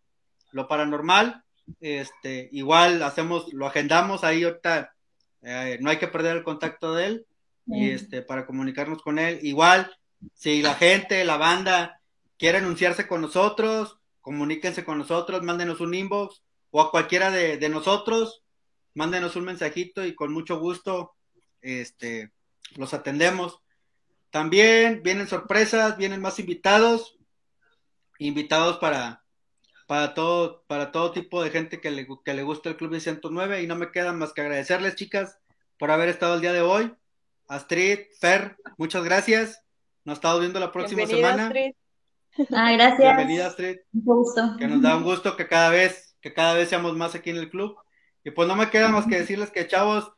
lo 0.52 0.68
paranormal. 0.68 1.44
Este, 1.80 2.48
igual 2.52 3.02
hacemos, 3.02 3.52
lo 3.52 3.66
agendamos 3.66 4.24
ahí 4.24 4.44
ahorita, 4.44 4.94
eh, 5.42 5.78
no 5.80 5.90
hay 5.90 5.98
que 5.98 6.08
perder 6.08 6.38
el 6.38 6.42
contacto 6.42 6.94
de 6.94 7.06
él, 7.06 7.26
y 7.66 7.90
este, 7.90 8.22
para 8.22 8.46
comunicarnos 8.46 9.02
con 9.02 9.18
él. 9.18 9.40
Igual, 9.42 9.94
si 10.34 10.62
la 10.62 10.74
gente, 10.74 11.24
la 11.24 11.36
banda 11.36 12.00
quiere 12.38 12.58
anunciarse 12.58 13.06
con 13.06 13.20
nosotros, 13.20 13.98
comuníquense 14.22 14.84
con 14.84 14.98
nosotros, 14.98 15.42
mándenos 15.42 15.80
un 15.80 15.94
inbox 15.94 16.42
o 16.70 16.80
a 16.80 16.90
cualquiera 16.90 17.30
de, 17.30 17.68
nosotros, 17.68 18.42
mándenos 18.94 19.36
un 19.36 19.44
mensajito 19.44 20.04
y 20.04 20.14
con 20.14 20.32
mucho 20.32 20.58
gusto 20.58 21.14
este, 21.60 22.32
los 22.76 22.94
atendemos. 22.94 23.60
También 24.30 25.02
vienen 25.02 25.28
sorpresas, 25.28 25.96
vienen 25.96 26.20
más 26.20 26.38
invitados, 26.38 27.17
invitados 28.18 28.78
para, 28.78 29.24
para, 29.86 30.14
todo, 30.14 30.64
para 30.66 30.92
todo 30.92 31.12
tipo 31.12 31.42
de 31.42 31.50
gente 31.50 31.80
que 31.80 31.90
le, 31.90 32.06
que 32.24 32.34
le 32.34 32.42
gusta 32.42 32.68
el 32.68 32.76
Club 32.76 32.92
de 32.92 33.00
109 33.00 33.62
y 33.62 33.66
no 33.66 33.76
me 33.76 33.90
queda 33.90 34.12
más 34.12 34.32
que 34.32 34.42
agradecerles, 34.42 34.96
chicas, 34.96 35.38
por 35.78 35.90
haber 35.90 36.08
estado 36.08 36.34
el 36.34 36.40
día 36.40 36.52
de 36.52 36.60
hoy. 36.60 36.94
Astrid, 37.46 38.00
Fer, 38.20 38.56
muchas 38.76 39.04
gracias. 39.04 39.62
Nos 40.04 40.18
estamos 40.18 40.40
viendo 40.40 40.60
la 40.60 40.72
próxima 40.72 41.06
semana. 41.06 41.52
Ah, 42.52 42.72
gracias. 42.72 42.98
Bienvenida, 42.98 43.46
Astrid. 43.46 43.78
gusto. 43.92 44.56
Que 44.58 44.68
nos 44.68 44.82
da 44.82 44.96
un 44.96 45.02
gusto 45.02 45.36
que 45.36 45.48
cada 45.48 45.70
vez, 45.70 46.16
que 46.20 46.32
cada 46.32 46.54
vez 46.54 46.68
seamos 46.68 46.96
más 46.96 47.14
aquí 47.14 47.30
en 47.30 47.36
el 47.36 47.50
club. 47.50 47.76
Y 48.24 48.30
pues 48.30 48.46
no 48.46 48.56
me 48.56 48.70
queda 48.70 48.88
más 48.88 49.06
que 49.06 49.16
decirles 49.16 49.50
que 49.50 49.66
chavos, 49.66 50.12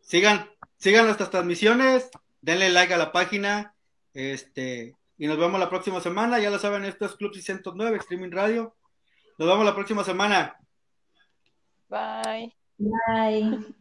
sigan, 0.00 0.50
sigan 0.76 1.06
nuestras 1.06 1.30
transmisiones, 1.30 2.10
denle 2.40 2.70
like 2.70 2.92
a 2.92 2.98
la 2.98 3.12
página, 3.12 3.74
este, 4.14 4.96
y 5.22 5.28
nos 5.28 5.38
vemos 5.38 5.60
la 5.60 5.70
próxima 5.70 6.00
semana. 6.00 6.40
Ya 6.40 6.50
lo 6.50 6.58
saben, 6.58 6.84
esto 6.84 7.06
es 7.06 7.14
Club 7.14 7.32
609, 7.32 7.98
Streaming 7.98 8.32
Radio. 8.32 8.74
Nos 9.38 9.48
vemos 9.48 9.64
la 9.64 9.72
próxima 9.72 10.02
semana. 10.02 10.58
Bye. 11.88 12.52
Bye. 12.76 13.72